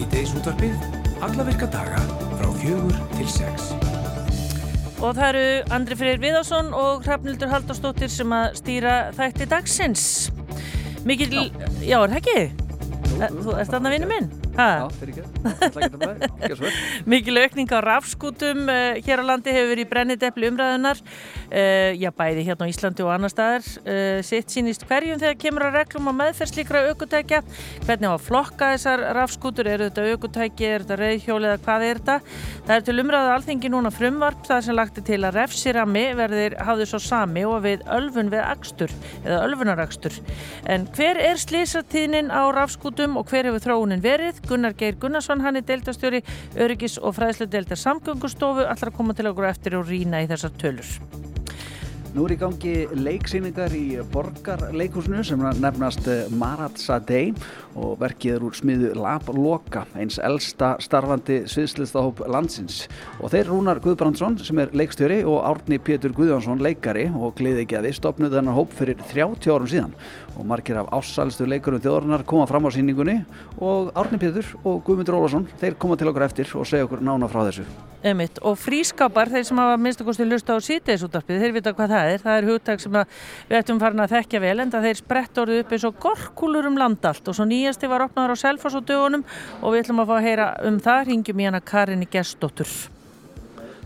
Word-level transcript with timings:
Sýteis 0.00 0.30
útvarpið, 0.32 0.84
alla 1.20 1.44
virka 1.44 1.66
daga 1.68 1.98
frá 2.38 2.46
fjögur 2.56 2.94
til 3.18 3.26
sex. 3.28 3.66
Og 4.96 5.10
það 5.18 5.26
eru 5.26 5.42
Andri 5.76 5.98
Freyr 6.00 6.22
Viðásson 6.22 6.70
og 6.72 7.04
Hrafnildur 7.04 7.50
Haldarsdóttir 7.52 8.08
sem 8.08 8.32
að 8.32 8.56
stýra 8.62 8.94
þætti 9.18 9.50
dagsins. 9.50 10.04
Mikið, 11.04 11.36
já, 11.36 11.68
já 11.84 11.98
er 11.98 12.14
það 12.14 12.18
ekki? 12.22 12.38
Þú 13.10 13.58
ert 13.60 13.74
þarna 13.74 13.92
vinnu 13.92 14.08
minn? 14.08 14.30
Já. 14.56 14.88
Mikil 17.12 17.42
aukning 17.42 17.76
á 17.76 17.78
rafskútum 17.84 18.72
uh, 18.72 18.96
hér 19.04 19.20
á 19.20 19.24
landi 19.34 19.52
hefur 19.52 19.74
verið 19.74 19.84
í 19.84 19.90
brennidepli 19.92 20.48
umræðunar 20.48 21.04
uh, 21.50 21.90
já 21.98 22.10
bæði 22.14 22.46
hérna 22.46 22.66
á 22.66 22.70
Íslandi 22.72 23.04
og 23.04 23.12
annar 23.14 23.32
staðar. 23.32 23.66
Uh, 23.84 24.20
sitt 24.26 24.50
sínist 24.54 24.86
hverjum 24.88 25.20
þegar 25.20 25.38
kemur 25.42 25.66
að 25.68 25.78
reglum 25.80 26.10
á 26.10 26.12
meðferðslíkra 26.22 26.84
aukutækja 26.90 27.42
hvernig 27.86 28.08
á 28.08 28.14
að 28.14 28.26
flokka 28.26 28.72
þessar 28.74 29.04
rafskútur? 29.18 29.70
Eru 29.70 29.90
þetta 29.90 30.06
aukutæki, 30.10 30.66
er 30.66 30.84
þetta 30.84 31.00
reyðhjóli 31.00 31.50
eða 31.50 31.62
hvað 31.64 31.86
er 31.86 32.00
þetta? 32.00 32.18
Það 32.66 32.76
er 32.76 32.86
til 32.86 32.98
umræðu 33.04 33.32
alþengi 33.34 33.72
núna 33.72 33.90
frumvarp 33.94 34.44
það 34.46 34.64
sem 34.66 34.78
lagti 34.78 35.04
til 35.06 35.20
að 35.24 35.36
refsirami 35.40 36.04
verðir 36.18 36.56
hafðu 36.64 36.86
svo 36.90 37.00
sami 37.02 37.44
og 37.48 37.62
við 37.64 37.84
ölfun 37.90 38.30
við 38.32 38.44
akstur 38.44 38.94
eða 39.24 39.42
ölfunarakstur 39.48 40.18
en 40.70 40.86
hver 40.96 41.20
er 41.20 41.40
slísatíðnin 41.40 42.30
á 42.30 42.42
rafskútum 42.54 43.18
og 43.20 43.30
hver 43.30 43.48
hefur 43.50 43.64
þróunin 43.64 44.04
verið? 44.04 44.40
Gunnar 44.48 44.76
Geir 44.78 44.98
Gunnarsson, 45.00 45.42
hann 45.44 45.58
er 45.60 45.66
deildastjóri 45.66 46.22
Öryggis 46.60 46.98
og 47.00 47.16
fræðslu 47.18 47.48
deildar 47.50 47.80
samgöngustofu 47.80 48.68
Nú 52.10 52.24
er 52.26 52.32
í 52.34 52.36
gangi 52.40 52.72
leiksýningar 52.90 53.70
í 53.78 53.84
borgarleikusinu 54.10 55.20
sem 55.22 55.42
nefnast 55.62 56.08
Marat 56.34 56.80
Sadei 56.82 57.28
og 57.78 57.98
verkið 58.00 58.36
er 58.36 58.46
úr 58.46 58.56
smiðu 58.56 58.92
Lab 58.98 59.28
Loka, 59.34 59.84
eins 59.98 60.18
elsta 60.22 60.72
starfandi 60.82 61.42
sviðslistahóp 61.50 62.22
landsins. 62.30 62.82
Og 63.20 63.32
þeir 63.32 63.50
Rúnar 63.50 63.82
Guðbrandsson 63.84 64.38
sem 64.42 64.62
er 64.62 64.74
leikstjóri 64.76 65.20
og 65.28 65.42
Árni 65.46 65.80
Pétur 65.82 66.14
Guðjónsson 66.16 66.62
leikari 66.64 67.06
og 67.10 67.36
gliðegjaði 67.38 67.92
stopnuð 67.96 68.36
þennan 68.38 68.56
hóp 68.56 68.74
fyrir 68.78 68.98
30 69.10 69.52
árum 69.54 69.70
síðan. 69.70 69.94
Og 70.38 70.46
margir 70.48 70.80
af 70.80 70.90
ásælstu 70.94 71.46
leikurum 71.50 71.82
þjóðarinnar 71.84 72.26
koma 72.28 72.48
fram 72.50 72.66
á 72.66 72.70
síningunni 72.74 73.20
og 73.58 73.92
Árni 73.98 74.20
Pétur 74.22 74.46
og 74.64 74.82
Guðmundur 74.86 75.20
Ólason, 75.20 75.48
þeir 75.60 75.78
koma 75.78 75.98
til 76.00 76.10
okkur 76.10 76.26
eftir 76.26 76.56
og 76.56 76.68
segja 76.68 76.88
okkur 76.88 77.04
nána 77.04 77.30
frá 77.30 77.44
þessu. 77.48 77.68
Emitt. 78.00 78.38
Og 78.46 78.56
frískapar, 78.56 79.28
þeir 79.28 79.44
sem 79.44 79.58
hafa 79.60 79.76
minnst 79.76 80.00
okkur 80.00 80.16
til 80.16 80.30
lusta 80.30 80.56
á 80.56 80.58
síteisúttarpið, 80.64 81.42
þeir 81.42 81.52
vita 81.58 81.72
hvað 81.76 81.92
það 81.92 82.12
er. 82.14 82.22
Það 82.22 82.38
er 82.38 82.46
hugtag 82.48 82.80
sem 82.80 82.94
við 82.96 83.58
ættum 83.58 83.80
farin 83.82 84.00
að 84.00 84.14
þekkja 84.14 84.40
vel 84.40 84.54
en 84.64 84.72
það 84.72 84.86
þeir 84.88 85.00
sprett 85.02 85.40
orðið 85.42 85.60
upp 85.60 85.74
eins 85.76 85.84
og 85.84 85.98
gorkulur 86.06 86.68
um 86.70 86.80
landallt 86.80 87.28
og 87.28 87.36
svo 87.36 87.46
nýjasti 87.60 87.90
var 87.90 88.06
opnaður 88.08 88.36
á 88.36 88.42
Selfoss 88.42 88.78
á 88.78 88.80
dögunum 88.80 89.26
og 89.60 89.74
við 89.74 89.84
ætlum 89.84 90.00
að 90.04 90.08
fá 90.12 90.16
að 90.16 90.24
heyra 90.28 90.48
um 90.68 90.80
það. 90.80 91.04
Ringjum 91.10 91.44
í 91.44 91.50
hana 91.50 91.62
Karinni 91.72 92.08
Gestóttur. 92.10 92.72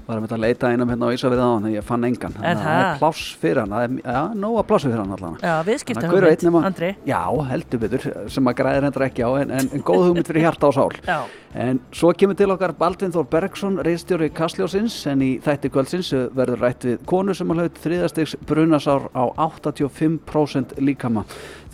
Var 0.05 0.20
að 0.20 0.42
leita 0.42 0.69
einum 0.69 0.91
hérna 0.92 1.08
á 1.08 1.16
Ísafið 1.16 1.41
á 1.41 1.48
hann 1.48 1.64
en 1.64 1.72
ég 1.72 1.84
fann 1.84 2.03
engan. 2.05 2.34
Er 2.44 2.58
það? 2.61 2.81
Er 2.83 2.98
pláss 3.00 3.28
fyrir 3.41 3.62
hann, 3.62 3.70
það 3.72 3.84
er 3.86 3.94
ja, 4.05 4.25
nóga 4.36 4.64
pláss 4.69 4.84
fyrir 4.84 5.00
hann 5.00 5.14
allan. 5.16 5.39
Já, 5.41 5.55
viðskipta 5.64 6.11
hugmynd, 6.11 6.58
Andri. 6.61 6.91
Já, 7.08 7.22
heldur 7.48 7.81
betur, 7.81 8.05
sem 8.34 8.50
að 8.53 8.58
græðir 8.58 8.84
hendur 8.84 9.06
ekki 9.06 9.25
á 9.25 9.31
en, 9.41 9.55
en, 9.56 9.70
en 9.72 9.86
góð 9.88 10.05
hugmynd 10.11 10.28
fyrir 10.28 10.44
hjarta 10.44 10.69
á 10.69 10.72
sál. 10.77 10.92
Já. 11.09 11.16
En 11.64 11.81
svo 11.94 12.12
kemur 12.19 12.36
til 12.36 12.50
okkar 12.53 12.75
Baldvin 12.77 13.14
Þór 13.14 13.31
Bergson, 13.33 13.81
reistjóri 13.86 14.28
Kastljósins, 14.34 14.98
en 15.09 15.25
í 15.25 15.31
þætti 15.41 15.72
kvöldsins 15.72 16.12
verður 16.36 16.66
rætt 16.66 16.84
við 16.84 17.05
konu 17.09 17.33
sem 17.33 17.55
har 17.55 17.64
hlaut 17.64 17.81
þriðastegs 17.86 18.36
brunasár 18.44 19.09
á 19.16 19.25
85% 19.47 20.77
líkama 20.84 21.25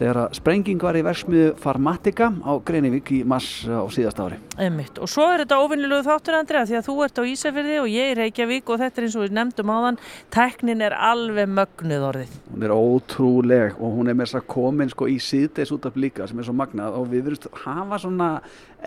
þegar 0.00 0.20
að 0.22 0.36
sprenging 0.38 0.80
var 0.80 0.96
í 0.96 1.02
verksmiðu 1.04 1.50
Farmatica 1.60 2.30
á 2.32 2.52
Greinivík 2.64 3.12
í 3.12 3.20
mass 3.28 3.66
á 3.68 3.84
síðast 3.92 4.22
ári. 4.24 4.38
Einmitt. 4.56 4.96
Og 5.00 5.10
svo 5.10 5.26
er 5.28 5.44
þetta 5.44 5.60
ofinnilegu 5.60 6.06
þáttur 6.06 6.38
Andri 6.38 6.60
að 6.60 6.70
því 6.70 6.78
að 6.78 6.86
þú 6.88 6.96
ert 7.04 7.20
á 7.20 7.22
Ísafjörði 7.30 7.76
og 7.82 7.90
ég 7.92 8.12
er 8.14 8.20
Reykjavík 8.24 8.72
og 8.72 8.80
þetta 8.80 9.00
er 9.00 9.06
eins 9.06 9.18
og 9.18 9.24
við 9.26 9.36
nefndum 9.36 9.72
áðan, 9.74 10.00
teknin 10.32 10.84
er 10.86 10.96
alveg 10.96 11.52
mögnuð 11.52 12.06
orðið. 12.08 12.34
Hún 12.54 12.66
er 12.66 12.74
ótrúleg 12.74 13.78
og 13.78 13.98
hún 13.98 14.12
er 14.12 14.18
þess 14.22 14.40
að 14.40 14.48
komin 14.56 14.92
sko 14.92 15.10
í 15.10 15.18
síðdeis 15.20 15.74
út 15.76 15.88
af 15.90 16.00
líka 16.00 16.28
sem 16.30 16.40
er 16.40 16.48
svo 16.48 16.56
magnað 16.56 16.96
og 16.96 17.08
við 17.12 17.28
verðum 17.28 17.60
hafa 17.64 18.00
svona 18.00 18.30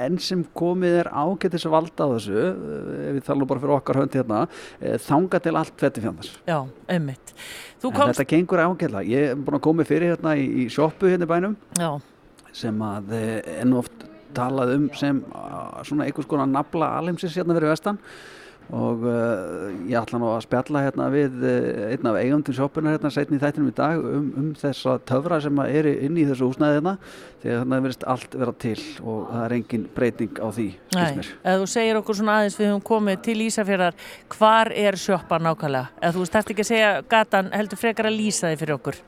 enn 0.06 0.20
sem 0.22 0.44
komið 0.58 1.00
er 1.04 1.10
ágættis 1.12 1.68
valda 1.70 2.08
á 2.08 2.14
þessu, 2.16 2.38
ef 2.44 3.18
við 3.18 3.26
talum 3.28 3.50
bara 3.50 3.64
fyrir 3.64 3.76
okkar 3.78 4.02
hönd 4.02 4.18
hérna, 4.18 4.46
þanga 5.08 5.42
til 5.44 5.56
allt 5.60 5.76
þetta 5.84 6.06
fjandars. 6.06 6.32
Já, 6.50 6.58
einmitt. 6.92 7.36
Komst... 7.84 8.14
Þetta 8.14 8.30
gengur 8.32 8.64
ágætla. 8.64 9.04
Ég 9.08 9.34
er 9.34 9.40
búin 9.40 9.60
að 9.60 9.66
koma 9.68 9.86
fyrir 9.88 10.14
hérna 10.14 10.38
í, 10.40 10.48
í 10.64 10.70
sjoppu 10.72 11.12
hérna 11.12 11.28
í 11.28 11.32
bænum 11.34 11.58
Já. 11.80 11.90
sem 12.56 12.84
að 12.86 13.16
enn 13.18 13.76
oft 13.76 14.08
talað 14.34 14.76
um 14.78 14.86
sem 14.98 15.20
svona 15.86 16.08
einhvers 16.08 16.30
konar 16.30 16.50
nabla 16.50 16.96
alheimsins 17.00 17.36
hérna 17.38 17.58
verið 17.58 17.74
vestan 17.74 18.00
og 18.72 19.04
uh, 19.04 19.68
ég 19.90 19.98
ætla 20.00 20.20
nú 20.22 20.30
að 20.32 20.46
spjalla 20.46 20.84
hérna 20.86 21.10
við 21.14 21.36
uh, 21.44 21.92
einn 21.92 22.10
af 22.10 22.18
eigandum 22.22 22.56
sjópunar 22.56 22.96
hérna 22.96 23.12
setni 23.14 23.38
í 23.40 23.44
þættinum 23.44 23.72
í 23.72 23.76
dag 23.78 24.00
um, 24.00 24.28
um 24.40 24.50
þessa 24.60 24.98
töfra 25.10 25.40
sem 25.44 25.64
er 25.66 25.90
inn 25.94 26.18
í 26.18 26.26
þessu 26.30 26.50
húsnæði 26.50 26.80
hérna 26.80 26.96
því 27.44 27.54
að 27.54 27.62
þannig 27.64 27.86
verist 27.88 28.08
allt 28.16 28.38
vera 28.40 28.56
til 28.64 28.78
og 29.04 29.24
það 29.32 29.46
er 29.46 29.58
engin 29.60 29.88
breyting 29.96 30.42
á 30.42 30.48
því 30.48 30.68
Nei, 30.96 31.24
eða 31.44 31.58
þú 31.62 31.72
segir 31.76 32.02
okkur 32.02 32.20
svona 32.20 32.38
aðeins 32.40 32.60
við 32.60 32.72
höfum 32.72 32.86
komið 32.92 33.24
til 33.30 33.40
Ísafjörðar 33.48 33.98
hvar 34.38 34.72
er 34.74 35.00
sjópan 35.00 35.50
nákvæmlega? 35.50 35.92
Eða 36.02 36.16
þú 36.18 36.30
stært 36.30 36.54
ekki 36.54 36.66
að 36.66 36.72
segja 36.72 36.94
gatan 37.12 37.52
heldur 37.54 37.84
frekar 37.84 38.10
að 38.10 38.22
lýsa 38.22 38.54
þið 38.54 38.64
fyrir 38.64 38.80
okkur 38.80 39.04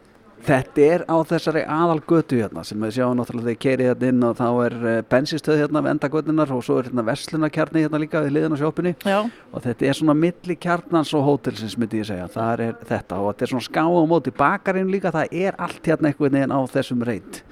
Þetta 0.46 0.84
er 0.84 1.04
á 1.08 1.18
þessari 1.26 1.64
aðal 1.64 2.02
götu 2.06 2.38
hérna 2.42 2.64
sem 2.68 2.82
við 2.84 2.98
sjáum 2.98 3.16
náttúrulega 3.18 3.48
þegar 3.48 3.62
keiri 3.64 3.88
hérna 3.88 4.10
inn 4.12 4.28
og 4.28 4.36
þá 4.38 4.50
er 4.66 4.76
bensinstöð 5.10 5.62
hérna 5.64 5.82
við 5.86 5.94
enda 5.96 6.10
götunar 6.14 6.54
og 6.54 6.62
svo 6.68 6.78
er 6.82 6.90
hérna 6.90 7.06
verslunarkjarni 7.08 7.86
hérna 7.86 8.02
líka 8.04 8.22
við 8.22 8.36
hliðin 8.36 8.54
á 8.54 8.62
sjópunni 8.62 8.94
og 9.08 9.66
þetta 9.66 9.90
er 9.90 9.98
svona 9.98 10.18
milli 10.20 10.60
kjarnans 10.68 11.16
og 11.18 11.26
hótelsins 11.26 11.78
myndi 11.82 12.04
ég 12.04 12.10
segja, 12.12 12.30
það 12.30 12.66
er 12.68 12.78
þetta 12.92 13.20
og 13.24 13.32
þetta 13.32 13.48
er 13.48 13.54
svona 13.56 13.70
ská 13.72 13.84
á 13.88 14.04
móti 14.12 14.36
bakarinn 14.36 14.94
líka. 14.94 15.14
Það 15.16 15.38
er 15.46 15.58
allt 15.58 15.90
hérna 15.90 16.12
einhvern 16.12 16.38
veginn 16.38 16.56
á 16.56 16.60
þessum 16.76 17.06
reynd 17.08 17.44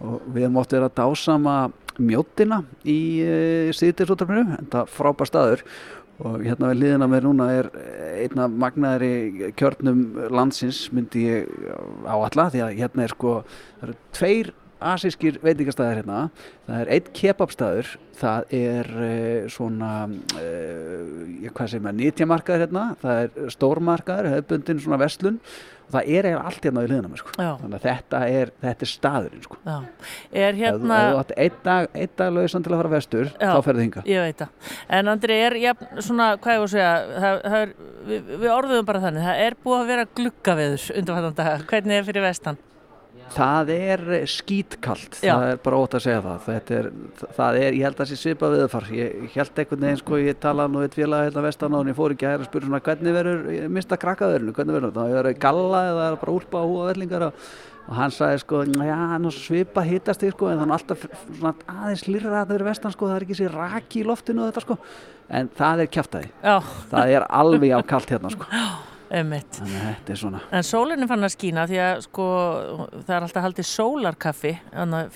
og 0.00 0.20
við 0.32 0.56
ótt 0.56 0.72
verið 0.76 0.86
að 0.86 0.98
dásama 1.00 1.56
mjóttina 2.00 2.62
í 2.88 2.98
uh, 3.20 3.70
síðdeirsútarfinu, 3.76 4.56
þetta 4.56 4.84
frábær 4.88 5.28
staður 5.28 5.64
og 6.20 6.42
hérna 6.44 6.70
við 6.70 6.80
liðina 6.82 7.08
með 7.10 7.26
núna 7.26 7.46
er 7.56 7.68
einna 8.20 8.48
magnaðri 8.48 9.52
kjörnum 9.58 10.02
landsins 10.32 10.82
myndi 10.94 11.26
ég 11.26 11.52
á 12.04 12.14
alla 12.16 12.48
því 12.52 12.64
að 12.66 12.74
hérna 12.80 13.06
er 13.06 13.14
sko 13.14 13.36
það 13.46 13.86
eru 13.86 13.96
tveir 14.18 14.52
asískir 14.80 15.40
veitingastæðir 15.44 16.00
hérna. 16.02 16.20
Það 16.68 16.84
er 16.84 16.92
einn 16.96 17.10
kebabstæður 17.20 17.96
það 18.20 18.54
er 18.56 18.92
uh, 18.94 19.50
svona 19.52 19.90
uh, 20.10 21.50
hvað 21.50 21.72
segir 21.72 21.84
maður, 21.84 21.98
nýtjamarkaður 22.00 22.64
hérna 22.66 22.86
það 23.00 23.20
er 23.24 23.52
stórmarkaður, 23.54 24.32
hefðbundin 24.34 24.82
svona 24.82 25.00
vestlun 25.00 25.38
og 25.90 25.94
það 25.96 26.10
er 26.14 26.28
eiginlega 26.28 26.42
allt 26.46 26.66
hérna 26.66 26.84
í 26.84 26.88
liðina 26.90 27.10
með 27.10 27.20
sko. 27.22 27.32
Þannig 27.40 27.76
að 27.78 27.86
þetta 27.88 28.20
er, 28.30 28.52
þetta 28.62 28.86
er 28.86 28.90
staðurinn 28.90 29.44
sko. 29.46 29.58
Er 30.44 30.58
hérna 30.60 31.00
ef 31.00 31.10
þú 31.10 31.20
átt 31.24 31.34
einn 31.44 31.58
dag, 31.64 31.98
dag 32.20 32.32
lausan 32.36 32.66
til 32.66 32.72
að 32.72 32.82
fara 32.82 32.92
vestur 32.94 33.32
Já. 33.32 33.50
þá 33.50 33.66
ferðu 33.66 33.86
hinga 33.86 34.48
en 35.00 35.10
Andri 35.10 35.38
er 35.48 35.58
ja, 35.60 35.74
svona, 35.98 36.32
hvað 36.38 36.56
ég 36.56 36.64
voru 36.64 36.70
að 36.70 36.74
segja 36.76 37.20
það, 37.24 37.42
það 37.44 37.60
er, 37.60 37.76
við, 38.10 38.32
við 38.36 38.50
orðum 38.54 38.90
bara 38.90 39.04
þannig 39.06 39.28
það 39.28 39.44
er 39.46 39.60
búið 39.64 39.80
að 39.80 39.94
vera 39.94 40.08
gluggaveður 40.20 40.90
undanfattan 41.00 41.38
dag 41.42 41.70
hvernig 41.72 41.98
er 41.98 42.10
fyrir 42.10 42.28
vestan? 42.28 42.60
Það 43.30 43.70
er 43.74 44.02
skítkalt, 44.30 45.18
Já. 45.22 45.32
það 45.32 45.44
er 45.52 45.60
bara 45.64 45.80
ótt 45.80 45.96
að 45.96 46.04
segja 46.06 46.20
það. 46.24 46.38
Þetta 46.46 46.76
er, 46.76 46.88
það 47.36 47.58
er, 47.60 47.76
ég 47.78 47.86
held 47.86 47.94
að 47.94 48.00
það 48.02 48.10
sé 48.10 48.18
svipað 48.20 48.54
viðfar. 48.56 48.86
Ég 48.96 49.36
held 49.36 49.60
einhvern 49.62 49.86
veginn, 49.86 50.00
sko, 50.00 50.20
ég 50.20 50.38
talaði 50.42 50.74
nú 50.74 50.84
eitt 50.84 50.98
félag 50.98 51.26
hérna 51.28 51.44
vestan 51.46 51.76
á 51.76 51.78
og 51.80 51.90
ég 51.90 51.98
fór 52.00 52.14
ekki 52.16 52.26
að 52.26 52.34
hæra 52.34 52.44
að 52.46 52.50
spyrja 52.50 52.70
svona 52.70 52.82
hvernig 52.88 53.16
verður, 53.16 53.48
mista 53.78 54.00
krakkaðurinu, 54.04 54.54
hvernig 54.56 54.78
verður 54.78 54.96
það? 54.98 55.14
Verður 55.20 55.38
galla 55.46 55.84
eða 55.92 56.08
er 56.08 56.18
bara 56.24 56.36
úlpa 56.40 56.64
og 56.64 56.74
húavellingar 56.74 57.26
og, 57.28 57.46
hann 58.00 58.14
sagði, 58.14 58.42
sko, 58.44 58.64
já, 58.90 58.98
nú 59.22 59.32
svipa 59.34 59.86
hittast 59.86 60.26
þig, 60.26 60.34
sko, 60.36 60.50
en 60.50 60.60
þannig 60.64 60.76
alltaf 60.78 61.08
svona 61.38 61.54
aðeins 61.70 62.06
lýrra 62.10 62.30
að 62.30 62.36
það 62.36 62.52
verður 62.54 62.70
vestan, 62.70 62.94
sko, 62.94 63.08
það 63.10 63.16
er 63.16 63.26
ekki 63.26 63.40
sér 63.40 63.56
raki 63.56 64.02
í 64.02 64.06
loftinu 64.06 64.44
og 64.44 64.52
þetta, 64.52 64.66
sko, 64.66 64.78
en 65.40 65.50
það 65.58 65.82
er 65.86 65.90
kjaftaði. 65.96 66.30
Já. 66.42 66.54
Það 66.92 67.16
er 67.16 67.26
alveg 67.40 67.74
á 67.74 67.80
kalt 67.94 68.14
hérna, 68.14 68.34
sko. 68.34 68.50
Þannig 69.10 69.76
að 69.80 69.86
þetta 69.88 70.14
er 70.14 70.20
svona. 70.20 70.40
En 70.54 70.66
sólinn 70.66 71.02
er 71.02 71.10
fann 71.10 71.26
að 71.26 71.34
skína 71.34 71.66
því 71.66 71.78
að 71.82 72.02
sko 72.06 72.26
það 72.94 73.14
er 73.16 73.26
alltaf 73.26 73.46
haldið 73.46 73.68
sólarkaffi 73.70 74.52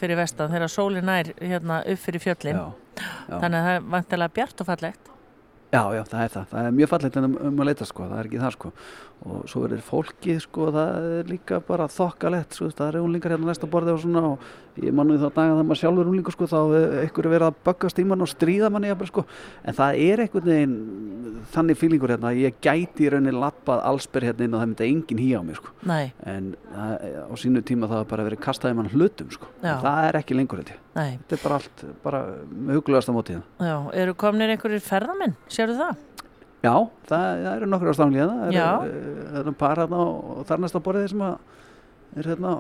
fyrir 0.01 0.19
vestan 0.19 0.51
þegar 0.51 0.73
sólinn 0.73 1.11
er 1.15 1.31
hérna 1.39 1.81
upp 1.95 2.03
fyrir 2.03 2.25
fjöllin. 2.25 2.59
Já, 2.59 2.99
já. 2.99 3.37
Þannig 3.39 3.59
að 3.59 3.67
það 3.69 3.75
er 3.77 3.91
vantilega 3.95 4.37
bjart 4.41 4.65
og 4.65 4.71
fallegt. 4.73 5.11
Já, 5.75 5.81
já, 5.91 6.03
það 6.07 6.21
er 6.23 6.33
það. 6.35 6.45
Það 6.51 6.67
er 6.67 6.75
mjög 6.79 6.91
fallegt 6.93 7.17
um, 7.19 7.37
um 7.49 7.63
að 7.63 7.69
leita 7.71 7.87
sko, 7.89 8.05
það 8.11 8.19
er 8.21 8.29
ekki 8.29 8.43
það 8.43 8.53
sko. 8.55 8.73
Og 9.25 9.47
svo 9.49 9.63
er 9.65 9.81
fólkið 9.81 10.41
sko, 10.45 10.67
það 10.75 11.07
er 11.19 11.31
líka 11.31 11.61
bara 11.65 11.87
þokkalett, 11.89 12.53
sko, 12.53 12.69
það 12.77 12.91
er 12.91 12.99
unlingar 13.01 13.33
hérna 13.33 13.49
næsta 13.49 13.69
borði 13.73 13.95
og 13.95 14.03
svona 14.03 14.23
og 14.35 14.83
ég 14.83 14.93
mann 14.93 15.13
við 15.15 15.23
þá 15.23 15.29
daga 15.31 15.55
þegar 15.55 15.69
maður 15.71 15.81
sjálfur 15.81 16.11
unlingur 16.11 16.35
sko, 16.35 16.49
þá 16.51 16.59
einhverju 17.05 17.33
verið 17.33 17.47
að 17.47 17.63
böggast 17.71 18.03
í 18.03 18.05
mann 18.11 18.27
og 18.27 18.29
stríða 18.29 18.71
manni 18.75 18.91
jafnvel 18.91 19.09
sko. 19.09 19.25
En 19.65 19.79
það 19.79 20.01
er 20.05 20.25
einhvern 20.27 20.51
veginn 20.51 20.77
þannig 21.55 21.81
fílingur 21.81 22.13
hérna 22.13 22.35
að 22.35 22.43
ég 22.43 22.61
gæti 22.65 23.07
í 23.07 23.11
rauninni 23.15 23.33
lappað 23.39 23.85
allsber 23.89 24.29
hérna 24.29 24.45
inn 24.45 24.59
og 24.59 24.61
það 24.61 24.73
myndi 24.75 24.89
enginn 24.91 25.25
hí 25.25 25.31
á 25.33 25.41
mig 25.47 25.61
sko. 25.63 25.73
Nei. 25.89 26.13
En 26.29 26.53
það, 26.75 27.09
á 27.25 27.35
sínu 27.41 27.65
tíma 27.65 27.89
það 27.89 28.03
var 28.03 28.11
bara 28.13 28.29
verið 28.29 28.45
kastaði 28.45 28.81
mann 28.81 28.93
hlutum 28.93 29.33
sko. 29.33 29.49
Það 29.65 30.09
er 30.11 30.21
ekki 30.21 30.37
lengur 30.37 30.61
þetta. 30.61 30.81
Nei. 30.95 31.17
þetta 31.19 31.35
er 31.35 31.43
bara 31.43 31.57
allt 31.59 31.85
bara 32.05 32.25
með 32.55 32.77
huglegasta 32.79 33.15
mótið 33.15 33.41
Já, 33.59 33.77
eru 33.99 34.15
komnir 34.19 34.53
einhverjir 34.55 34.85
ferðamenn, 34.85 35.35
sérðu 35.51 35.81
það? 35.81 36.03
Já, 36.65 36.75
það, 37.11 37.27
það 37.45 37.51
eru 37.55 37.69
nokkur 37.73 37.93
á 37.93 37.97
stangli 37.99 38.25
það 38.25 38.47
eru, 38.49 38.95
það 39.29 39.43
eru 39.43 39.55
par 39.65 39.83
hérna 39.83 40.07
og 40.09 40.47
þar 40.49 40.65
næsta 40.65 40.83
borðið 40.85 41.13
sem 41.13 41.27
að 41.27 41.37
er 42.15 42.29
hérna, 42.31 42.53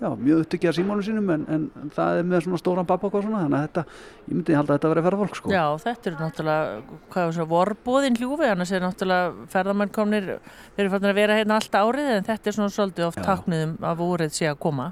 já, 0.00 0.08
mjög 0.16 0.42
upptökja 0.44 0.72
símónu 0.72 1.04
sínum 1.04 1.30
en, 1.34 1.44
en 1.52 1.92
það 1.94 2.18
er 2.20 2.26
með 2.28 2.44
svona 2.46 2.60
stóran 2.60 2.88
babba 2.88 3.10
og 3.10 3.24
svona, 3.26 3.42
þannig 3.44 3.58
að 3.58 3.64
þetta, 3.66 3.84
ég 4.24 4.38
myndi 4.38 4.56
halda 4.56 4.72
að 4.72 4.78
þetta 4.78 4.92
verið 4.92 5.06
ferðarfólk 5.08 5.38
sko. 5.38 5.52
Já, 5.52 5.64
þetta 5.84 6.10
eru 6.10 6.20
náttúrulega, 6.22 6.98
hvað 7.12 7.28
er 7.28 7.36
svona, 7.36 7.50
vorbúðin 7.52 8.18
hljúfi, 8.20 8.48
annars 8.48 8.72
er 8.72 8.84
náttúrulega 8.84 9.48
ferðamenn 9.52 9.94
komnir, 9.94 10.28
þeir 10.74 10.84
eru 10.86 10.94
fannir 10.96 11.12
að 11.12 11.20
vera 11.20 11.38
hérna 11.38 11.60
allt 11.60 11.80
árið, 11.80 12.12
en 12.16 12.28
þetta 12.30 12.50
er 12.50 12.58
svona 12.58 12.76
svolítið 12.78 13.08
oft 13.10 13.24
takniðum 13.28 13.78
að 13.84 14.04
vorið 14.04 14.36
sé 14.40 14.50
að 14.50 14.60
koma. 14.64 14.90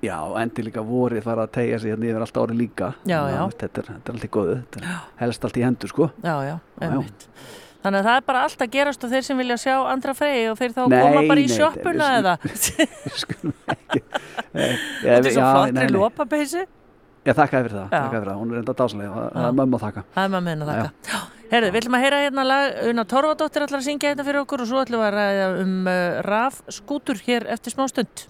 Já, 0.00 0.16
endi 0.40 0.62
líka 0.64 0.80
vorið 0.80 1.26
fara 1.26 1.44
að 1.44 1.56
tegja 1.58 1.80
sig 1.82 1.92
hérna 1.92 2.06
yfir 2.08 2.22
allt 2.24 2.38
árið 2.40 2.56
líka. 2.62 2.94
Já, 3.04 3.18
að, 3.20 3.34
já. 3.34 3.42
Þetta 3.60 3.82
er, 3.82 3.90
þetta 3.90 4.08
er 4.08 4.16
allt 4.16 4.24
í 4.24 4.30
góðu, 4.32 4.54
er 4.80 4.86
helst 5.20 5.42
allt 5.44 5.58
í 5.60 5.64
hendur 5.66 5.92
sko. 5.92 6.08
Já, 6.24 6.36
já. 6.48 6.54
einmitt. 6.80 7.26
Þannig 7.80 8.00
að 8.02 8.06
það 8.10 8.16
er 8.20 8.24
bara 8.28 8.40
allt 8.44 8.60
að 8.66 8.70
gerast 8.74 9.04
og 9.06 9.12
þeir 9.14 9.24
sem 9.24 9.38
vilja 9.40 9.56
sjá 9.62 9.74
andra 9.88 10.12
freyji 10.18 10.42
og 10.50 10.58
þeir 10.60 10.74
þá 10.76 10.80
Nei, 10.92 10.98
koma 11.00 11.22
bara 11.30 11.40
í 11.40 11.46
nei, 11.46 11.54
sjoppuna 11.56 12.08
við- 12.10 12.18
eða 12.20 12.34
skulum 13.22 13.54
ekki. 13.74 14.02
Þetta 14.52 15.16
er 15.16 15.30
svo 15.30 15.46
flottri 15.46 15.72
nei, 15.78 15.82
nei. 15.86 15.94
lopapeysi. 15.96 16.64
Já, 17.20 17.34
þakka 17.36 17.58
fyrir 17.60 17.74
það, 17.76 17.86
þakka 17.92 18.10
fyrir 18.16 18.28
það, 18.30 18.36
hún 18.40 18.52
er 18.54 18.58
enda 18.62 18.74
dásalega, 18.78 19.10
það, 19.14 19.46
er 19.48 19.56
mömmu 19.60 19.76
að 19.78 19.82
þakka. 19.86 20.02
Það 20.14 20.24
er 20.26 20.30
maður 20.34 20.46
meina 20.46 20.68
þakka. 20.70 21.18
Herðu, 21.50 21.70
við 21.74 21.80
ætlum 21.80 21.96
að 21.98 22.04
heyra 22.04 22.18
hérna 22.24 22.44
lag, 22.46 22.76
Una 22.92 23.04
Torfadóttir 23.10 23.64
ætlar 23.66 23.80
að 23.82 23.86
syngja 23.88 24.12
hérna 24.12 24.24
fyrir 24.28 24.40
okkur 24.44 24.62
og 24.64 24.68
svo 24.70 24.80
ætlum 24.84 25.02
við 25.02 25.08
að 25.08 25.16
ræða 25.18 25.48
um 25.64 25.74
uh, 25.90 26.20
raf 26.28 26.60
skútur 26.72 27.20
hér 27.26 27.48
eftir 27.52 27.74
smá 27.74 27.84
stund. 27.90 28.22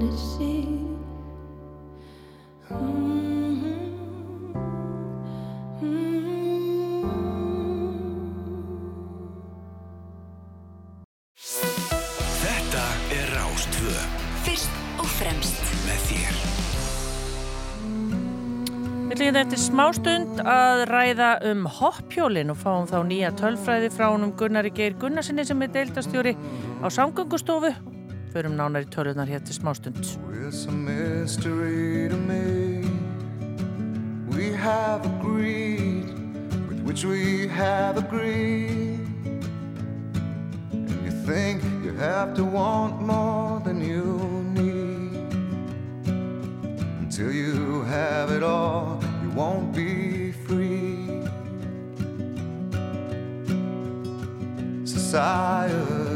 Sýnir 0.00 0.16
sig 0.16 0.66
mm 2.70 3.56
Þetta 12.46 12.84
er 13.12 13.30
Rástvö 13.36 13.92
Fyrst 14.44 14.70
og 14.98 15.08
fremst 15.18 15.62
með 15.86 16.04
þér. 16.10 16.38
Við 19.06 19.12
ætlum 19.12 19.26
hérna 19.26 19.42
eftir 19.44 19.60
smástund 19.62 20.40
að 20.42 20.84
ræða 20.90 21.30
um 21.50 21.66
hoppjólin 21.78 22.52
og 22.52 22.58
fáum 22.60 22.88
þá 22.90 22.98
nýja 23.06 23.34
tölfræði 23.38 23.92
frá 23.94 24.10
honum 24.10 24.34
Gunnari 24.36 24.72
Geir 24.74 24.96
Gunnarsinni 25.00 25.46
sem 25.46 25.62
er 25.62 25.72
deildastjóri 25.72 26.36
á 26.84 26.86
samgöngustofu. 26.90 27.95
Förum 28.32 28.56
nánar 28.56 28.82
í 28.84 28.88
tölunar 28.90 29.26
hér 29.26 29.40
til 29.40 29.54
smástund. 29.54 29.96
It's 30.46 30.66
a 30.68 30.72
mystery 30.72 32.08
to 32.08 32.16
me. 32.16 32.84
We 34.28 34.52
have 34.52 35.04
agreed 35.06 36.12
with 36.68 36.80
which 36.84 37.04
we 37.04 37.48
have 37.48 37.96
agreed. 37.96 39.00
And 40.72 40.90
you 41.04 41.12
think 41.26 41.62
you 41.84 41.92
have 41.98 42.34
to 42.34 42.44
want 42.44 43.00
more 43.00 43.60
than 43.64 43.80
you 43.80 44.44
need. 44.54 45.32
Until 47.00 47.32
you 47.32 47.82
have 47.84 48.30
it 48.30 48.42
all, 48.42 49.00
you 49.22 49.30
won't 49.30 49.74
be 49.74 50.32
free. 50.46 51.24
Society, 54.84 56.15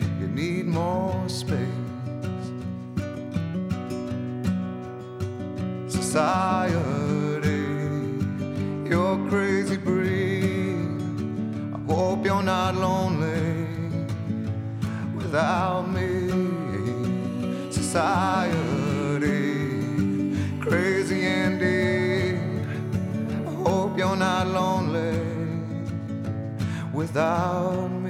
need 0.41 0.65
more 0.65 1.29
space. 1.29 1.59
Society, 5.87 7.63
you're 8.89 9.19
crazy 9.29 9.77
breed. 9.77 10.87
I 11.75 11.79
hope 11.93 12.25
you're 12.25 12.47
not 12.55 12.73
lonely 12.75 13.67
without 15.15 15.83
me. 15.95 16.09
Society, 17.69 19.41
crazy 20.59 21.21
indeed. 21.43 22.39
I 23.47 23.53
hope 23.67 23.95
you're 23.95 24.21
not 24.29 24.47
lonely 24.47 25.19
without 26.91 27.91
me. 27.91 28.00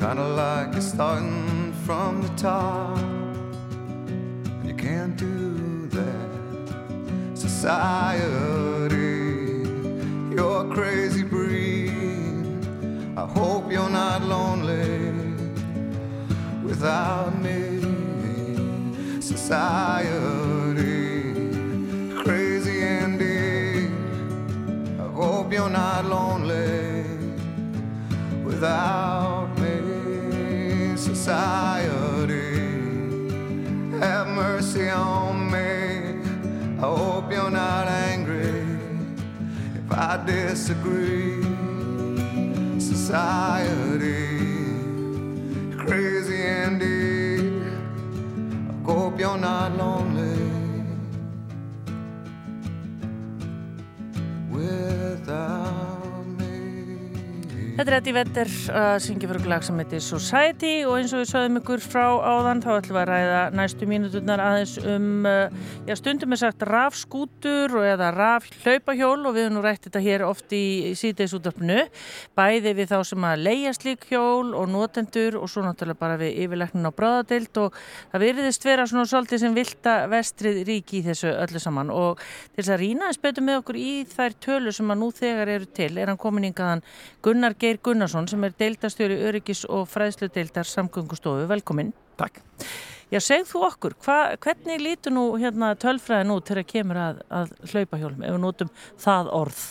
Kinda 0.00 0.28
like 0.28 0.72
you're 0.72 0.80
starting 0.80 1.74
from 1.84 2.22
the 2.22 2.28
top. 2.30 2.96
And 2.98 4.66
you 4.66 4.72
can't 4.74 5.14
do 5.14 5.88
that. 5.88 6.30
Society, 7.34 8.96
you're 10.34 10.66
a 10.66 10.74
crazy 10.74 11.22
breed. 11.22 12.32
I 13.14 13.26
hope 13.26 13.70
you're 13.70 13.90
not 13.90 14.22
lonely 14.22 15.12
without 16.64 17.38
me. 17.38 17.60
Society, 19.20 20.80
crazy 22.24 22.80
indeed. 22.80 23.92
I 24.98 25.08
hope 25.12 25.52
you're 25.52 25.68
not 25.68 26.06
lonely 26.06 27.04
without. 28.42 29.29
Society, 31.30 32.58
have 34.00 34.26
mercy 34.26 34.88
on 34.88 35.48
me. 35.48 36.18
I 36.76 36.80
hope 36.80 37.30
you're 37.30 37.52
not 37.52 37.86
angry 37.86 38.66
if 39.76 39.92
I 39.92 40.20
disagree. 40.26 41.40
Society, 42.80 44.26
crazy 45.78 46.42
indeed. 46.64 47.62
I 48.68 48.92
hope 48.92 49.20
you're 49.20 49.38
not 49.38 49.76
lonely 49.76 50.09
Þetta 57.80 57.94
er 57.94 57.96
Eddie 57.96 58.12
Vedder 58.12 58.48
að 58.76 58.94
syngja 59.00 59.28
fyrir 59.30 59.46
lag 59.48 59.62
sem 59.64 59.78
heitir 59.80 60.02
Society 60.04 60.72
og 60.84 60.98
eins 60.98 61.14
og 61.16 61.22
við 61.22 61.30
sögum 61.30 61.54
ykkur 61.62 61.80
frá 61.80 62.02
áðan 62.20 62.58
þá 62.60 62.74
ætlum 62.74 62.96
við 62.98 63.00
að 63.00 63.06
ræða 63.08 63.38
næstu 63.56 63.86
mínuturnar 63.88 64.42
aðeins 64.44 64.74
um 64.84 65.06
uh, 65.24 65.70
já, 65.88 65.94
stundum 65.96 66.36
er 66.36 66.40
sagt 66.42 66.66
rafskútur 66.68 67.72
eða 67.80 68.10
rafhlaupahjól 68.12 69.24
og 69.24 69.32
við 69.32 69.46
höfum 69.46 69.56
nú 69.56 69.62
rætt 69.64 69.86
þetta 69.86 70.02
hér 70.04 70.24
oft 70.26 70.52
í, 70.52 70.92
síðdeisútdarpinu 71.00 71.86
bæði 72.36 72.74
við 72.82 72.90
þá 72.90 72.98
sem 73.14 73.26
að 73.30 73.46
leia 73.46 73.72
slík 73.78 74.04
hjól 74.10 74.52
og 74.60 74.68
notendur 74.68 75.40
og 75.40 75.48
svo 75.48 75.64
náttúrulega 75.64 76.02
bara 76.04 76.20
við 76.20 76.36
yfirleiknin 76.44 76.84
á 76.84 76.92
bráðadeild 77.00 77.62
og 77.64 77.80
það 78.12 78.26
veriðist 78.26 78.68
vera 78.68 78.86
svona 78.92 79.06
svolítið 79.08 79.44
sem 79.46 79.56
vilda 79.56 79.96
vestrið 80.12 80.60
ríki 80.68 81.00
í 81.00 81.02
þessu 81.08 81.32
öllu 81.32 81.64
saman. 81.64 81.96
Og 81.96 82.20
til 82.20 82.60
þess 82.60 82.76
að 82.76 82.84
rýna 82.84 83.08
eins 83.08 83.24
betur 83.24 83.48
með 83.48 83.62
okkur 83.62 83.80
í 83.80 83.96
þær 84.12 84.38
tölur 84.50 84.76
sem 84.82 84.92
að 84.92 85.00
nú 85.00 85.10
þegar 85.16 85.56
eru 85.56 85.72
til 85.80 85.90
er 85.96 86.12
hann 86.12 86.20
komin 86.20 86.50
yngaðan 86.52 86.84
Gunnar 87.24 87.56
Geir 87.56 87.69
Gunnarsson 87.78 88.26
sem 88.30 88.44
er 88.46 88.54
deildastjóri 88.58 89.18
öryggis 89.28 89.62
og 89.70 89.86
fræðslu 89.92 90.30
deildar 90.34 90.66
samgöngustofu. 90.66 91.46
Velkomin. 91.50 91.92
Takk. 92.18 92.40
Já, 93.10 93.18
segð 93.22 93.48
þú 93.50 93.62
okkur, 93.66 93.94
hva, 94.04 94.16
hvernig 94.38 94.82
lítur 94.82 95.14
nú 95.14 95.24
hérna 95.40 95.72
tölfræðin 95.78 96.30
út 96.34 96.50
þegar 96.50 96.66
kemur 96.70 97.00
að, 97.02 97.22
að 97.34 97.54
hlaupahjólum 97.72 98.22
ef 98.22 98.34
við 98.36 98.42
notum 98.44 98.70
það 99.02 99.30
orð? 99.34 99.62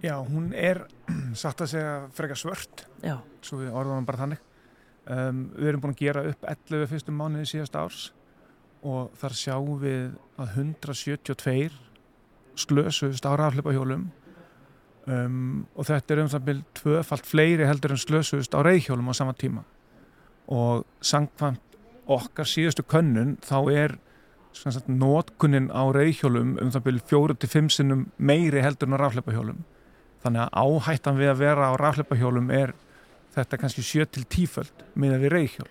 Já, 0.00 0.14
hún 0.24 0.46
er 0.56 0.84
satt 1.42 1.64
að 1.64 1.72
segja 1.74 1.96
frekar 2.16 2.40
svört, 2.40 2.86
Já, 3.04 3.18
svo 3.44 3.60
við 3.60 3.76
orðum 3.76 4.08
bara 4.08 4.22
þannig. 4.22 4.46
Um, 5.08 5.42
við 5.56 5.70
erum 5.70 5.82
búin 5.84 5.94
að 5.94 6.00
gera 6.02 6.24
upp 6.28 6.48
11 6.52 6.88
fyrstum 6.90 7.20
mánuði 7.20 7.48
síðast 7.48 7.76
árs 7.80 8.00
og 8.84 9.12
þar 9.18 9.36
sjáum 9.36 9.78
við 9.80 10.10
að 10.38 10.56
172 10.62 11.70
slösust 12.58 13.28
á 13.28 13.32
rafleipahjólum 13.38 14.08
um, 15.08 15.64
og 15.74 15.88
þetta 15.88 16.14
er 16.14 16.22
um 16.22 16.30
það 16.32 16.44
byrj 16.50 16.60
tvöfalt 16.80 17.28
fleiri 17.28 17.68
heldur 17.68 17.94
en 17.94 18.02
slösust 18.02 18.54
á 18.54 18.60
reyðhjólum 18.64 19.10
á 19.10 19.14
sama 19.16 19.34
tíma. 19.38 19.64
Og 20.48 20.84
sangkvæmt 21.04 21.64
okkar 22.08 22.48
síðustu 22.48 22.84
könnun 22.88 23.36
þá 23.44 23.58
er 23.72 23.96
sagt, 24.56 24.88
notkunnin 24.88 25.68
á 25.72 25.84
reyðhjólum 25.92 26.56
um 26.62 26.70
það 26.72 26.86
byrj 26.86 27.02
4-5 27.10 27.72
sinnum 27.76 28.06
meiri 28.16 28.62
heldur 28.64 28.88
en 28.88 28.96
á 28.96 29.02
rafleipahjólum 29.04 29.64
þannig 30.24 30.44
að 30.44 30.54
áhættan 30.64 31.18
við 31.18 31.32
að 31.32 31.42
vera 31.42 31.70
á 31.70 31.72
rafleipahjólum 31.78 32.52
er 32.54 32.74
þetta 33.36 33.58
kannski 33.60 33.84
7-10 33.86 34.50
föld 34.50 34.86
með 34.98 35.14
að 35.14 35.24
við 35.24 35.34
reyðhjól. 35.34 35.68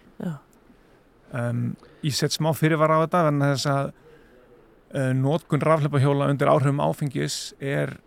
Um, 1.36 1.64
ég 2.06 2.16
set 2.16 2.36
smá 2.36 2.54
fyrirvara 2.56 3.02
á 3.02 3.04
þetta 3.04 3.24
en 3.28 3.44
þess 3.44 3.70
að 3.72 3.90
uh, 3.92 5.12
notkun 5.18 5.64
rafleipahjóla 5.66 6.30
undir 6.32 6.52
áhrifum 6.52 6.80
áfengis 6.84 7.52
er 7.60 7.98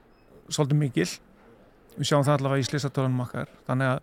svolítið 0.51 0.81
mikil 0.81 1.09
við 1.97 2.09
sjáum 2.09 2.25
það 2.27 2.37
allavega 2.39 2.65
í 2.65 2.69
slisatölunum 2.69 3.25
okkar 3.27 3.53
þannig 3.69 3.95
að 3.95 4.03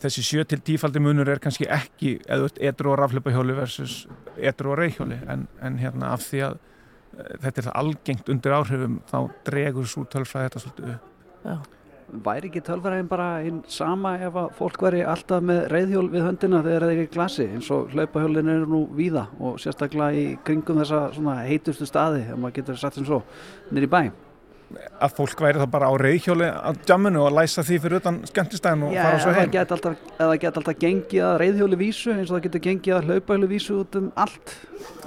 þessi 0.00 0.24
7-10 0.24 0.80
faldi 0.80 1.02
munur 1.04 1.28
er 1.28 1.40
kannski 1.42 1.68
ekki 1.70 2.16
eða 2.28 2.50
etru 2.70 2.92
og 2.92 3.00
rafleipahjóli 3.00 3.56
versus 3.56 4.04
etru 4.36 4.72
og 4.72 4.80
reyhjóli 4.80 5.20
en, 5.28 5.46
en 5.60 5.76
hérna 5.80 6.14
af 6.14 6.24
því 6.28 6.46
að 6.48 6.56
uh, 6.56 7.34
þetta 7.42 7.56
er 7.56 7.66
það 7.68 7.76
algengt 7.82 8.32
undir 8.32 8.56
áhrifum 8.56 9.02
þá 9.10 9.18
dregur 9.48 9.90
svo 9.90 10.06
tölfræði 10.08 10.48
þetta 10.48 10.64
svolítið 10.64 10.94
upp 10.94 11.50
já. 11.50 11.58
Væri 12.10 12.48
ekki 12.48 12.62
tölfræðin 12.66 13.06
bara 13.10 13.28
einn 13.38 13.60
sama 13.70 14.16
ef 14.18 14.34
að 14.40 14.48
fólk 14.58 14.80
veri 14.82 15.04
alltaf 15.06 15.44
með 15.46 15.60
reyðhjól 15.70 16.08
við 16.10 16.24
höndina 16.26 16.62
þegar 16.64 16.82
það 16.82 16.94
er 16.94 17.02
ekki 17.04 17.14
glasi 17.14 17.46
eins 17.46 17.68
og 17.70 17.92
hlaupahjólin 17.94 18.50
eru 18.50 18.66
nú 18.72 18.80
víða 18.98 19.28
og 19.38 19.60
sérstaklega 19.62 20.16
í 20.18 20.24
kringum 20.46 20.80
þessa 20.82 21.04
svona 21.14 21.36
heitustu 21.46 21.86
staði 21.86 22.24
ef 22.24 22.40
maður 22.40 22.56
getur 22.58 22.80
satt 22.82 22.98
sem 22.98 23.06
svo 23.06 23.22
nýri 23.70 23.86
bæ. 23.90 24.02
Að 25.00 25.14
fólk 25.16 25.42
væri 25.42 25.60
það 25.60 25.70
bara 25.72 25.90
á 25.90 25.94
reyðhjóli 25.98 26.48
á 26.50 26.70
jamminu 26.86 27.24
og 27.26 27.34
læsa 27.34 27.64
því 27.66 27.78
fyrir 27.84 28.00
utan 28.00 28.20
skemmtistæðin 28.30 28.86
og 28.86 28.94
Já, 28.94 29.02
fara 29.02 29.20
svo 29.24 29.34
heim. 29.34 29.50
ef 29.50 30.18
það 30.20 30.34
geti 30.44 30.60
alltaf 30.60 30.80
gengið 30.80 31.26
að 31.26 31.36
reyðhjóli 31.42 31.78
vísu 31.80 32.14
eins 32.14 32.30
og 32.30 32.36
það 32.36 32.44
getur 32.48 32.64
gengið 32.68 32.96
að 32.96 33.08
hlaupahjóli 33.10 33.50
vísu 33.50 33.78
út 33.82 34.00
um 34.00 34.10
allt. 34.14 34.56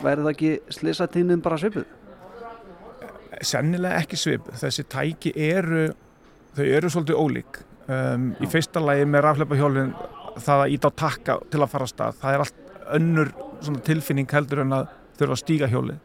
Væri 0.03 0.25
það 0.25 0.32
ekki 0.34 0.53
slisatínin 0.77 1.43
bara 1.43 1.60
svipuð? 1.62 1.88
sennilega 3.41 4.00
ekki 4.01 4.17
svip 4.20 4.50
þessi 4.60 4.86
tæki 4.91 5.34
eru 5.36 5.88
þau 6.53 6.65
eru 6.65 6.91
svolítið 6.91 7.20
ólík. 7.20 7.62
Um, 7.84 8.29
í 8.39 8.48
fyrsta 8.48 8.79
lagi 8.84 9.05
með 9.10 9.25
rafleipahjólin 9.25 9.93
það 10.39 10.62
að 10.63 10.75
íta 10.75 10.89
á 10.89 11.00
takka 11.03 11.38
til 11.51 11.62
að 11.62 11.72
fara 11.74 11.88
að 11.88 11.91
stað 11.91 12.20
það 12.22 12.36
er 12.36 12.43
allt 12.46 12.62
önnur 12.98 13.32
tilfinning 13.88 14.29
heldur 14.32 14.63
en 14.63 14.75
að 14.77 14.91
þurfa 15.20 15.36
að 15.36 15.41
stíga 15.41 15.70
hjólið. 15.72 16.00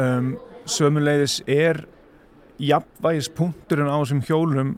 Um, 0.00 0.32
sömuleiðis 0.70 1.40
er 1.50 1.84
jafnvægis 2.60 3.30
punkturinn 3.36 3.90
á 3.90 3.96
þessum 3.96 4.22
hjólum 4.28 4.76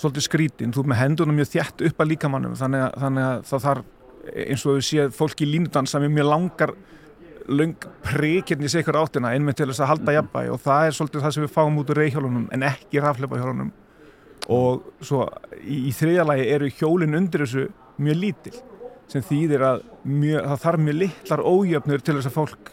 svolítið 0.00 0.26
skrítin, 0.26 0.72
þú 0.74 0.82
ert 0.82 0.90
með 0.92 1.00
hendunum 1.02 1.38
mjög 1.38 1.52
þjætt 1.52 1.84
upp 1.88 2.00
að 2.02 2.10
líkamannum 2.12 2.56
þannig 2.58 2.86
að, 2.86 2.96
þannig 3.04 3.28
að 3.28 3.44
það 3.50 3.66
þarf 3.66 3.90
eins 4.32 4.64
og 4.66 4.78
við 4.78 4.86
séð 4.86 5.14
fólk 5.16 5.42
í 5.42 5.48
línudansa 5.50 6.00
með 6.02 6.16
mjög 6.16 6.28
langar 6.30 6.74
löng 7.50 7.86
príkirni 8.04 8.68
í 8.68 8.72
sikur 8.72 8.98
áttina 9.00 9.32
einmitt 9.34 9.58
til 9.58 9.68
þess 9.70 9.82
að 9.82 9.90
halda 9.92 10.16
jafnvægi 10.18 10.52
og 10.54 10.60
það 10.62 10.88
er 10.88 10.96
svolítið 10.96 11.24
það 11.24 11.34
sem 11.36 11.44
við 11.46 11.54
fáum 11.56 11.78
út 11.80 11.90
úr 11.90 12.00
reyhjólunum 12.02 12.44
en 12.54 12.66
ekki 12.68 13.02
rafleipahjólunum 13.02 13.72
og 14.52 14.92
svo 15.02 15.26
í, 15.58 15.88
í 15.88 15.94
þriðalagi 15.96 16.46
eru 16.54 16.70
hjólinn 16.78 17.18
undir 17.18 17.44
þessu 17.44 17.66
mjög 18.02 18.20
lítil 18.22 18.54
sem 19.10 19.24
þýðir 19.26 19.66
að 19.66 19.82
mjög, 20.08 20.46
það 20.46 20.62
þarf 20.64 20.84
mjög 20.86 20.98
litlar 21.02 21.44
ójöfnur 21.44 22.04
til 22.04 22.16
þess 22.18 22.30
að 22.30 22.38
fólk 22.38 22.72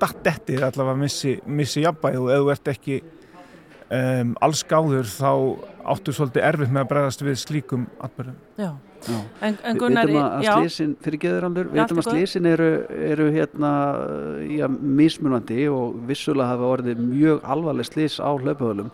datt 0.00 0.30
eftir 0.32 0.64
allavega 0.64 0.96
að 0.96 1.02
missi, 1.04 1.34
missi 1.44 1.84
jafnvægi 1.84 2.20
og 2.20 2.30
ef 2.32 2.40
þú 2.40 2.52
ert 2.54 2.72
ekki 2.72 3.00
um, 3.90 4.36
alls 4.44 4.62
gáður 4.68 5.08
þá 5.10 5.32
áttu 5.90 6.14
svolítið 6.14 6.46
erfitt 6.46 6.72
með 6.72 6.84
að 6.84 6.92
bregðast 6.94 7.26
við 7.26 7.42
slíkum 7.42 7.90
atbyrðum. 8.02 8.38
Já. 8.60 8.70
Já. 9.00 9.16
En, 9.40 9.54
en 9.64 9.76
Við 9.76 9.80
Gunnar, 9.80 10.10
veitum 10.10 10.24
að 10.26 10.42
já, 10.44 10.50
slísin, 10.58 10.90
fyrir 11.00 11.20
geðuraldur, 11.22 11.68
við 11.70 11.78
veitum 11.80 12.00
að 12.02 12.08
slísin 12.10 12.48
eru, 12.50 12.68
eru 13.08 13.28
hérna, 13.32 13.70
já, 14.44 14.66
mismunandi 14.68 15.68
og 15.72 15.96
vissulega 16.10 16.50
hafa 16.52 16.68
orðið 16.74 17.00
mjög 17.06 17.46
alvarleg 17.54 17.88
slís 17.88 18.18
á 18.20 18.28
hlaupahölum. 18.28 18.90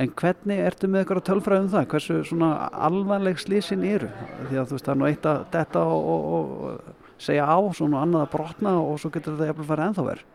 En 0.00 0.14
hvernig 0.16 0.62
ertu 0.64 0.88
með 0.88 1.02
eitthvað 1.02 1.22
tölfræðum 1.28 1.68
það? 1.74 1.86
Hversu 1.92 2.18
svona 2.30 2.50
alvarleg 2.88 3.40
slísin 3.42 3.84
eru? 3.84 4.08
Því 4.48 4.62
að 4.62 4.70
þú 4.70 4.78
veist, 4.78 4.88
það 4.88 4.94
er 4.94 5.00
nú 5.02 5.08
eitt 5.10 5.28
að 5.28 5.40
detta 5.52 5.84
og, 5.84 6.10
og, 6.14 6.34
og 6.40 7.20
segja 7.20 7.44
á, 7.52 7.58
svona 7.76 8.04
annað 8.06 8.26
að 8.26 8.34
brotna 8.38 8.76
og 8.80 9.00
svo 9.02 9.12
getur 9.12 9.36
þetta 9.36 9.50
jafnvel 9.50 9.70
farið 9.74 9.90
ennþá 9.90 10.06
verð. 10.08 10.28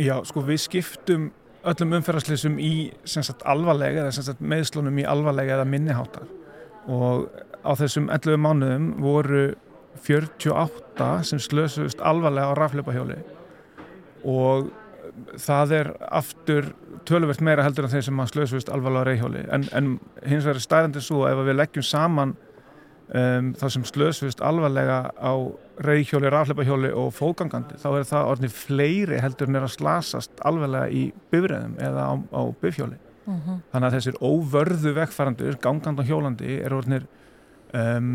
Já, 0.00 0.14
sko 0.24 0.44
við 0.46 0.60
skiptum 0.62 1.30
öllum 1.70 1.96
umferðarslýsum 1.98 2.58
í 2.62 2.72
sagt, 3.04 3.42
alvarlega 3.48 4.06
eða 4.06 4.14
sagt, 4.16 4.40
meðslunum 4.40 4.98
í 4.98 5.06
alvarlega 5.08 5.58
eða 5.58 5.68
minniháttar 5.68 6.28
og 6.90 7.28
á 7.62 7.72
þessum 7.78 8.08
11 8.10 8.40
mánuðum 8.42 8.88
voru 9.02 9.44
48 10.02 11.10
sem 11.28 11.42
slösust 11.42 12.00
alvarlega 12.02 12.50
á 12.50 12.58
rafleipahjóli 12.58 13.18
og 14.26 14.70
það 15.40 15.74
er 15.76 15.90
aftur 16.08 16.72
töluvert 17.08 17.42
meira 17.44 17.64
heldur 17.66 17.86
en 17.86 17.92
þeir 17.92 18.06
sem 18.06 18.22
slösust 18.30 18.70
alvarlega 18.72 19.04
á 19.04 19.08
reyhjóli. 19.10 19.42
En, 19.52 19.66
en 19.76 19.92
hins 20.24 20.46
vegar 20.46 20.58
er 20.58 20.64
stæðandi 20.64 21.02
svo 21.04 21.26
ef 21.28 21.42
við 21.46 21.58
leggjum 21.58 21.86
saman 21.86 22.34
um, 23.14 23.52
það 23.60 23.74
sem 23.76 23.84
slösust 23.88 24.42
alvarlega 24.44 24.98
á 25.16 25.32
reyhjóli, 25.82 26.30
rafleipahjóli 26.32 26.90
og 26.96 27.12
fógangandi 27.16 27.78
þá 27.80 27.88
er 27.98 28.10
það 28.10 28.28
orðin 28.34 28.54
fleiri 28.56 29.22
heldur 29.22 29.48
en 29.50 29.60
er 29.60 29.66
að 29.66 29.76
slasast 29.78 30.44
alvarlega 30.44 30.90
í 30.92 31.06
bifræðum 31.32 31.78
eða 31.80 32.10
á, 32.10 32.14
á 32.32 32.42
bifhjóli 32.62 33.00
Mhm. 33.22 33.60
þannig 33.70 33.86
að 33.86 33.94
þessir 33.94 34.16
óvörðu 34.18 34.92
vegfarandur 34.96 35.58
gangandi 35.62 36.02
og 36.02 36.08
hjólandi 36.08 36.54
er 36.66 36.74
orðinir 36.74 37.04
um, 37.72 38.08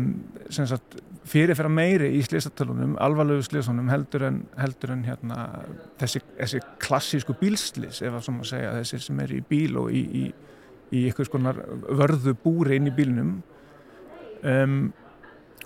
fyrirfæra 1.28 1.70
meiri 1.72 2.10
í 2.18 2.20
slísatölunum 2.26 2.96
alvarlegu 3.00 3.42
slísunum 3.46 3.88
heldur 3.88 4.26
en, 4.28 4.42
heldur 4.60 4.92
en 4.94 5.04
hérna, 5.08 5.46
þessi, 6.00 6.20
þessi 6.38 6.60
klassísku 6.84 7.36
bílslís 7.40 8.02
ef 8.02 8.12
að 8.18 8.26
svo 8.26 8.36
maður 8.36 8.50
segja 8.52 8.74
þessi 8.78 9.00
sem 9.06 9.20
er 9.24 9.34
í 9.38 9.40
bíl 9.48 9.78
og 9.80 9.90
í, 9.92 10.02
í, 10.04 10.24
í 10.92 11.04
eitthvað 11.08 11.30
skonar 11.30 11.62
vörðu 11.88 12.36
búri 12.44 12.76
inn 12.78 12.90
í 12.92 12.94
bílnum 12.96 13.38
um, 14.42 14.78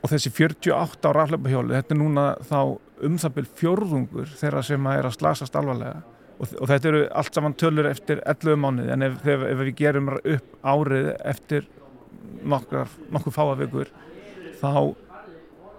og 0.02 0.10
þessi 0.10 0.32
48 0.34 1.06
á 1.06 1.10
rafleipahjóli 1.16 1.76
þetta 1.76 1.94
er 1.94 2.00
núna 2.00 2.24
þá 2.48 2.58
um 3.06 3.18
það 3.18 3.36
byrj 3.36 3.52
fjórðungur 3.58 4.34
þeirra 4.38 4.64
sem 4.66 4.88
að 4.88 4.98
er 4.98 5.08
að 5.08 5.16
slasast 5.16 5.56
alvarlega. 5.58 6.02
Og, 6.38 6.54
og 6.58 6.70
þetta 6.70 6.90
eru 6.90 7.02
allt 7.20 7.36
saman 7.36 7.54
tölur 7.58 7.88
eftir 7.90 8.22
11 8.26 8.58
mánuði 8.58 8.92
en 8.94 9.06
ef, 9.06 9.18
ef, 9.22 9.46
ef 9.46 9.60
við 9.62 9.74
gerum 9.78 10.10
upp 10.16 10.56
árið 10.62 11.12
eftir 11.32 11.68
nokkur, 12.42 12.90
nokkur 13.12 13.34
fáavegur 13.34 13.90
þá, 14.58 14.94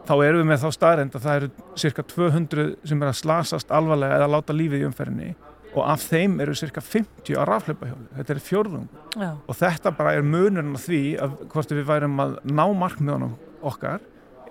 þá 0.07 0.13
erum 0.23 0.43
við 0.43 0.49
með 0.51 0.63
þá 0.63 0.69
staðrend 0.77 1.17
að 1.17 1.25
það 1.25 1.39
eru 1.39 1.49
cirka 1.83 2.05
200 2.13 2.67
sem 2.87 3.03
er 3.03 3.11
að 3.11 3.19
slasast 3.19 3.73
alvarlega 3.75 4.19
eða 4.19 4.31
láta 4.35 4.55
lífið 4.55 4.85
í 4.85 4.87
umferðinni 4.87 5.33
og 5.73 5.83
af 5.89 6.05
þeim 6.05 6.39
eru 6.43 6.55
cirka 6.57 6.81
50 6.85 7.37
á 7.37 7.43
rafleipahjóli 7.49 8.09
þetta 8.17 8.33
er 8.35 8.41
fjórðung. 8.43 8.89
Já, 9.17 9.29
og 9.33 9.57
þetta 9.59 9.93
bara 9.97 10.15
er 10.17 10.25
munurinn 10.25 10.75
á 10.77 10.81
því 10.81 11.03
að 11.23 11.37
hvort 11.53 11.73
við 11.73 11.87
værum 11.89 12.19
að 12.23 12.35
ná 12.49 12.65
markmiðunum 12.83 13.33
okkar 13.63 14.03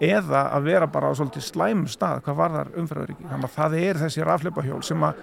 eða 0.02 0.48
að 0.56 0.66
vera 0.66 0.90
bara 0.90 1.12
á 1.12 1.18
svolítið 1.18 1.46
slæmum 1.46 1.86
stað 1.90 2.24
hvað 2.26 2.40
varðar 2.40 2.74
umferðaríki 2.80 3.28
þannig 3.28 3.48
að 3.48 3.56
það 3.58 3.78
er 3.82 4.02
þessi 4.02 4.26
rafleipahjól 4.26 4.82
sem 4.86 5.06
að 5.06 5.22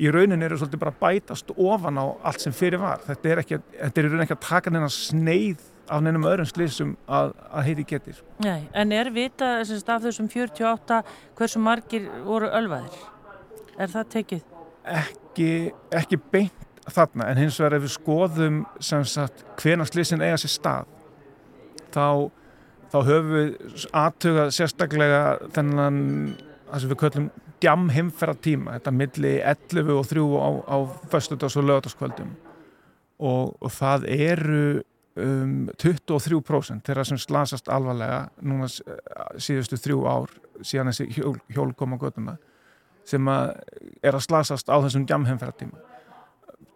í 0.00 0.12
raunin 0.14 0.46
eru 0.46 0.56
svolítið 0.60 0.80
bara 0.84 0.94
að 0.94 1.02
bætast 1.02 1.50
ofan 1.56 1.98
á 2.00 2.04
allt 2.30 2.40
sem 2.40 2.54
fyrir 2.56 2.80
var. 2.80 3.02
Þetta 3.04 3.28
er, 3.28 3.42
ekki, 3.42 3.60
þetta 3.74 4.00
er 4.00 4.06
í 4.06 4.12
raunin 4.12 4.24
ekki 4.24 4.38
að 4.38 4.46
taka 4.46 4.72
neina 4.72 4.88
sneið 4.94 5.66
af 5.90 6.02
neinum 6.04 6.26
öðrum 6.28 6.48
slísum 6.48 6.94
að, 7.10 7.32
að 7.50 7.66
heiti 7.66 7.86
getur 7.94 8.20
nei, 8.44 8.68
en 8.78 8.94
er 8.94 9.10
vita 9.14 9.56
af 9.60 10.04
þessum 10.04 10.30
48 10.30 11.00
hversu 11.38 11.62
margir 11.62 12.06
voru 12.26 12.50
ölvaðir? 12.60 13.00
Er 13.80 13.90
það 13.90 14.10
tekið? 14.14 14.59
Ekki, 14.90 15.50
ekki 15.94 16.18
beint 16.32 16.66
þarna 16.90 17.28
en 17.30 17.40
hins 17.40 17.58
vegar 17.60 17.78
ef 17.78 17.86
við 17.86 17.94
skoðum 17.94 18.60
hvena 19.60 19.86
slísin 19.88 20.24
eiga 20.24 20.38
sér 20.40 20.54
stað 20.54 20.90
þá, 21.94 22.30
þá 22.90 22.98
höfum 23.06 23.32
við 23.34 23.86
aðtugað 24.02 24.52
sérstaklega 24.56 25.22
þennan 25.54 26.02
það 26.70 26.82
sem 26.82 26.92
við 26.92 27.00
köllum 27.04 27.30
djam 27.60 27.88
heimferða 27.92 28.42
tíma 28.44 28.76
þetta 28.78 28.94
milli 28.96 29.34
11 29.38 29.96
og 29.96 30.06
3 30.10 30.26
á, 30.40 30.50
á 30.64 30.76
föstudags 31.12 31.58
og 31.60 31.66
lögataskvöldum 31.68 32.30
og, 33.20 33.56
og 33.60 33.72
það 33.74 34.06
eru 34.16 34.62
um, 35.20 35.68
23% 35.82 36.86
þeirra 36.86 37.06
sem 37.06 37.20
slasast 37.20 37.68
alvarlega 37.72 38.28
núna 38.40 38.70
síðustu 38.70 39.78
þrjú 39.80 40.06
ár 40.08 40.38
síðan 40.62 40.92
þessi 40.92 41.10
hjól, 41.18 41.36
hjól 41.52 41.72
koma 41.76 42.00
göttuna 42.00 42.38
sem 43.08 43.30
að 43.30 43.54
er 44.02 44.16
að 44.16 44.26
slasast 44.26 44.70
á 44.72 44.76
þessum 44.82 45.06
djamheimferðartíma 45.08 45.86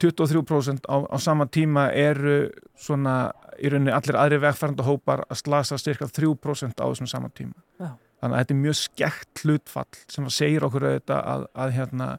23% 0.03 0.89
á, 0.91 0.97
á 1.07 1.17
sama 1.23 1.47
tíma 1.47 1.89
eru 1.93 2.51
svona 2.77 3.33
í 3.61 3.71
rauninni 3.71 3.95
allir 3.95 4.19
aðri 4.19 4.41
vegfærandahópar 4.43 5.25
að 5.29 5.41
slasa 5.41 5.79
cirka 5.79 6.09
3% 6.11 6.83
á 6.83 6.87
þessum 6.89 7.11
sama 7.11 7.31
tíma 7.35 7.55
Já. 7.79 7.95
þannig 8.21 8.35
að 8.35 8.41
þetta 8.41 8.55
er 8.55 8.63
mjög 8.65 8.79
skekt 8.81 9.45
hlutfall 9.45 10.01
sem 10.11 10.27
að 10.27 10.37
segir 10.39 10.67
okkur 10.67 10.89
auðvitað 10.89 11.31
að, 11.35 11.47
að 11.55 11.75
hérna 11.79 12.11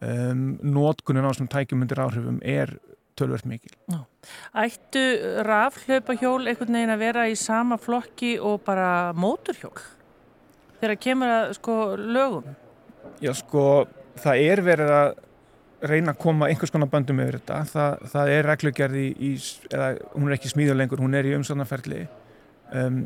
um, 0.00 0.44
notkunin 0.76 1.28
á 1.28 1.30
þessum 1.30 1.50
tækjum 1.54 1.86
undir 1.86 2.02
áhrifum 2.02 2.42
er 2.42 2.76
tölvert 3.16 3.48
mikil 3.48 3.74
Ættu 4.56 5.04
rafhlaupahjól 5.46 6.48
einhvern 6.50 6.78
veginn 6.80 6.94
að 6.96 7.04
vera 7.04 7.28
í 7.30 7.36
sama 7.38 7.78
flokki 7.78 8.36
og 8.42 8.64
bara 8.66 9.12
móturhjól? 9.14 9.76
Þegar 10.80 10.98
kemur 11.00 11.32
að 11.32 11.52
sko 11.60 11.76
lögum? 11.96 12.56
Já 13.22 13.32
sko, 13.36 13.86
það 14.20 14.42
er 14.46 14.62
verið 14.66 14.92
að 14.92 15.14
reyna 15.86 16.14
að 16.14 16.20
koma 16.22 16.48
einhvers 16.50 16.72
konar 16.72 16.90
böndum 16.92 17.20
yfir 17.22 17.38
þetta. 17.40 17.60
Það, 17.70 18.04
það 18.12 18.32
er 18.32 18.48
reglugerði 18.50 19.04
í, 19.12 19.30
eða 19.70 19.90
hún 20.14 20.28
er 20.28 20.36
ekki 20.36 20.52
smíður 20.52 20.78
lengur, 20.80 21.02
hún 21.04 21.16
er 21.18 21.28
í 21.28 21.34
umsóknarferli. 21.36 22.02
Um, 22.76 23.02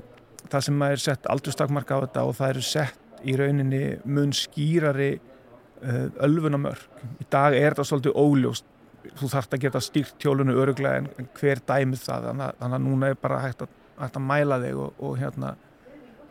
það 0.51 0.67
sem 0.67 0.85
er 0.87 1.03
sett 1.03 1.31
aldurstakmarka 1.31 1.99
á 1.99 2.03
þetta 2.07 2.27
og 2.29 2.37
það 2.39 2.55
eru 2.55 2.65
sett 2.65 3.27
í 3.27 3.35
rauninni 3.37 3.83
mun 4.09 4.35
skýrari 4.37 5.11
uh, 5.19 6.07
ölfunamörk. 6.27 7.03
Í 7.21 7.27
dag 7.33 7.57
er 7.59 7.75
þetta 7.75 7.89
svolítið 7.91 8.21
óljóst. 8.23 8.69
Þú 9.17 9.33
þarft 9.33 9.57
að 9.57 9.65
geta 9.65 9.83
stýrt 9.83 10.23
hjólunu 10.23 10.55
öruglega 10.61 11.03
en, 11.03 11.29
hver 11.39 11.63
dæmið 11.67 12.07
það. 12.07 12.31
Þannig 12.31 12.47
að, 12.47 12.57
þannig 12.63 12.79
að 12.79 12.87
núna 12.87 13.11
er 13.11 13.21
bara 13.21 13.43
hægt 13.45 13.67
að, 13.67 13.77
hægt 14.01 14.19
að 14.21 14.27
mæla 14.31 14.61
þig 14.63 14.81
og, 14.87 15.05
og 15.07 15.21
hérna, 15.21 15.55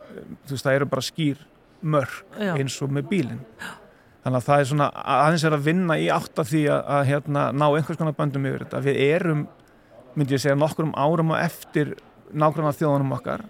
um, 0.08 0.36
þú 0.46 0.56
veist, 0.56 0.66
það 0.66 0.80
eru 0.80 0.90
bara 0.96 1.06
skýr 1.10 1.46
mörk 1.80 2.38
Já. 2.38 2.54
eins 2.56 2.76
og 2.84 2.92
með 2.94 3.08
bílinn. 3.10 3.44
Þannig 4.20 4.36
að 4.36 4.46
það 4.46 4.62
er 4.62 4.68
svona 4.68 4.88
aðeins 5.14 5.44
er 5.48 5.54
að 5.56 5.64
vinna 5.64 5.96
í 5.96 6.08
átt 6.12 6.40
að 6.42 6.50
því 6.50 6.60
að, 6.74 6.80
að 6.96 7.06
hérna, 7.08 7.44
ná 7.56 7.64
einhvers 7.68 8.00
konar 8.00 8.16
böndum 8.18 8.48
yfir 8.50 8.66
þetta. 8.66 8.82
Við 8.84 8.98
erum, 9.06 9.46
myndi 10.12 10.36
ég 10.36 10.42
segja, 10.42 10.58
nokkurum 10.60 10.92
árum 10.92 11.32
á 11.32 11.36
eftir 11.40 11.94
nákvæmlega 12.30 12.76
þjóðanum 12.82 13.14
okkar. 13.16 13.46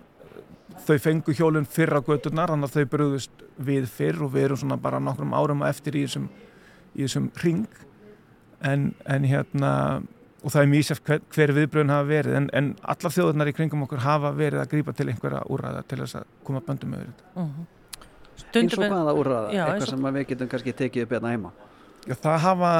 Þau 0.86 0.94
fengu 1.02 1.34
hjólinn 1.34 1.66
fyrr 1.68 1.98
á 1.98 2.00
göturnar, 2.06 2.52
þannig 2.54 2.70
að 2.70 2.76
þau 2.78 2.92
brúðust 2.94 3.42
við 3.58 3.90
fyrr 3.90 4.22
og 4.24 4.30
við 4.36 4.46
erum 4.46 4.62
svona 4.62 4.78
bara 4.80 5.02
nokkurum 5.02 5.34
árum 5.34 5.66
á 5.66 5.70
eftir 5.72 5.98
í 5.98 6.06
þessum, 6.06 6.30
í 6.94 7.02
þessum 7.02 7.28
ring. 7.42 7.66
En, 8.62 8.92
en 9.10 9.26
hérna, 9.26 9.72
og 10.44 10.54
það 10.54 10.62
er 10.62 10.72
mjög 10.76 11.02
hver, 11.08 11.20
hver 11.34 11.54
viðbröðin 11.58 11.92
hafa 11.96 12.08
verið, 12.12 12.38
en, 12.38 12.48
en 12.54 12.70
allar 12.94 13.16
þjóðarnar 13.16 13.50
í 13.50 13.56
kringum 13.58 13.84
okkur 13.88 14.06
hafa 14.06 14.32
verið 14.38 14.62
að 14.62 14.72
grípa 14.76 14.94
til 14.94 15.10
einhverja 15.10 15.42
úrræða 15.50 15.82
til 15.90 16.02
þess 16.04 16.20
að 16.22 16.32
koma 16.46 16.62
böndum 16.64 16.94
yfir 16.94 17.10
þetta. 17.10 17.44
Eins 18.54 18.78
og 18.78 18.84
hvaða 18.84 19.14
úrraða, 19.18 19.52
Já, 19.54 19.64
eitthvað 19.66 19.82
og- 19.82 19.88
sem 19.88 20.02
við 20.14 20.26
getum 20.32 20.48
kannski 20.48 20.72
tekið 20.72 21.02
upp 21.06 21.10
hérna 21.16 21.30
heima. 21.34 21.50
Já, 22.08 22.14
það 22.14 22.38
hafa, 22.46 22.72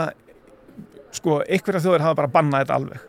sko, 1.12 1.40
einhverja 1.49 1.81
þjóðir 1.85 2.01
hafa 2.07 2.14
bara 2.14 2.29
bannað 2.29 2.64
þetta 2.64 2.75
alveg. 2.81 3.01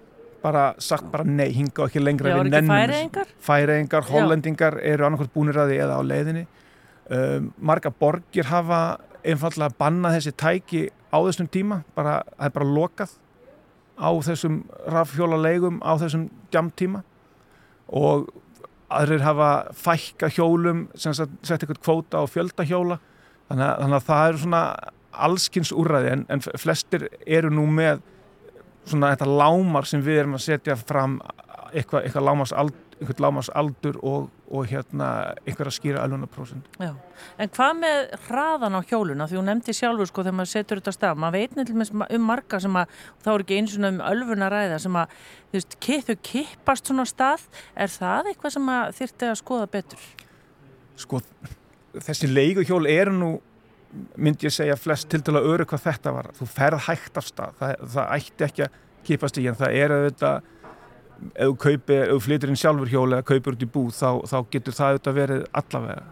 bara 0.41 0.73
sagt 0.79 1.11
bara 1.11 1.23
nei, 1.23 1.51
hinga 1.53 1.85
ekki 1.85 2.01
lengra 2.01 2.29
Já, 2.31 2.35
við 2.39 2.47
ekki 2.47 2.49
nennum 2.49 2.71
Já. 4.01 4.09
hollendingar 4.09 4.77
eru 4.81 5.05
annarkvæmt 5.05 5.33
búnir 5.35 5.53
að 5.61 5.69
því 5.69 5.75
eða 5.83 5.97
á 5.97 6.01
leiðinni 6.01 6.45
um, 7.11 7.53
marga 7.61 7.91
borgir 7.91 8.45
hafa 8.49 8.97
einfallega 9.23 9.69
bannað 9.77 10.15
þessi 10.17 10.33
tæki 10.33 10.81
á 11.13 11.17
þessum 11.21 11.47
tíma 11.47 11.83
bara, 11.93 12.23
það 12.39 12.45
er 12.45 12.55
bara 12.57 12.65
lokað 12.65 13.11
á 14.01 14.09
þessum 14.25 14.63
rafhjólalegum 14.89 15.77
á 15.85 15.93
þessum 16.01 16.25
djamtíma 16.49 17.03
og 17.93 18.25
aðrir 18.99 19.23
hafa 19.25 19.49
fækka 19.77 20.29
hjólum 20.35 20.85
sem 20.99 21.15
sett 21.15 21.57
eitthvað 21.57 21.81
kvóta 21.81 22.21
á 22.21 22.25
fjöldahjóla 22.29 22.97
þannig 23.49 23.65
að, 23.67 23.75
þannig 23.83 23.97
að 23.97 24.07
það 24.07 24.27
eru 24.29 24.41
svona 24.45 24.63
allskins 25.27 25.73
úrræði 25.75 26.13
en, 26.15 26.25
en 26.31 26.43
flestir 26.59 27.07
eru 27.25 27.51
nú 27.53 27.65
með 27.67 28.01
svona 28.87 29.11
þetta 29.13 29.29
lámar 29.29 29.87
sem 29.89 30.03
við 30.03 30.23
erum 30.23 30.37
að 30.37 30.45
setja 30.47 30.77
fram 30.79 31.19
eitthvað, 31.71 32.05
eitthvað 32.05 32.27
lámars 32.27 32.53
aldur, 32.55 32.90
eitthvað 33.01 33.21
lámars 33.25 33.49
aldur 33.57 33.97
og, 34.05 34.27
og 34.53 34.67
hérna 34.69 35.07
einhverja 35.41 35.73
skýra 35.73 36.03
alvunaprósent. 36.05 36.67
Já, 36.77 36.91
en 37.41 37.51
hvað 37.55 37.79
með 37.79 38.01
hraðan 38.27 38.77
á 38.77 38.81
hjóluna? 38.85 39.27
Því 39.29 39.39
hún 39.39 39.49
nefndi 39.49 39.75
sjálfur 39.75 40.09
sko 40.09 40.25
þegar 40.25 40.37
maður 40.37 40.51
setur 40.51 40.81
þetta 40.81 40.93
af 40.93 40.97
stað. 40.97 41.21
Maður 41.23 41.37
veit 41.39 41.55
nefnilega 41.57 42.09
um 42.17 42.27
marga 42.29 42.59
sem 42.61 42.77
að, 42.77 42.97
þá 43.25 43.31
er 43.33 43.45
ekki 43.45 43.57
eins 43.57 43.77
og 43.77 43.87
um 43.89 44.01
ölfuna 44.11 44.51
ræða 44.53 44.81
sem 44.85 44.99
að, 45.01 45.15
þú 45.49 45.59
veist, 45.59 45.77
þau 46.11 46.17
kippast 46.29 46.91
svona 46.91 47.07
stað. 47.09 47.47
Er 47.73 47.93
það 47.95 48.31
eitthvað 48.33 48.55
sem 48.57 48.73
að 48.75 48.93
þyrfti 48.99 49.31
að 49.31 49.39
skoða 49.41 49.71
betur? 49.77 50.05
Sko, 51.01 51.23
þessi 51.97 52.29
leiguhjól 52.29 52.85
eru 52.91 53.17
nú 53.17 53.31
myndi 54.15 54.47
ég 54.47 54.53
segja 54.55 54.77
flest 54.79 55.09
til 55.11 55.19
dæla 55.25 55.41
öru 55.43 55.65
hvað 55.67 55.87
þetta 55.89 56.13
var. 56.15 56.31
Þú 56.37 56.47
ferð 56.53 56.85
hægt 56.87 57.17
af 57.19 57.27
stað. 57.27 57.57
Það, 57.59 57.75
það 57.95 58.15
ætti 58.15 58.47
ekki 58.47 58.67
að 58.67 58.79
kipast 59.07 59.39
í 59.41 59.47
en 59.49 59.57
það 59.57 59.77
er 59.81 59.93
auðvitað 59.95 60.49
ef 61.35 61.65
þú 61.87 62.19
flytur 62.23 62.51
inn 62.51 62.59
sjálfur 62.59 62.89
hjól 62.91 63.11
eða 63.11 63.25
kaupir 63.27 63.55
út 63.55 63.63
í 63.65 63.69
búð 63.69 63.93
þá, 63.97 64.09
þá 64.29 64.37
getur 64.53 64.77
það 64.77 64.95
auðvitað 64.95 65.17
verið 65.19 65.45
allavega. 65.61 66.07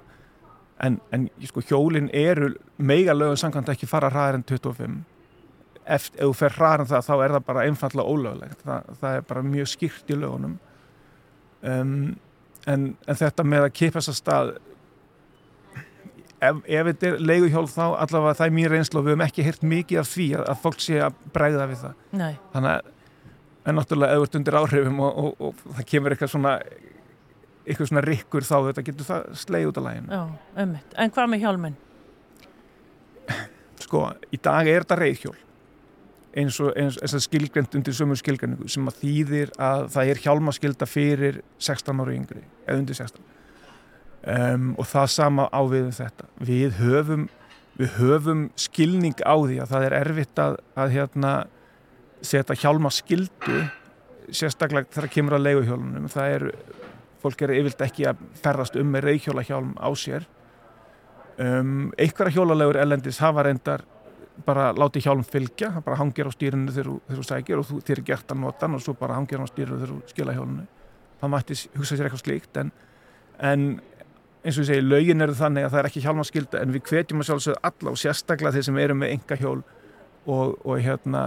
En, 0.79 0.99
en 1.11 1.27
sko 1.43 1.63
hjólin 1.67 2.07
eru 2.15 2.53
meiga 2.77 3.15
lögum 3.15 3.39
samkvæmt 3.39 3.73
ekki 3.73 3.89
fara 3.89 4.11
hraðar 4.13 4.39
en 4.39 4.45
25. 4.47 4.99
Eftir, 5.89 6.21
ef 6.21 6.29
þú 6.29 6.37
fer 6.39 6.55
hraðar 6.55 6.85
en 6.85 6.91
það 6.93 7.05
þá 7.09 7.13
er 7.17 7.35
það 7.35 7.45
bara 7.49 7.65
einfallega 7.67 8.15
ólöglegt. 8.15 8.63
Það, 8.63 8.89
það 9.01 9.19
er 9.19 9.27
bara 9.33 9.45
mjög 9.49 9.71
skýrt 9.73 10.13
í 10.13 10.19
lögunum. 10.19 10.57
Um, 11.59 11.93
en, 12.69 12.89
en 13.07 13.19
þetta 13.19 13.43
með 13.43 13.67
að 13.67 13.75
kipast 13.81 14.13
að 14.13 14.19
stað 14.19 14.53
ef, 16.39 16.61
ef 16.63 16.89
þetta 16.91 17.09
er 17.09 17.19
leiguhjól 17.23 17.65
þá 17.71 17.83
allavega 17.87 18.37
það 18.39 18.45
er 18.45 18.55
mín 18.55 18.69
reynslu 18.71 19.01
og 19.01 19.07
við 19.07 19.15
höfum 19.15 19.25
ekki 19.25 19.45
heyrt 19.47 19.65
mikið 19.73 20.01
af 20.01 20.13
því 20.13 20.29
að, 20.37 20.45
að 20.53 20.63
fólk 20.63 20.83
sé 20.83 21.01
að 21.03 21.19
bregða 21.35 21.67
við 21.71 21.83
það. 21.83 22.07
Nei. 22.21 22.31
Þannig 22.53 22.75
að 22.77 22.95
en 23.69 23.77
náttúrulega 23.79 24.15
ef 24.15 24.21
þú 24.21 24.27
ert 24.27 24.39
undir 24.39 24.57
áhrifum 24.59 25.03
og, 25.05 25.19
og, 25.23 25.43
og 25.49 25.65
það 25.77 25.89
kemur 25.93 26.15
eitthvað 26.15 26.33
svona 26.33 26.55
eitthvað 27.69 27.91
svona 27.91 28.05
rikkur 28.05 28.47
þá 28.47 28.55
þetta 28.69 28.85
getur 28.87 29.09
það 29.09 29.27
sleið 29.43 29.69
út 29.69 29.77
af 29.77 29.85
læginu. 29.85 30.15
Já, 30.15 30.23
ummitt. 30.63 30.95
En 30.97 31.13
hvað 31.13 31.29
með 31.29 31.45
hjálminn? 31.45 31.77
Sko, 33.83 34.07
í 34.33 34.39
dag 34.41 34.67
er 34.67 34.83
þetta 34.83 34.97
reyðhjól 34.99 35.37
eins 36.37 36.59
og, 36.61 36.73
eins 36.77 37.15
og 37.15 37.23
skilgrend 37.23 37.73
undir 37.77 37.95
sömu 37.95 38.17
skilgrenningu 38.19 38.69
sem 38.69 38.87
að 38.89 38.99
þýðir 39.01 39.51
að 39.57 39.85
það 39.95 40.11
er 40.11 40.21
hjálmaskylda 40.25 40.87
fyrir 40.89 41.41
16 41.57 42.03
ára 42.03 42.15
yngri 42.15 42.43
eða 42.67 42.77
undir 42.77 42.99
16 42.99 43.23
um, 44.35 44.67
og 44.77 44.89
það 44.91 45.07
sama 45.15 45.47
á 45.49 45.61
við 45.71 45.87
um 45.87 45.95
þetta 45.97 46.27
við 46.51 46.77
höfum, 46.79 47.25
við 47.79 47.95
höfum 47.97 48.43
skilning 48.59 49.17
á 49.25 49.35
því 49.35 49.57
að 49.63 49.73
það 49.73 49.87
er 49.87 49.97
erfitt 50.03 50.43
að, 50.43 50.59
að 50.77 50.95
hérna 50.97 51.33
setja 52.21 52.55
hjálmaskyldu 52.63 53.59
sérstaklega 54.29 54.91
þegar 54.93 55.11
kemur 55.13 55.37
að 55.37 55.45
leiguhjólunum. 55.47 56.09
Það 56.11 56.33
er, 56.35 56.47
fólk 57.23 57.41
er 57.45 57.53
yfirlt 57.57 57.85
ekki 57.87 58.07
að 58.11 58.25
ferðast 58.43 58.75
um 58.79 58.91
með 58.93 59.07
reyðhjólahjálm 59.09 59.71
á 59.81 59.89
sér. 59.97 60.27
Um, 61.39 61.89
einhverja 61.97 62.35
hjólalegur 62.35 62.77
ellendis 62.81 63.21
hafa 63.23 63.45
reyndar 63.47 63.85
bara 64.45 64.69
látið 64.75 65.05
hjálm 65.05 65.21
fylgja, 65.27 65.69
það 65.75 65.85
bara 65.85 65.99
hangir 65.99 66.27
á 66.27 66.31
stýrinu 66.31 66.71
þegar 66.75 66.89
þú- 67.07 67.23
sækir 67.27 67.59
og 67.59 67.65
þú, 67.67 67.79
þér 67.87 67.97
er 68.01 68.05
gert 68.07 68.31
að 68.31 68.39
nota 68.39 68.67
og 68.67 68.81
svo 68.83 68.93
bara 68.99 69.15
hangir 69.15 69.39
hann 69.39 69.47
á 69.47 69.51
stýrinu 69.51 69.79
þegar 69.79 69.93
þú 69.93 70.11
skila 70.11 70.35
hjálminu 70.35 70.67
það 71.19 71.31
mætti 71.33 71.57
hugsa 71.75 71.95
sér 71.97 72.07
eitthvað 72.07 72.23
slíkt 72.23 72.59
en, 72.61 72.71
en 73.39 73.65
eins 74.43 74.55
og 74.57 74.63
ég 74.63 74.69
segi, 74.69 74.83
lögin 74.83 75.21
eru 75.21 75.35
þannig 75.35 75.65
að 75.67 75.71
það 75.73 75.79
er 75.81 75.89
ekki 75.89 76.03
hjálmaskylda 76.05 76.61
en 76.63 76.75
við 76.75 76.83
hvetjum 76.87 77.23
að 77.23 77.29
sjálfsögðu 77.29 77.59
alla 77.71 77.91
og 77.91 77.99
sérstaklega 77.99 78.55
þeir 78.55 78.67
sem 78.69 78.77
eru 78.83 78.95
með 78.99 79.13
enga 79.17 79.39
hjól 79.39 79.57
og, 80.27 80.55
og 80.63 80.79
hérna 80.79 81.23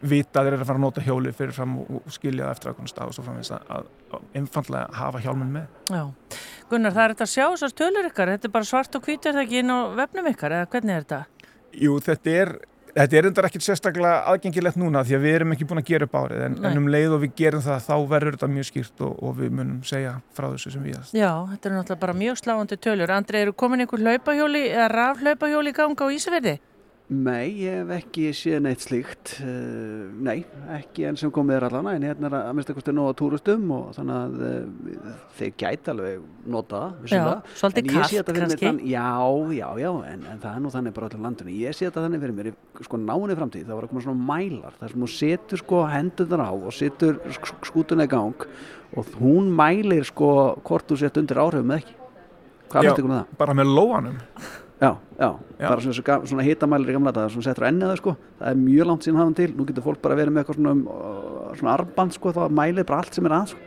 vita 0.00 0.40
að 0.40 0.48
þeir 0.48 0.54
eru 0.54 0.62
að 0.62 0.70
fara 0.70 0.78
að 0.78 0.84
nota 0.84 1.04
hjóli 1.04 1.32
fyrir 1.36 1.54
fram 1.56 1.74
og, 1.82 1.98
skilja 2.12 2.46
það 2.46 2.54
eftir 2.54 2.70
ákveðnum 2.70 2.90
stað 2.92 3.10
og 3.10 3.16
svo 3.16 3.24
framvegis 3.26 3.52
að, 3.56 3.62
að, 3.76 3.90
að 4.14 4.40
einfallega 4.40 4.86
hafa 4.98 5.22
hjálminn 5.24 5.52
með. 5.56 5.66
Já. 5.90 6.02
Gunnar, 6.70 6.94
það 6.96 7.04
er 7.04 7.14
þetta 7.14 7.26
að 7.26 7.34
sjá 7.34 7.44
þessar 7.44 7.76
tölur 7.82 8.08
ykkar. 8.10 8.32
Þetta 8.34 8.48
er 8.48 8.54
bara 8.56 8.70
svart 8.70 8.98
og 8.98 9.02
hvít 9.06 9.28
er 9.28 9.36
það 9.36 9.44
ekki 9.46 9.62
inn 9.62 9.74
á 9.74 9.78
vefnum 9.98 10.30
ykkar 10.32 10.56
eða 10.58 10.70
hvernig 10.74 10.94
er 10.94 11.02
þetta? 11.06 11.20
Jú, 11.78 11.92
þetta 12.04 12.28
er, 12.42 12.48
þetta 12.94 13.18
er 13.18 13.28
endar 13.30 13.48
ekkit 13.48 13.66
sérstaklega 13.66 14.14
aðgengilegt 14.32 14.78
núna 14.80 15.04
því 15.06 15.14
að 15.18 15.24
við 15.26 15.34
erum 15.40 15.52
ekki 15.56 15.68
búin 15.68 15.82
að 15.82 15.90
gera 15.90 16.08
upp 16.08 16.16
árið 16.18 16.40
en, 16.46 16.54
en 16.70 16.80
um 16.82 16.88
leið 16.92 17.16
og 17.16 17.22
við 17.24 17.32
gerum 17.42 17.64
það 17.64 17.84
þá 17.88 17.96
verður 18.14 18.38
þetta 18.38 18.50
mjög 18.54 18.66
skýrt 18.70 18.98
og, 19.08 19.12
og 19.24 19.36
við 19.40 19.50
munum 19.58 19.80
segja 19.88 20.12
frá 20.36 20.46
þessu 20.52 20.70
sem 20.76 20.84
viðast. 20.88 21.12
Já, 21.16 21.32
þetta 21.52 21.64
er 21.70 21.76
náttúrulega 21.76 22.04
bara 22.06 22.18
mjög 22.24 22.36
sláandi 22.42 22.76
tölur. 22.80 23.10
Andri, 23.18 23.36
eru 23.44 23.52
komin 23.56 23.84
einhver 23.84 24.02
Nei, 27.08 27.54
ég 27.64 27.72
hef 27.78 27.90
ekki 28.02 28.26
séð 28.36 28.58
neitt 28.66 28.82
slíkt 28.84 29.30
uh, 29.40 30.08
nei, 30.20 30.42
ekki 30.76 31.06
enn 31.08 31.16
sem 31.16 31.30
komið 31.32 31.54
er 31.56 31.64
allana 31.70 31.94
en 31.96 32.02
hérna 32.04 32.28
er 32.28 32.34
að 32.36 32.50
minnst 32.58 32.68
eitthvað 32.68 32.90
nóg 32.98 33.08
á 33.08 33.14
túristum 33.16 33.62
og 33.72 33.86
þannig 33.96 34.18
að 34.18 34.34
uh, 34.44 35.14
þeir 35.38 35.54
gæti 35.62 35.88
alveg 35.94 36.26
nota 36.52 36.82
það. 36.82 36.98
Já, 37.08 37.22
svolítið 37.62 37.88
mér 37.88 38.44
kannski. 38.50 38.66
þann, 38.68 38.82
Já, 38.92 39.06
já, 39.56 39.68
já, 39.80 39.88
en, 40.12 40.26
en 40.34 40.42
það 40.44 40.50
er 40.52 40.60
nú 40.66 40.74
þannig 40.76 40.96
bara 41.00 41.08
allir 41.08 41.24
landinu. 41.24 41.56
Ég 41.62 41.78
sé 41.80 41.88
þetta 41.88 42.04
þannig 42.04 42.24
fyrir 42.26 42.36
mér, 42.42 42.50
í 42.52 42.86
sko 42.90 43.00
náinni 43.06 43.38
framtíð, 43.40 43.64
það 43.70 43.80
var 43.80 43.88
að 43.88 43.94
koma 43.94 44.04
svona 44.04 44.28
mælar, 44.34 44.78
þar 44.82 44.92
sem 44.94 45.06
þú 45.08 45.10
setur 45.16 45.64
sko 45.64 45.82
hendurnar 45.96 46.44
á 46.44 46.52
og 46.52 46.70
setur 46.76 47.18
sk- 47.38 47.66
skútuna 47.72 48.04
í 48.04 48.12
gang 48.12 48.48
og 49.00 49.16
hún 49.24 49.48
mælir 49.56 50.04
sko 50.12 50.30
hvort 50.60 50.92
þú 50.92 51.00
sett 51.06 51.16
undir 51.24 51.40
áhrifum 51.40 51.72
eða 51.72 51.80
ekki. 51.86 51.96
Hvað 52.68 52.82
finnst 52.84 53.00
ykkur 53.00 53.12
með 53.16 53.22
það? 53.24 53.36
Bara 53.40 53.56
með 53.62 53.72
lóanum. 53.80 54.20
Já, 54.78 54.90
já, 55.18 55.28
Já. 55.58 55.68
bara 55.68 55.80
svona, 55.82 55.94
svona, 55.98 56.26
svona 56.30 56.42
hitamælir 56.46 56.92
í 56.92 56.94
gamla 56.94 57.10
þetta 57.12 57.32
sem 57.34 57.42
settur 57.42 57.66
á 57.66 57.70
ennið 57.72 57.88
það 57.90 57.96
sko, 57.98 58.12
það 58.38 58.50
er 58.52 58.60
mjög 58.62 58.86
langt 58.86 59.02
síðan 59.08 59.18
hafum 59.18 59.34
til, 59.40 59.48
nú 59.58 59.64
getur 59.66 59.82
fólk 59.88 60.02
bara 60.04 60.14
verið 60.20 60.36
með 60.36 60.44
eitthvað 60.44 60.60
svona, 60.60 60.74
um, 60.76 61.56
svona 61.58 61.72
arband 61.74 62.14
sko, 62.14 62.30
þá 62.36 62.44
mælir 62.60 62.86
bara 62.86 63.00
allt 63.02 63.14
sem 63.18 63.26
er 63.26 63.34
að 63.40 63.48
sko. 63.54 63.58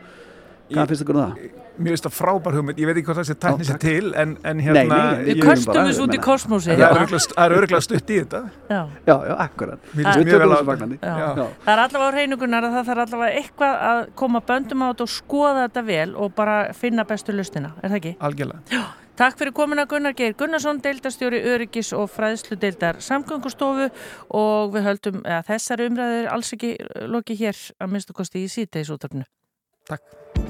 Hvað 0.72 0.78
Ég- 0.80 0.88
finnst 0.88 1.02
ykkur 1.04 1.16
um 1.18 1.22
það? 1.26 1.50
Mér 1.82 1.92
finnst 1.92 2.04
það 2.06 2.14
frábær 2.16 2.54
hugmynd, 2.56 2.78
ég 2.80 2.86
veit 2.88 2.96
ekki 2.96 3.06
hvað 3.08 3.18
þessi 3.20 3.34
tækni 3.42 3.64
Já, 3.64 3.68
sér 3.68 3.76
takk. 3.76 3.84
til 3.84 4.14
en, 4.22 4.32
en 4.44 4.56
Nei, 4.56 4.64
hérna... 4.64 4.84
nei, 4.88 5.24
Við 5.24 5.28
vil 5.34 5.42
köstum 5.42 5.72
bara- 5.72 5.84
þessu 5.88 6.02
út 6.06 6.14
í 6.16 6.20
kosmósið. 6.24 6.80
Það 6.80 6.96
er 6.96 7.44
er 7.44 7.54
öruglega 7.58 7.80
stutt 7.82 8.08
í 8.12 8.18
þetta. 8.22 8.40
Já. 8.70 8.80
Já, 9.08 9.16
já, 9.28 9.34
akkurat. 9.44 9.78
Mér 9.92 10.04
Við 10.04 10.08
líst 10.08 10.26
mjög 10.28 10.38
vel 10.38 10.48
á 10.48 10.48
þessu 10.48 10.56
þetta. 10.56 10.70
fagnandi. 10.72 10.98
Já. 11.02 11.16
Já. 11.36 11.46
Það 11.66 11.72
er 11.72 11.82
allavega 11.84 12.08
á 12.08 12.14
hreinugunar 12.16 12.64
að 12.68 12.72
það 12.76 12.88
þarf 12.92 13.04
allavega 13.06 13.36
eitthvað 13.42 13.84
að 13.92 14.02
koma 14.22 14.40
böndum 14.52 14.80
á 14.80 14.86
þetta 14.92 15.02
og 15.02 15.12
skoða 15.12 15.60
þetta 15.68 15.84
vel 15.92 16.10
og 16.16 16.34
bara 16.34 16.56
finna 16.72 17.04
bestu 17.04 17.32
lustina, 17.36 17.72
er 17.82 17.88
það 17.90 18.00
ekki? 18.00 18.16
Algjörlega. 18.20 18.84
Takk 19.12 19.36
fyrir 19.36 19.52
komuna 19.52 19.84
Gunnar 19.84 20.14
Geir 20.16 20.32
Gunnarsson, 20.40 20.78
deildastjóri 20.80 21.42
Öryggis 21.52 21.90
og 21.92 22.08
fræðslu 22.14 22.56
deildar 22.60 23.00
samgöngustofu 23.04 23.90
og 24.38 24.72
við 24.72 24.86
höldum 24.88 25.20
að 25.28 25.50
þessari 25.50 25.90
umræður 25.90 26.30
alls 26.32 26.54
ekki 26.56 26.72
loki 27.12 27.36
hér 27.36 27.60
að 27.76 27.92
minnstu 27.92 28.16
kosti 28.16 28.46
í 28.46 28.52
síðdeis 28.52 28.92
útörfnu. 28.94 29.28
Takk. 29.90 30.41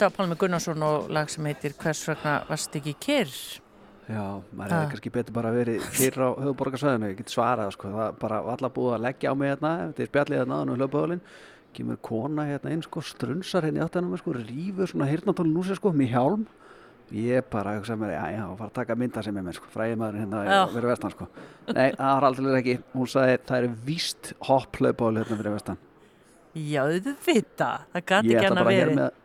Þetta 0.00 0.14
var 0.14 0.16
Pálmi 0.16 0.36
Gunnarsson 0.40 0.84
og 0.86 1.10
lag 1.12 1.28
sem 1.28 1.44
heitir 1.44 1.74
Hvers 1.76 1.98
vegna 2.08 2.38
varst 2.48 2.76
ekki 2.78 2.94
kyrr? 3.04 3.32
Já, 4.08 4.22
maður 4.56 4.72
hefði 4.72 4.86
kannski 4.94 5.10
betur 5.12 5.34
bara 5.36 5.50
verið 5.52 5.82
fyrir 5.92 6.22
á 6.24 6.40
höfuborgarsvæðinu, 6.40 7.10
ég 7.10 7.18
get 7.18 7.28
svarað 7.34 7.74
sko, 7.74 7.90
það 7.92 8.16
bara 8.22 8.38
allar 8.54 8.72
búið 8.78 8.94
að 8.96 9.04
leggja 9.04 9.28
á 9.28 9.36
mig 9.36 9.52
hérna 9.52 9.74
þetta 9.82 10.02
er 10.06 10.08
spjallið 10.08 10.40
hérna 10.40 10.62
á 10.64 10.72
hlöpuðalinn 10.72 11.20
kemur 11.76 12.00
kona 12.08 12.48
hérna 12.48 12.72
inn 12.72 12.86
sko, 12.86 13.04
strunsar 13.04 13.68
hérna 13.68 13.82
í 13.82 13.84
áttanum 13.84 14.16
sko, 14.22 14.38
rífur 14.40 14.88
svona 14.94 15.10
hirnatólin 15.12 15.60
úr 15.60 15.68
sér 15.68 15.82
sko, 15.82 15.92
með 15.92 16.16
hjálm. 16.16 16.48
Ég 17.20 17.52
bara 17.52 17.76
hugsa 17.76 18.00
mér, 18.00 18.16
já, 18.16 18.24
já, 18.38 18.42
fara 18.56 18.70
að 18.70 18.76
taka 18.80 18.96
mynda 19.04 19.28
sem 19.28 19.36
er 19.36 19.48
mér 19.50 19.60
sko, 19.60 19.68
fræði 19.76 20.00
maður 20.00 20.20
hérna 20.22 20.44
Já. 20.48 20.60
verið 20.78 20.94
vestan 20.94 21.12
sko. 21.18 21.28
Nei, 21.74 21.88
það 21.90 22.08
var 22.08 22.30
aldrei 22.30 22.50
ekki, 22.62 22.80
hún 22.96 23.12
sagði 23.18 23.38
það 23.52 23.60
er 23.60 23.80
víst 23.92 24.34
hopp 24.48 24.80
hlöpuðal 24.80 25.20
hérna 25.20 25.40
fyrir 25.42 25.58
vestan. 25.58 25.86
Já, 26.50 26.82
þau 26.86 27.16
vita, 27.26 27.74
það 27.92 28.06
gæti 28.14 28.30
ég 28.32 28.38
ekki 28.40 28.48
hann 28.48 28.62
að 28.64 28.70
með 28.70 29.19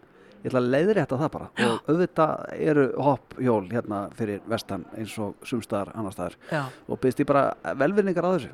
ég 0.45 0.51
ætla 0.51 0.61
að 0.61 0.67
leiðrétta 0.75 1.17
það 1.19 1.31
bara. 1.33 1.47
Og 1.65 1.89
auðvitað 1.89 2.43
eru 2.69 2.83
hopphjól 3.01 3.63
hérna 3.71 4.01
fyrir 4.15 4.43
vestan 4.51 4.85
eins 4.95 5.15
og 5.25 5.33
sumstaðar 5.49 5.89
annar 5.97 6.13
staðar. 6.13 6.35
Já, 6.53 6.61
og 6.87 7.01
byrst 7.01 7.23
ég 7.23 7.29
bara 7.33 7.47
velvinningar 7.81 8.27
á 8.29 8.31
þessu. 8.37 8.51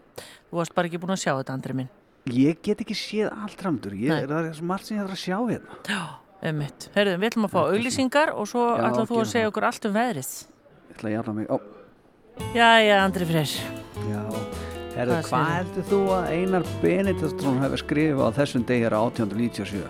Þú 0.47 0.61
varst 0.61 0.75
bara 0.77 0.87
ekki 0.87 1.01
búin 1.03 1.13
að 1.17 1.21
sjá 1.25 1.33
þetta, 1.35 1.57
Andri 1.59 1.75
minn. 1.81 1.91
ég 2.31 2.59
get 2.63 2.81
ekki 2.85 2.95
séð 2.95 3.29
allt 3.33 3.59
framdur 3.59 3.93
ég, 3.97 4.09
Nei. 4.13 4.25
það 4.29 4.47
er 4.51 4.53
svo 4.57 4.65
margt 4.69 4.85
sem 4.87 4.97
ég 4.97 5.03
þarf 5.03 5.15
að 5.17 5.21
sjá 5.25 5.37
hérna. 5.51 5.77
Já, 5.89 6.01
ummitt. 6.51 6.89
Herðu, 6.95 7.15
við 7.21 7.29
ætlum 7.31 7.47
að 7.47 7.53
fá 7.55 7.61
auglýsingar 7.65 8.33
og 8.37 8.47
svo 8.47 8.65
Já, 8.77 8.83
ætlum 8.91 9.07
þú 9.09 9.19
að 9.23 9.29
segja 9.35 9.49
okkur 9.51 9.67
allt 9.71 9.85
um 9.89 9.95
veðrið. 9.99 10.31
ég 10.91 10.95
ætla 10.95 11.09
að 11.09 11.15
jafna 11.17 11.33
mig. 11.33 11.47
Ó, 11.49 11.57
Jæja, 12.55 12.99
Andri 13.03 13.25
Freyr. 13.25 13.55
já. 14.11 14.21
Herðu, 14.91 15.17
Hvað 15.23 15.49
heldur 15.55 15.83
þú 15.89 15.99
að 16.13 16.29
Einar 16.35 16.63
Benediktsson 16.81 17.59
hefur 17.63 17.79
skrifað 17.81 18.27
á 18.27 18.31
þessum 18.37 18.65
degi 18.67 18.85
á 18.91 19.01
1897? 19.01 19.83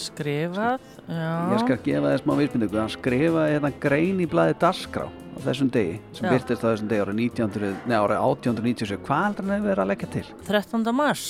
Skrifað, 0.00 0.80
já. 1.10 1.30
Ég 1.52 1.62
skal 1.64 1.78
gefa 1.84 2.12
þess 2.12 2.24
smá 2.24 2.32
vísbynningu. 2.38 2.78
Hann 2.80 2.92
skrifaði 2.94 3.56
hérna 3.56 3.72
grein 3.82 4.20
í 4.22 4.28
blaði 4.30 4.56
Darskrá 4.62 5.06
á 5.10 5.38
þessum 5.44 5.70
degi 5.72 5.96
sem 6.16 6.26
Já. 6.26 6.30
byrtist 6.34 6.62
á 6.62 6.68
þessum 6.70 6.90
degi 6.90 7.02
árið 7.04 7.18
1900, 7.24 7.74
nei, 7.90 7.96
árið 7.96 8.20
1897. 8.20 9.00
Hvað 9.06 9.24
heldur 9.26 9.46
hann 9.46 9.54
hefur 9.56 9.70
verið 9.70 9.84
að 9.84 9.90
leggja 9.92 10.10
til? 10.14 10.24
13. 10.48 10.92
mars. 11.00 11.24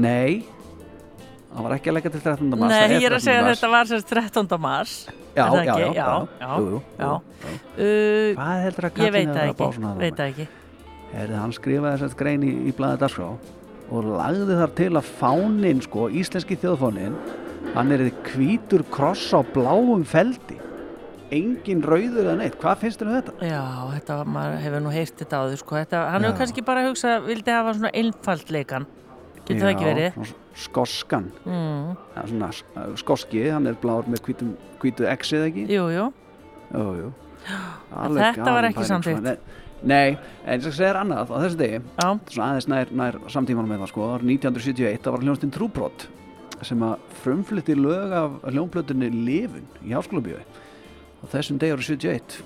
Nei, 0.00 0.44
hann 1.54 1.66
var 1.66 1.76
ekki 1.76 1.90
að 1.90 1.96
leggja 1.98 2.14
til 2.14 2.22
13. 2.26 2.54
mars. 2.54 2.74
Nei, 2.74 3.00
ég 3.00 3.08
er 3.08 3.16
að 3.16 3.20
13. 3.20 3.26
segja 3.26 3.42
að 3.44 3.50
þetta 3.50 3.70
var 3.74 3.90
sérst 3.90 4.14
13. 4.14 4.58
mars. 4.66 4.96
Já, 5.30 5.44
já, 5.62 5.74
já, 5.94 6.06
jú, 6.40 6.64
jú, 6.74 6.82
já. 6.98 7.06
jú. 7.06 7.54
Uh, 7.78 8.32
Hvað 8.34 8.64
heldur 8.66 8.88
að 8.88 9.04
ég 9.04 9.12
veit 9.14 9.28
það 9.30 9.44
hefur 9.44 9.54
að 9.54 9.60
bá 9.60 9.76
svona 9.76 9.94
veit 10.00 10.16
það 10.18 10.32
ekki. 10.32 10.48
Herði, 11.10 11.36
hann 11.42 11.54
skrifaði 11.54 12.00
þess 12.04 12.18
grein 12.18 12.42
í, 12.46 12.50
í 12.70 12.74
blaði 12.74 13.00
Dagskrá 13.02 13.30
og 13.90 14.06
lagði 14.06 14.56
þar 14.60 14.74
til 14.78 14.90
að 14.94 15.08
fánin, 15.18 15.80
sko, 15.82 16.06
íslenski 16.14 16.58
þjóðfánin, 16.62 17.16
hann 17.74 17.94
er 17.94 18.08
hvítur 18.32 18.84
kross 18.92 19.30
á 19.36 19.40
bláum 19.54 20.04
feldi. 20.08 20.58
Engin 21.30 21.84
rauður 21.86 22.24
eða 22.26 22.38
neitt. 22.40 22.56
Hvað 22.58 22.80
finnst 22.84 23.02
þér 23.02 23.10
um 23.10 23.16
þetta? 23.16 23.34
Já, 23.46 23.62
þetta 23.94 24.16
maður 24.26 24.56
hefur 24.64 24.82
nú 24.82 24.94
heyrt 24.94 25.20
þetta 25.20 25.42
áður, 25.44 25.60
sko. 25.60 25.76
Þetta, 25.78 26.00
hann 26.10 26.26
hefur 26.26 26.40
kannski 26.40 26.64
bara 26.66 26.82
hugsað, 26.88 27.28
vildi 27.28 27.54
hafa 27.54 27.76
svona 27.76 27.92
einfaldleikan. 28.00 28.88
Getur 29.44 29.62
það 29.62 29.72
ekki 29.76 29.86
verið? 29.86 30.34
Skoskan. 30.60 31.30
Mm. 31.46 31.94
Ja, 32.16 32.26
svona 32.26 32.50
uh, 32.50 32.90
skoski, 32.98 33.46
hann 33.54 33.70
er 33.70 33.78
blár 33.80 34.10
með 34.10 34.24
hvítum, 34.26 34.52
hvítu 34.82 35.06
exið 35.10 35.46
ekki. 35.46 35.66
Jú, 35.70 35.86
jú. 35.94 36.10
Jú, 36.74 36.86
jú. 36.98 37.14
þetta 38.18 38.52
var 38.58 38.70
ekki 38.72 38.90
samþýtt. 38.90 39.58
Nei, 39.80 40.18
en 40.44 40.58
eins 40.58 40.66
og 40.68 40.74
segir 40.76 40.98
annað 41.00 41.30
á 41.32 41.36
þessu 41.40 41.56
degi, 41.56 41.78
aðeins 42.04 42.66
nær, 42.68 42.90
nær 42.92 43.16
samtímanum 43.32 43.70
með 43.70 43.86
það 43.86 43.92
sko, 43.94 44.08
árið 44.18 44.32
1971, 44.34 44.98
það 45.06 45.14
var 45.14 45.24
hljónstinn 45.24 45.54
Trúbrot 45.54 46.04
sem 46.68 46.82
að 46.86 47.04
frumflytti 47.22 47.76
lög 47.78 48.12
af 48.16 48.38
hljónplötunni 48.50 49.10
Livun 49.12 49.66
í 49.86 49.92
Háskólabíu 49.94 50.40
á 50.40 51.24
þessum 51.32 51.58
degi 51.60 51.74
árið 51.76 51.88
71 51.94 52.40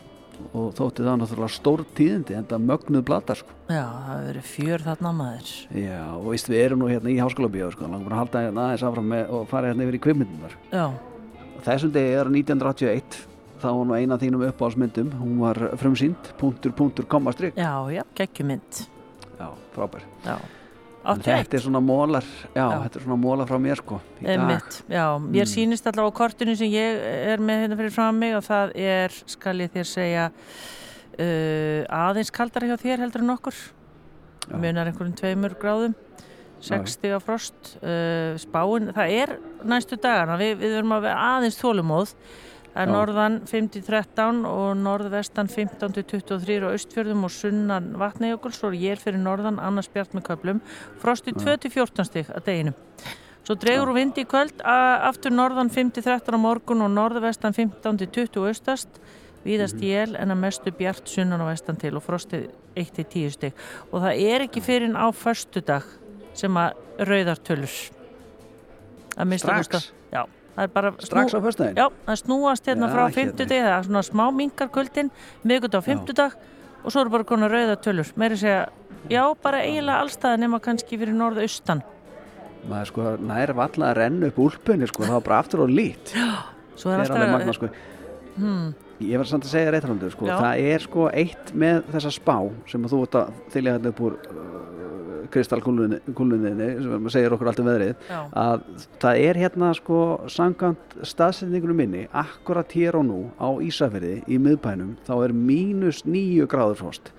og 0.50 0.72
þótti 0.74 1.05
það 1.07 1.18
náttúrulega 1.20 1.55
stór 1.55 1.83
tíðindi 1.94 2.35
en 2.35 2.46
það 2.50 2.64
mögnuð 2.66 3.05
blata 3.07 3.37
sko. 3.38 3.55
já, 3.70 3.85
það 3.87 4.24
verið 4.29 4.48
fjör 4.50 4.83
þarna 4.88 5.12
maður. 5.14 5.53
Já, 5.79 6.00
og 6.16 6.24
veist 6.33 6.48
við 6.50 6.62
erum 6.64 6.83
nú 6.83 6.88
hérna 6.90 7.12
í 7.12 7.20
Háskólabíu 7.22 7.68
sko, 7.70 7.87
langum 7.87 8.09
bara 8.09 8.16
að 8.16 8.22
halda 8.24 8.42
hérna 8.48 8.64
aðeins 8.64 8.87
áfram 8.88 9.07
með 9.14 9.31
og 9.38 9.46
fara 9.53 9.70
hérna 9.70 9.87
yfir 9.87 9.98
í 10.00 10.03
kvipmyndunar. 10.09 10.57
Já, 10.74 10.87
Þessum 11.64 11.94
degi 11.94 12.16
er 12.18 12.29
1981 12.29 13.14
þá 13.62 13.68
var 13.70 13.87
nú 13.88 13.94
eina 13.96 14.18
þínum 14.20 14.42
uppáhalsmyndum 14.50 15.14
hún 15.16 15.38
var 15.40 15.62
frumsýnd, 15.81 16.35
punktur, 16.37 16.74
punktur, 16.77 17.07
komma, 17.09 17.33
strik 17.33 17.57
já, 17.57 17.70
já, 17.94 18.03
geggjumynd. 18.18 18.83
Já, 19.38 19.48
frábær 19.72 20.03
Já, 20.27 20.35
En 20.35 20.40
81. 20.42 20.63
Þetta 21.05 21.59
er 21.59 21.61
svona 21.61 21.81
mólar, 21.85 22.25
já, 22.55 22.62
Já. 22.64 22.79
þetta 22.87 22.97
er 23.01 23.03
svona 23.05 23.19
mólar 23.21 23.49
frá 23.51 23.59
mér 23.61 23.77
sko. 23.83 23.99
Einmitt, 24.25 24.79
já, 24.88 25.05
mér 25.21 25.45
Mm. 25.45 25.53
sýnist 25.53 25.87
allavega 25.90 26.09
á 26.09 26.19
kortinu 26.19 26.57
sem 26.57 26.71
ég 26.73 27.03
er 27.35 27.38
með 27.45 27.61
hérna 27.64 27.77
fyrir 27.77 27.93
fram 27.93 28.19
mig 28.19 28.35
og 28.35 28.43
það 28.47 28.73
er, 28.75 29.11
skal 29.27 29.59
ég 29.61 29.71
þér 29.75 29.85
segja 29.90 30.31
uh, 31.19 31.85
aðeins 31.93 32.31
kaldara 32.35 32.67
hjá 32.71 32.79
þér 32.81 33.05
heldur 33.05 33.23
en 33.25 33.35
okkur 33.37 33.55
Já. 34.49 34.57
munar 34.61 34.88
einhverjum 34.90 35.14
tveimur 35.19 35.55
gráðum 35.61 35.95
Já. 36.64 36.79
60 36.81 37.21
frost 37.21 37.75
uh, 37.83 38.33
spáin, 38.40 38.88
það 38.97 39.12
er 39.12 39.35
næstu 39.69 39.99
dagana 40.01 40.38
við, 40.40 40.57
við 40.62 40.79
verum 40.79 40.95
að 40.97 41.03
vera 41.11 41.29
aðeins 41.37 41.59
þólumóð 41.61 42.14
Já. 42.75 42.91
norðan 42.91 43.41
5-13 43.47 44.45
og 44.51 44.77
norðvestan 44.77 45.47
15-23 45.47 46.65
á 46.67 46.69
austfjörðum 46.75 47.27
og 47.29 47.31
sunnan 47.31 47.93
vatnajökuls 48.01 48.63
og 48.67 48.75
ég 48.75 48.97
er 48.97 49.03
fyrir 49.03 49.23
norðan 49.23 49.61
annars 49.63 49.89
bjart 49.89 50.15
með 50.17 50.27
köplum 50.31 50.63
frost 50.99 51.29
í 51.31 51.37
2-14 51.37 52.09
stig 52.11 52.33
að 52.35 52.49
deginum 52.49 52.75
Svo 53.45 53.59
dregur 53.61 53.91
úr 53.93 53.99
vindi 53.99 54.23
í 54.25 54.29
kvöld, 54.29 54.63
aftur 54.65 55.35
norðan 55.35 55.69
5-13 55.69 56.33
á 56.33 56.41
morgun 56.41 56.81
og 56.81 56.89
norðvestan 56.95 57.53
15-20 57.53 58.41
austast, 58.49 58.89
víðast 59.45 59.77
Mhm. 59.77 59.85
jél 59.85 60.17
en 60.17 60.31
að 60.33 60.41
mestu 60.41 60.73
bjart 60.73 61.05
sunnan 61.07 61.43
og 61.43 61.51
vestan 61.53 61.77
til 61.77 61.95
og 61.95 62.03
frostið 62.03 62.49
1-10 62.75 63.31
stig. 63.31 63.53
Og 63.93 64.01
það 64.01 64.33
er 64.33 64.41
ekki 64.49 64.63
fyrir 64.65 64.97
á 64.97 65.13
föstudag 65.13 65.85
sem 66.33 66.55
að 66.55 66.73
rauðar 66.99 67.39
tölur. 67.45 67.91
Að 69.19 69.29
minnsta 69.29 69.63
Strax? 69.63 69.93
Kosti- 70.55 70.61
Já, 70.61 70.61
það 70.61 70.64
er 70.64 70.73
bara... 70.75 70.93
Strax 71.03 71.35
á 71.35 71.40
föstudaginn? 71.45 71.77
Já, 71.77 71.87
það 72.07 72.21
snúast 72.23 72.67
hérna 72.71 72.88
Já, 72.88 72.95
frá 72.95 73.05
hérna. 73.05 73.14
50 73.19 73.47
degi, 73.51 73.62
það 73.64 73.79
er 73.79 73.88
svona 73.88 74.03
smá 74.07 74.25
mingar 74.35 74.69
kvöldin, 74.75 75.11
miðgut 75.45 75.75
á 75.75 75.81
50 75.83 76.14
dag 76.14 76.37
og 76.85 76.93
svo 76.93 77.01
eru 77.01 77.11
bara 77.14 77.25
konar 77.25 77.51
rauða 77.53 77.77
tölur 77.81 78.11
meiri 78.21 78.37
segja, 78.37 78.69
já, 79.11 79.23
bara 79.43 79.62
eiginlega 79.64 80.05
allstæða 80.05 80.40
nema 80.43 80.61
kannski 80.61 80.99
fyrir 81.01 81.17
norðaustan 81.17 81.83
maður 82.69 82.90
sko 82.93 83.17
nær 83.25 83.53
valla 83.57 83.90
að 83.90 83.99
renna 84.01 84.31
upp 84.31 84.38
úlpunni 84.40 84.88
sko, 84.88 85.05
það 85.05 85.19
var 85.19 85.27
bara 85.29 85.40
aftur 85.45 85.64
og 85.64 85.73
lít 85.73 86.14
svo 86.77 86.93
er 86.93 87.05
alveg 87.05 87.33
magna 87.33 87.53
alltaf 87.53 87.59
sko 87.59 87.71
hmm, 88.37 88.71
ég 89.05 89.21
var 89.21 89.29
samt 89.29 89.49
að 89.49 89.53
segja 89.53 89.75
reyðarhaldur 89.75 90.14
sko, 90.14 90.29
Já. 90.29 90.37
það 90.40 90.69
er 90.73 90.87
sko 90.87 91.09
eitt 91.12 91.53
með 91.64 91.83
þessa 91.93 92.14
spá 92.14 92.37
sem 92.71 92.88
þú 92.93 93.03
ert 93.07 93.19
að 93.21 93.35
þylja 93.55 93.77
þetta 93.79 93.93
upp 93.95 94.05
úr 94.09 94.19
kristalkúlunni 95.35 96.01
sem 96.85 97.09
segir 97.12 97.35
okkur 97.35 97.51
allt 97.51 97.61
um 97.62 97.68
veðrið 97.68 97.92
já, 98.09 98.18
að 98.31 98.64
það 99.03 99.20
er 99.29 99.40
hérna 99.42 99.70
sko 99.77 100.01
sangant 100.31 100.97
staðsetningunum 101.03 101.81
minni 101.83 102.07
akkurat 102.14 102.75
hér 102.77 103.01
og 103.01 103.07
nú 103.09 103.20
á 103.37 103.49
Ísafirði 103.64 104.20
í 104.31 104.40
miðbænum 104.42 104.97
þá 105.07 105.14
er 105.18 105.37
mínus 105.37 106.05
nýju 106.07 106.49
gráður 106.51 106.85
frost. 106.85 107.12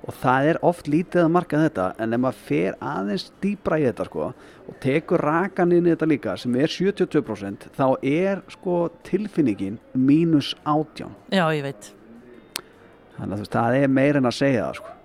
Og 0.00 0.14
það 0.16 0.46
er 0.48 0.58
oft 0.64 0.86
lítið 0.88 1.26
að 1.26 1.32
marka 1.34 1.58
þetta 1.60 1.86
en 2.00 2.16
ef 2.16 2.20
maður 2.24 2.44
fer 2.46 2.76
aðeins 2.80 3.26
dýbra 3.42 3.78
í 3.78 3.84
þetta 3.84 4.06
sko 4.08 4.28
og 4.32 4.78
tekur 4.80 5.24
rakan 5.26 5.74
inn 5.76 5.88
í 5.88 5.92
þetta 5.92 6.08
líka 6.08 6.36
sem 6.40 6.56
er 6.56 6.72
72% 6.72 7.68
þá 7.76 7.86
er 8.00 8.40
sko 8.54 8.86
tilfinningin 9.06 9.76
mínus 9.92 10.54
átján. 10.64 11.12
Já, 11.28 11.44
ég 11.52 11.66
veit. 11.68 11.92
Þannig 13.18 13.28
að 13.28 13.36
þú 13.36 13.44
veist 13.44 13.58
það 13.58 13.82
er 13.82 13.92
meira 14.00 14.22
en 14.22 14.30
að 14.30 14.38
segja 14.40 14.64
það 14.64 14.80
sko 14.80 14.96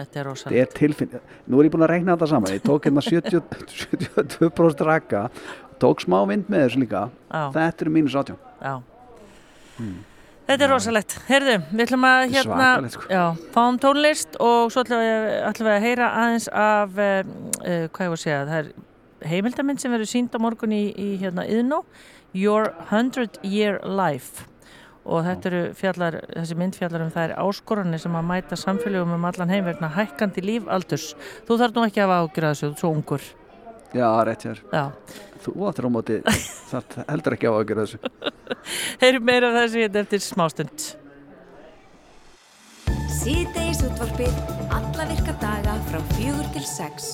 þetta 0.00 0.20
er 0.20 0.20
þetta 0.20 0.28
rosalegt 0.28 0.60
er 0.60 0.76
tilfinning 0.76 1.34
nú 1.46 1.60
er 1.60 1.68
ég 1.68 1.74
búin 1.74 1.86
að 1.86 1.92
reikna 1.94 2.16
þetta 2.16 2.30
saman. 2.34 2.54
Ég 2.56 2.62
tók 2.66 2.86
hérna 2.88 3.04
70, 3.04 3.42
72% 3.86 4.84
raka 4.90 5.24
tók 5.80 6.04
smá 6.04 6.20
vind 6.28 6.50
með 6.52 6.66
þessu 6.66 6.84
líka. 6.84 7.02
Já, 7.30 7.42
þetta 7.56 7.86
eru 7.86 7.92
mínus 7.94 8.16
átján. 8.20 8.40
Já. 8.60 8.74
Þetta 10.50 10.66
er 10.66 10.72
rosalegt. 10.72 11.16
Herðu, 11.28 11.56
við 11.70 11.82
ætlum 11.86 12.04
að 12.08 12.20
Þetta 12.20 12.58
hérna, 12.58 12.90
sko. 12.90 13.04
já, 13.06 13.24
fáum 13.54 13.76
tónlist 13.80 14.38
og 14.42 14.72
svo 14.74 14.82
ætlum 14.82 15.02
við, 15.04 15.26
ætlum 15.46 15.68
við 15.68 15.76
að 15.76 15.84
heyra 15.86 16.08
aðeins 16.18 16.48
af, 16.50 16.96
uh, 16.98 17.84
hvað 17.94 18.06
ég 18.06 18.14
var 18.14 18.18
að 18.18 18.24
segja, 18.24 18.40
það 18.48 18.56
er 18.58 19.30
heimildamind 19.30 19.82
sem 19.82 19.94
verður 19.94 20.10
sínd 20.10 20.34
á 20.34 20.38
morgun 20.42 20.74
í, 20.74 20.82
í 20.90 21.08
hérna 21.22 21.46
Iðnó, 21.46 21.84
Your 22.34 22.72
100 22.90 23.38
Year 23.46 23.78
Life 23.86 24.48
og 25.04 25.24
þetta 25.24 25.48
eru 25.50 25.60
fjallar, 25.78 26.18
þessi 26.34 26.56
mynd 26.60 26.76
fjallar 26.76 27.04
um 27.06 27.12
þær 27.14 27.32
áskoranir 27.40 28.02
sem 28.02 28.16
að 28.18 28.26
mæta 28.28 28.58
samfélögum 28.60 29.14
um 29.16 29.24
allan 29.30 29.50
heim 29.52 29.64
vegna 29.64 29.88
hækkandi 29.94 30.44
lífaldurs. 30.44 31.14
Þú 31.48 31.56
þarf 31.62 31.76
nú 31.78 31.84
ekki 31.86 32.02
að 32.02 32.10
hafa 32.10 32.18
ágjörða 32.26 32.50
þessu, 32.52 32.66
þú 32.66 32.72
ert 32.74 32.84
svo 32.84 32.92
ungur. 32.94 33.28
já, 33.94 34.06
rétt 34.24 34.44
hér 34.46 34.58
Já, 34.70 34.84
þú 35.42 35.52
áttur 35.66 35.88
á 35.88 35.90
móti 35.90 36.20
þarf 36.70 36.98
heldur 37.08 37.34
ekki 37.34 37.48
að 37.50 37.64
gera 37.72 37.86
þessu 37.86 37.98
heyrum 39.02 39.24
meira 39.26 39.48
af 39.50 39.56
þessu 39.64 39.80
hérna 39.82 40.04
eftir 40.04 40.22
smástund. 40.22 40.84
Síðdeis 43.20 43.82
útvarpið 43.84 44.38
alla 44.72 45.06
virka 45.10 45.34
daga 45.42 45.74
frá 45.90 45.98
fjögur 46.14 46.46
til 46.54 46.64
sex. 46.68 47.10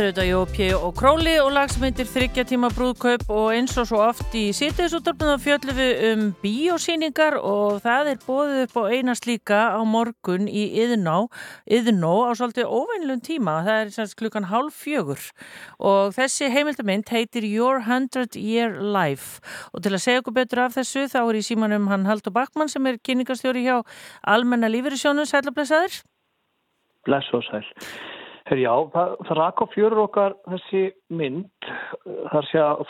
Þetta 0.00 0.06
er 0.06 0.14
auðvitað 0.14 0.28
Jópi 0.30 0.66
og 0.72 0.92
Króli 0.96 1.32
og 1.42 1.50
lag 1.52 1.68
sem 1.68 1.82
heitir 1.84 2.06
Þryggja 2.08 2.42
tíma 2.48 2.70
brúðkaup 2.72 3.26
og 3.36 3.50
eins 3.52 3.74
og 3.76 3.84
svo 3.90 3.98
oft 4.00 4.32
í 4.32 4.46
sýtiðsúttarpinu 4.56 5.34
þá 5.34 5.42
fjöllum 5.44 5.76
við 5.76 6.04
um 6.06 6.22
bíósýningar 6.40 7.34
og 7.36 7.82
það 7.84 8.08
er 8.14 8.22
bóðið 8.24 8.62
upp 8.62 8.78
á 8.80 8.82
eina 8.96 9.14
slíka 9.18 9.58
á 9.76 9.80
morgun 9.84 10.46
í 10.48 10.62
Iðnó, 10.80 11.26
Iðnó 11.68 12.14
á 12.24 12.32
svolítið 12.32 12.72
óveinlun 12.72 13.20
tíma, 13.20 13.58
það 13.66 13.80
er 13.82 13.92
semst 13.98 14.16
klukkan 14.16 14.48
hálf 14.48 14.78
fjögur 14.86 15.26
og 15.76 16.14
þessi 16.16 16.48
heimildamind 16.48 17.12
heitir 17.12 17.44
Your 17.44 17.82
100 17.84 18.40
Year 18.40 18.78
Life 18.80 19.44
og 19.74 19.84
til 19.84 19.92
að 19.92 20.04
segja 20.06 20.22
okkur 20.22 20.38
betur 20.38 20.62
af 20.64 20.78
þessu 20.78 21.10
þá 21.12 21.18
er 21.26 21.42
í 21.42 21.44
símanum 21.44 21.90
hann 21.92 22.08
Haldur 22.08 22.32
Bakmann 22.32 22.72
sem 22.72 22.88
er 22.88 22.96
kynningastjóri 23.04 23.66
hjá 23.68 23.82
Almenna 24.24 24.72
Lífyrirsjónu, 24.72 25.28
sælablesaður. 25.28 26.00
Bless 27.04 27.28
og 27.36 27.44
sæl. 27.50 27.68
Já, 28.50 28.72
það, 28.90 29.12
það 29.28 29.36
rak 29.38 29.60
á 29.62 29.66
fjörur 29.70 30.00
okkar 30.08 30.34
þessi 30.50 30.80
mynd, 31.14 31.68
þar 32.32 32.46
sé 32.48 32.58
að 32.58 32.80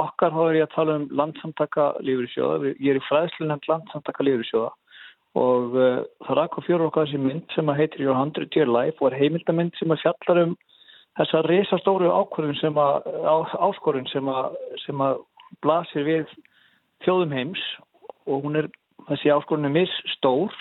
okkar 0.00 0.32
þá 0.32 0.40
er 0.46 0.56
ég 0.56 0.64
að 0.64 0.76
tala 0.78 0.94
um 0.96 1.04
landsamtaka 1.12 1.88
lífyrirsjóða, 2.00 2.72
ég 2.72 2.94
er 2.94 3.00
í 3.00 3.04
fræðslunemnd 3.10 3.68
landsamtaka 3.68 4.24
lífyrirsjóða 4.24 4.70
og 5.34 5.74
uh, 5.74 5.98
það 6.24 6.38
rak 6.38 6.56
á 6.56 6.60
fjörur 6.64 6.88
okkar 6.88 7.08
þessi 7.08 7.20
mynd 7.20 7.56
sem 7.56 7.68
að 7.68 7.80
heitir 7.82 8.04
Your 8.06 8.16
100 8.16 8.56
Year 8.56 8.70
Life 8.70 9.02
og 9.02 9.10
er 9.10 9.18
heimildamynd 9.18 9.76
sem 9.80 9.92
að 9.92 10.04
fjallar 10.06 10.42
um 10.44 10.56
þessa 11.18 11.42
risastóru 11.46 12.10
ákvörðun 12.10 12.60
sem 12.62 12.78
að, 12.80 13.08
áskorun 13.60 14.08
sem 14.10 14.30
að, 14.30 14.56
sem 14.86 15.02
að 15.04 15.20
blasir 15.62 16.06
við 16.06 16.32
þjóðum 17.04 17.34
heims. 17.34 17.64
Og 18.24 18.46
hún 18.46 18.62
er, 18.62 18.70
þessi 19.10 19.34
áskorun 19.34 19.68
er 19.68 19.74
misstór 19.74 20.54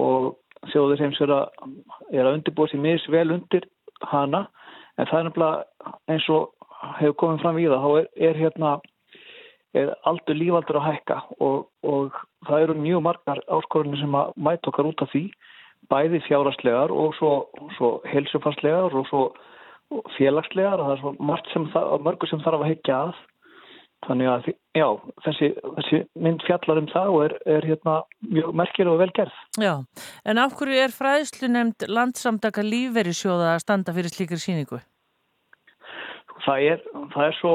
og 0.00 0.34
þjóðir 0.72 1.04
heims 1.04 1.20
er 1.24 1.34
að, 1.34 1.44
að 2.12 2.32
undirbúa 2.32 2.70
sér 2.70 2.82
mis 2.84 3.06
vel 3.12 3.28
undir 3.34 3.68
hana. 4.10 4.46
En 4.98 5.08
það 5.10 5.18
er 5.18 5.28
nefnilega 5.28 5.94
eins 6.12 6.28
og 6.32 6.68
hefur 7.00 7.16
komið 7.22 7.42
fram 7.42 7.58
í 7.58 7.68
það, 7.68 7.84
þá 7.84 8.00
er, 8.00 8.10
er 8.28 8.42
hérna 8.42 8.74
er 9.74 9.90
aldur 10.06 10.38
lífaldur 10.38 10.78
að 10.78 10.86
hækka 10.92 11.16
og, 11.42 11.66
og 11.82 12.14
það 12.46 12.66
eru 12.66 12.76
mjög 12.78 13.02
margar 13.08 13.40
áskorunni 13.56 13.98
sem 13.98 14.14
að 14.14 14.30
mæta 14.46 14.70
okkar 14.70 14.90
út 14.90 15.02
af 15.02 15.10
því 15.10 15.24
bæði 15.90 16.20
fjárastlegar 16.28 16.94
og 16.94 17.14
svo, 17.18 17.32
svo 17.76 17.90
helsufarslegar 18.08 18.94
og 18.94 19.08
svo 19.10 19.24
félagslegar 20.16 20.80
og 20.80 20.86
það 20.86 20.94
er 20.94 21.02
svo 21.02 21.14
margt 21.30 21.50
sem 21.52 21.66
það, 21.74 21.96
mörgur 22.06 22.30
sem 22.30 22.42
þarf 22.44 22.62
að 22.62 22.70
heikja 22.70 23.00
að 23.08 23.18
þannig 24.06 24.30
að 24.30 24.48
já, 24.76 24.86
þessi, 25.26 25.50
þessi 25.78 26.00
mynd 26.24 26.42
fjallar 26.46 26.80
um 26.82 26.88
það 26.92 27.12
og 27.12 27.20
er, 27.26 27.36
er 27.56 27.68
hérna 27.70 27.98
mjög 28.30 28.56
merkir 28.60 28.90
og 28.90 28.98
velgerð. 29.02 29.36
Já, 29.60 29.74
en 30.24 30.42
af 30.42 30.56
hverju 30.58 30.80
er 30.80 30.94
fræðslu 30.94 31.50
nefnd 31.52 31.86
landsamtaka 31.90 32.64
lífverðisjóða 32.66 33.54
að 33.54 33.62
standa 33.64 33.94
fyrir 33.96 34.14
slíkar 34.14 34.42
síningu? 34.42 34.80
Það 36.44 36.66
er, 36.74 36.82
það 37.14 37.28
er 37.28 37.38
svo 37.38 37.54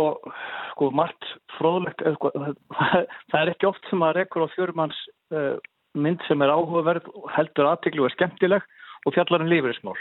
sko 0.79 0.89
margt 0.95 1.27
fróðlegt 1.57 2.01
sko, 2.15 2.31
það 2.31 3.39
er 3.41 3.51
ekki 3.51 3.67
oft 3.67 3.89
sem 3.91 4.03
að 4.05 4.15
rekkur 4.21 4.47
á 4.47 4.53
fjörumanns 4.53 4.99
uh, 5.35 5.57
mynd 5.99 6.23
sem 6.27 6.41
er 6.45 6.53
áhugaverð 6.53 7.09
heldur 7.35 7.67
aðtiklu 7.67 8.05
og 8.05 8.09
er 8.09 8.15
skemmtileg 8.15 8.67
og 9.03 9.15
fjallar 9.15 9.43
um 9.43 9.51
lífverðismál 9.51 9.97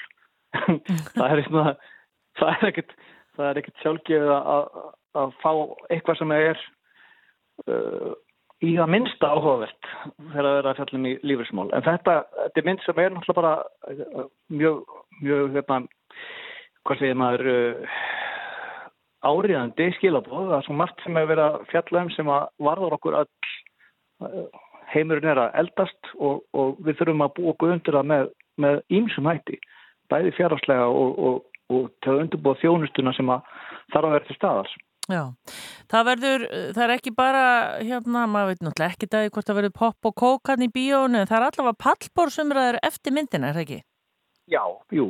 það 1.18 1.26
er 1.26 1.42
eitthvað 1.42 1.70
það 2.38 2.53
er 2.53 2.70
ekkert, 2.70 2.94
ekkert 3.49 3.82
sjálfgefið 3.82 4.32
að, 4.36 4.70
að 5.16 5.36
fá 5.42 5.52
eitthvað 5.88 6.18
sem 6.20 6.34
er 6.36 6.61
uh, 7.66 8.12
í 8.64 8.74
það 8.74 8.92
minnsta 8.94 9.30
áhugavert 9.30 9.90
þegar 10.32 10.48
það 10.48 10.59
er 10.59 10.68
að 10.68 10.78
fjallum 10.80 11.09
í 11.09 11.14
lífrismál. 11.30 11.68
En 11.76 11.84
þetta, 11.86 12.16
þetta 12.36 12.61
er 12.61 12.68
mynd 12.68 12.84
sem 12.84 13.02
er 13.02 13.14
náttúrulega 13.14 13.40
bara 13.40 13.52
uh, 13.94 14.30
mjög, 14.50 14.94
mjög, 15.22 15.50
hérna, 15.56 15.80
hvað 16.88 17.02
segir 17.02 17.20
maður, 17.22 17.50
uh, 17.52 18.00
áriðandi 19.28 19.90
skilabóð. 19.98 20.48
Það 20.48 20.56
er 20.59 20.66
svo 20.66 20.78
margt 20.78 21.04
sem 21.04 21.18
hefur 21.18 21.32
verið 21.32 21.44
að 21.46 21.68
fjalla 21.72 22.04
um 22.04 22.11
sem 22.14 22.32
að 22.34 22.48
varður 22.68 22.98
okkur 22.98 23.18
að 23.20 23.30
uh, 24.24 24.48
heimurinn 24.92 25.30
er 25.32 25.42
að 25.44 25.61
eldast 25.62 26.12
og, 26.16 26.42
og 26.56 26.78
við 26.84 26.98
þurfum 27.00 27.26
að 27.26 27.34
búa 27.38 27.54
okkur 27.54 27.74
undir 27.76 27.98
það 27.98 28.11
með, 28.12 28.32
með 28.59 28.82
ímsum 28.98 29.30
hætti, 29.30 29.59
bæði 30.11 30.34
fjárháslega 30.38 30.90
og, 30.90 31.18
og, 31.28 31.62
og 31.74 31.88
til 32.02 32.14
að 32.14 32.22
undirbúa 32.24 32.59
þjónustuna 32.62 33.14
sem 33.16 33.32
að 33.32 33.50
þarf 33.92 34.09
að 34.09 34.14
vera 34.16 34.28
til 34.28 34.38
staðars. 34.38 34.76
Já, 35.09 35.22
það 35.88 36.09
verður, 36.11 36.42
það 36.76 36.82
er 36.84 36.92
ekki 36.98 37.12
bara, 37.16 37.44
hérna, 37.80 38.26
maður 38.28 38.50
veit 38.50 38.64
náttúrulega 38.66 38.92
ekki 38.92 39.06
dagi 39.09 39.30
hvort 39.32 39.48
það 39.48 39.59
verður 39.59 39.76
pop 39.78 40.09
og 40.11 40.14
kókan 40.20 40.64
í 40.66 40.68
bíónu, 40.74 41.22
það 41.30 41.38
er 41.38 41.46
allavega 41.46 41.80
pallbórsumræður 41.84 42.78
eftir 42.84 43.14
myndina, 43.16 43.48
er 43.48 43.56
það 43.56 43.64
ekki? 43.64 43.78
Já, 44.52 44.61
jú, 44.92 45.06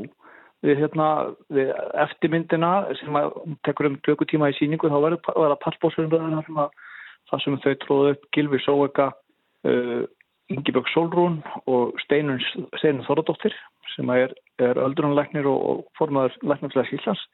við 0.63 0.85
hérna, 0.85 1.09
við 1.51 1.73
eftir 2.05 2.31
myndina 2.31 2.71
sem 3.01 3.19
að 3.19 3.41
tekur 3.67 3.89
um 3.91 3.97
klukkutíma 4.07 4.53
í 4.53 4.55
síningu, 4.61 4.87
þá 4.87 5.01
verður 5.03 5.25
það 5.27 5.57
pallbórsumræðina 5.65 6.45
sem 6.47 6.61
að 6.63 6.79
það 7.33 7.43
sem 7.45 7.59
þau 7.65 7.75
tróðu 7.83 8.13
upp 8.15 8.29
Gilvi 8.37 8.61
Sóega, 8.63 9.09
uh, 9.69 10.05
Yngibjörg 10.49 10.93
Solrún 10.93 11.41
og 11.69 11.99
Steinun, 12.05 12.39
Steinun 12.79 13.05
Þorradóttir 13.05 13.57
sem 13.97 14.15
er, 14.15 14.31
er 14.63 14.79
öldrunleiknir 14.81 15.49
og, 15.51 15.59
og 15.59 15.83
formadur 15.99 16.39
leiknarflæðs 16.47 16.95
Íslands. 16.97 17.25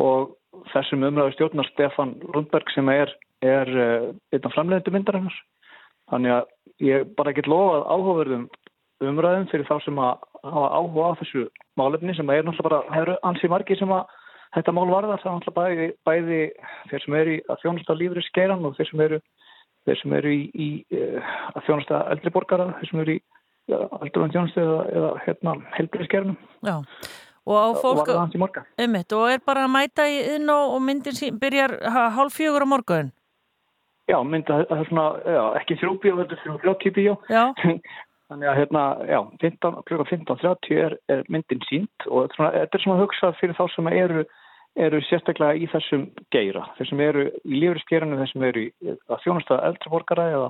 Og 0.00 0.32
þessum 0.72 1.04
umræðu 1.08 1.34
stjórnar 1.36 1.68
Stefan 1.70 2.16
Rundberg 2.34 2.70
sem 2.74 2.88
er, 2.92 3.12
er 3.44 3.70
uh, 3.72 4.08
einn 4.32 4.54
framleiðindu 4.54 4.94
myndarinnar. 4.94 5.38
Þannig 6.12 6.34
að 6.36 6.50
ég 6.82 7.14
bara 7.16 7.34
get 7.36 7.48
lofað 7.50 7.86
áhugaverðum 7.88 8.48
umræðum 9.02 9.48
fyrir 9.50 9.68
þá 9.68 9.76
sem 9.84 10.00
að 10.02 10.26
hafa 10.42 10.66
áhuga 10.78 11.06
á 11.10 11.18
þessu 11.22 11.46
málefni 11.78 12.14
sem 12.14 12.30
er 12.30 12.44
náttúrulega 12.46 12.90
bara, 12.90 13.16
ansið 13.26 13.52
margi 13.54 13.78
sem 13.78 13.94
að 13.94 14.12
þetta 14.56 14.74
mál 14.76 14.88
varðar, 14.90 15.22
það 15.22 15.30
er 15.30 15.36
náttúrulega 15.38 15.58
bæði, 15.62 15.88
bæði 16.06 16.40
þeir 16.90 17.04
sem 17.04 17.18
eru 17.18 17.34
í 17.34 17.40
að 17.48 17.62
þjónusta 17.64 17.98
lífri 17.98 18.24
skeiran 18.28 18.66
og 18.68 18.76
þeir 18.78 18.90
sem 18.90 19.04
eru, 19.06 19.20
þeir 19.88 20.00
sem 20.02 20.16
eru 20.20 20.34
í, 20.36 20.40
í 20.52 20.68
uh, 20.98 21.34
að 21.56 21.68
þjónusta 21.68 22.02
eldri 22.14 22.34
borgara, 22.34 22.70
þeir 22.78 22.92
sem 22.92 23.04
eru 23.04 23.18
í 23.18 23.22
aldrei 23.72 24.32
þjónustu 24.34 24.62
eða, 24.62 24.80
eða 24.92 25.12
hérna, 25.26 25.58
helbriði 25.78 26.10
skeiranum. 26.10 26.40
Já 26.66 26.76
og 27.46 27.80
fólk 27.82 28.08
um 28.12 28.94
og 29.18 29.26
er 29.30 29.42
bara 29.46 29.64
að 29.66 29.74
mæta 29.74 30.06
í 30.06 30.20
inn 30.36 30.50
og, 30.52 30.76
og 30.76 30.80
myndin 30.82 31.16
sín 31.18 31.40
byrjar 31.42 31.78
hálf 32.16 32.38
fjögur 32.38 32.66
á 32.66 32.68
morgun? 32.68 33.12
Já, 34.10 34.18
mynda 34.26 34.62
það 34.68 34.80
er 34.80 34.88
svona 34.90 35.04
já, 35.22 35.42
ekki 35.60 35.76
þrjúbíó, 35.80 36.16
þetta 36.18 36.34
er 36.36 36.40
þrjúbíó 36.62 36.94
bíó. 36.96 37.14
Þannig 38.32 38.48
að 38.48 38.58
hérna 38.58 38.82
já, 39.06 39.18
15, 39.42 39.74
klukka 39.88 40.06
15.30 40.08 40.78
er, 40.80 40.94
er 41.12 41.22
myndin 41.28 41.62
sínt 41.68 42.06
og 42.08 42.32
svona, 42.36 42.50
þetta 42.56 42.78
er 42.78 42.84
svona 42.84 43.02
hugsað 43.02 43.36
fyrir 43.38 43.58
þá 43.58 43.62
sem 43.74 43.90
eru, 43.92 44.24
eru 44.86 45.00
sérstaklega 45.06 45.60
í 45.60 45.68
þessum 45.68 46.06
geira, 46.34 46.64
þeir 46.78 46.90
sem 46.90 47.02
eru 47.04 47.26
í 47.44 47.60
lífriskerinu, 47.60 48.18
þeir 48.22 48.32
sem 48.32 48.46
eru 48.48 48.64
í 48.64 48.94
að 49.12 49.24
þjónastæða 49.26 49.68
eldriborgara 49.68 50.28
eða, 50.32 50.48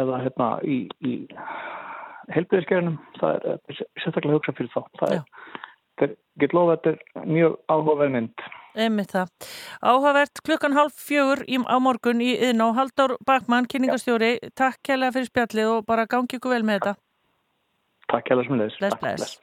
eða 0.00 0.22
hérna 0.24 0.48
í, 0.64 0.78
í 1.04 1.14
helbriðiskerinu, 2.34 2.96
það 3.20 3.50
er, 3.52 3.82
sérstaklega 4.00 4.38
hugsað 4.38 4.58
fyrir 4.62 4.72
þá. 4.72 4.82
Það 5.02 5.16
er 5.18 5.68
get 6.40 6.56
lofa 6.56 6.76
að 6.76 6.80
þetta 6.80 6.90
er 7.22 7.28
mjög 7.36 7.58
áhugaverð 7.68 8.16
mynd. 8.16 8.48
Emið 8.78 9.10
það. 9.10 9.30
Áhugavert 9.82 10.42
klukkan 10.46 10.76
halv 10.76 10.94
fjögur 10.94 11.42
í, 11.50 11.58
á 11.58 11.76
morgun 11.82 12.22
í 12.22 12.32
yðn 12.38 12.64
og 12.68 12.76
Haldur 12.78 13.16
Bakmann, 13.26 13.66
kynningastjóri, 13.70 14.36
takk 14.54 14.78
kærlega 14.86 15.16
fyrir 15.18 15.30
spjallið 15.30 15.74
og 15.74 15.86
bara 15.90 16.06
gangi 16.10 16.38
ykkur 16.38 16.54
vel 16.54 16.64
með 16.66 16.80
þetta. 16.80 16.94
Takk 18.10 18.30
kærlega 18.30 18.48
sem 18.48 18.60
leðis. 18.62 18.80
Bless, 18.80 18.98
bless. 19.02 19.38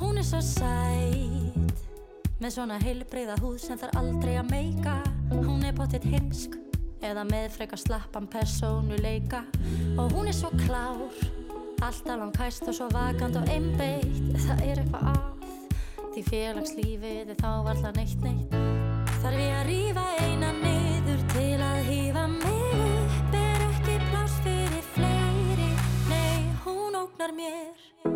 Hún 0.00 0.18
er 0.18 0.26
svo 0.26 0.40
sæl 0.40 1.15
Með 2.46 2.52
svona 2.54 2.76
heilbreyða 2.78 3.34
húð 3.42 3.56
sem 3.58 3.78
þarf 3.80 3.96
aldrei 3.98 4.36
að 4.38 4.52
meika. 4.52 4.92
Hún 5.32 5.64
er 5.66 5.72
bóttið 5.74 6.04
heimsk 6.12 6.52
Eða 7.02 7.24
með 7.26 7.48
frekar 7.56 7.80
slappan 7.82 8.28
persónuleika. 8.30 9.40
Og 9.98 10.14
hún 10.14 10.30
er 10.30 10.36
svo 10.36 10.52
klár 10.60 11.02
Alltaf 11.82 12.12
langt 12.12 12.38
hæst 12.38 12.68
og 12.70 12.76
svo 12.78 12.86
vakant 12.94 13.40
og 13.40 13.50
einbeitt. 13.50 14.38
Það 14.44 14.62
er 14.62 14.84
eitthvað 14.84 15.10
að 15.10 16.06
Því 16.14 16.24
félagslífið 16.28 17.34
er 17.34 17.40
þá 17.42 17.50
alltaf 17.50 17.98
neitt 17.98 18.22
neitt. 18.22 18.54
Þarf 19.24 19.42
ég 19.42 19.56
að 19.56 19.66
rýfa 19.72 20.06
eina 20.22 20.52
niður 20.60 21.26
til 21.34 21.56
að 21.66 21.80
hýfa 21.90 22.28
mig? 22.36 22.84
Upp 22.92 23.40
Er 23.40 23.66
ekki 23.72 23.98
pláss 24.06 24.38
fyrir 24.46 24.86
fleiri. 24.94 25.72
Nei, 26.12 26.46
hún 26.62 26.94
ógnar 27.02 27.34
mér 27.34 28.15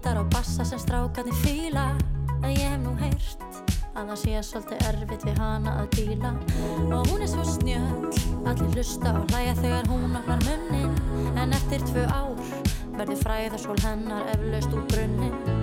gítar 0.00 0.18
og 0.18 0.30
bassa 0.30 0.64
sem 0.64 0.78
strákarnir 0.78 1.34
fíla. 1.34 1.94
En 2.42 2.50
ég 2.50 2.70
hef 2.72 2.80
nú 2.80 2.94
heyrt 2.96 3.42
að 3.94 4.08
það 4.08 4.16
sé 4.16 4.42
svolítið 4.42 4.86
erfitt 4.88 5.24
við 5.28 5.38
hana 5.38 5.74
að 5.82 5.90
díla. 5.96 6.32
Og 6.88 7.10
hún 7.10 7.20
er 7.20 7.28
svo 7.28 7.44
snjöll 7.44 8.08
Allir 8.48 8.72
hlusta 8.72 9.12
og 9.18 9.28
hlæja 9.28 9.54
þegar 9.60 9.92
hún 9.92 10.16
opnar 10.16 10.40
munnin 10.46 11.36
En 11.36 11.52
eftir 11.52 11.84
tvö 11.92 12.06
ár 12.08 12.40
verður 12.96 13.24
fræðarsól 13.26 13.80
hennar 13.84 14.28
eflaust 14.32 14.72
úr 14.72 14.86
brunnin 14.88 15.59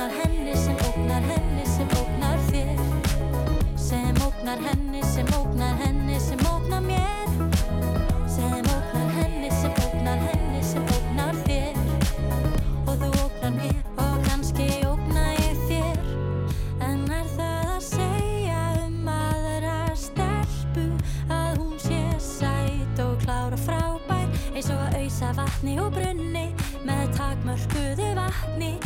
ógnar 0.00 0.16
henni 0.24 0.54
sem 0.54 0.76
ógnar 0.88 1.22
henni 1.22 1.64
sem 1.64 1.88
ógnar 2.00 2.38
þér. 2.50 2.78
Sem 3.76 4.14
ógnar 4.24 4.58
henni 4.58 5.02
sem 5.02 5.26
ógnar 5.38 5.76
henni 5.76 6.18
sem 6.18 6.38
ógnar 6.54 6.80
mér. 6.80 7.28
Sem 8.26 8.64
ógnar 8.64 9.10
henni 9.16 9.50
sem 9.50 9.72
ógnar 9.84 10.18
henni 10.24 10.62
sem 10.62 10.82
ógnar 10.96 11.34
þér. 11.44 11.76
Og 12.86 12.96
þú 13.02 13.10
ógnar 13.26 13.52
mér 13.58 13.82
og 13.96 14.16
kannski 14.24 14.68
ógna 14.88 15.26
ég 15.36 15.60
þér. 15.68 16.00
En 16.80 17.04
er 17.18 17.28
það 17.36 17.68
að 17.74 17.84
segja 17.90 18.62
um 18.86 19.10
aðra 19.18 19.78
stelpu 20.06 20.86
að 21.28 21.60
hún 21.60 21.76
sé 21.76 22.00
sæt 22.16 23.04
og 23.04 23.20
klára 23.26 23.60
frábær 23.68 24.32
eins 24.54 24.72
og 24.72 24.80
að 24.80 25.02
auðsa 25.02 25.34
vatni 25.36 25.76
og 25.84 25.92
brunni 25.92 26.46
með 26.88 27.18
takmörkuðu 27.20 28.14
vatni? 28.16 28.79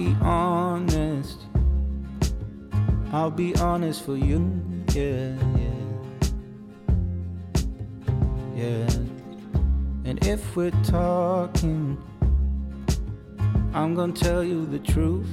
Be 0.00 0.16
honest. 0.22 1.40
I'll 3.12 3.30
be 3.30 3.54
honest 3.56 4.02
for 4.02 4.16
you. 4.16 4.40
Yeah, 4.94 5.34
yeah. 5.56 5.80
Yeah. 8.56 8.88
And 10.06 10.26
if 10.26 10.56
we're 10.56 10.78
talking, 10.84 11.98
I'm 13.74 13.94
gonna 13.94 14.14
tell 14.14 14.42
you 14.42 14.64
the 14.64 14.78
truth. 14.78 15.28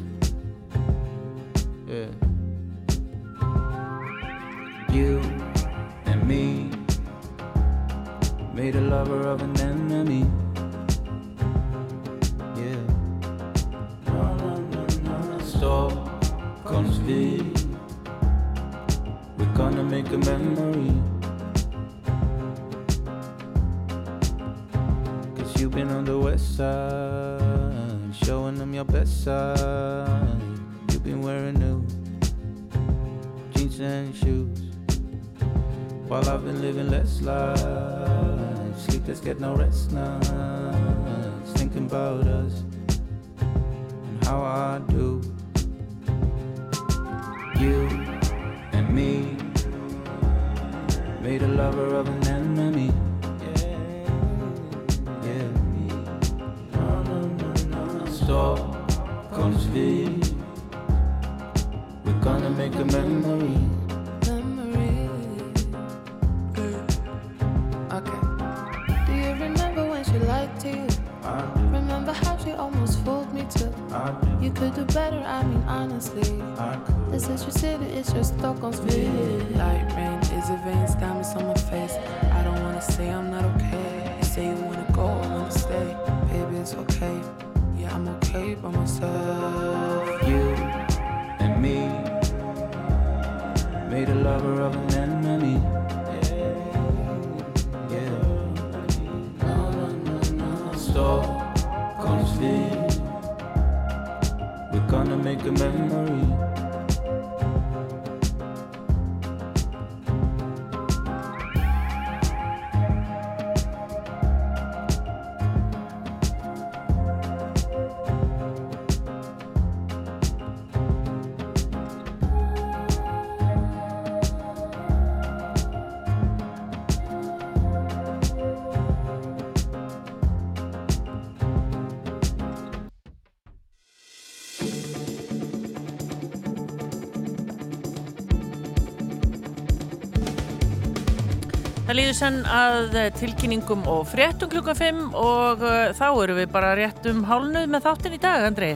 Það 141.88 141.96
líður 141.96 142.16
senn 142.18 142.38
að 142.52 142.96
tilkynningum 143.16 143.86
og 143.88 144.02
fréttum 144.12 144.50
klukkan 144.52 144.76
5 144.76 144.98
og 145.16 145.62
uh, 145.64 145.76
þá 145.96 146.08
erum 146.10 146.40
við 146.42 146.50
bara 146.52 146.74
rétt 146.76 147.06
um 147.08 147.22
hálnuð 147.24 147.70
með 147.72 147.86
þáttin 147.86 148.18
í 148.18 148.20
dag, 148.20 148.44
Andri. 148.50 148.74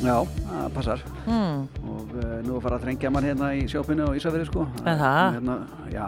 Já, 0.00 0.16
það 0.24 0.70
passar 0.78 1.02
Mm. 1.28 1.66
Og 2.60 2.66
að 2.66 2.66
fara 2.68 2.78
að 2.78 2.84
þrengja 2.84 3.10
mann 3.14 3.26
hérna 3.26 3.48
í 3.56 3.62
sjópinu 3.70 4.06
og 4.06 4.16
Ísafirði 4.18 4.46
sko? 4.50 4.66
Hérna, 4.84 5.56
já, 5.88 6.04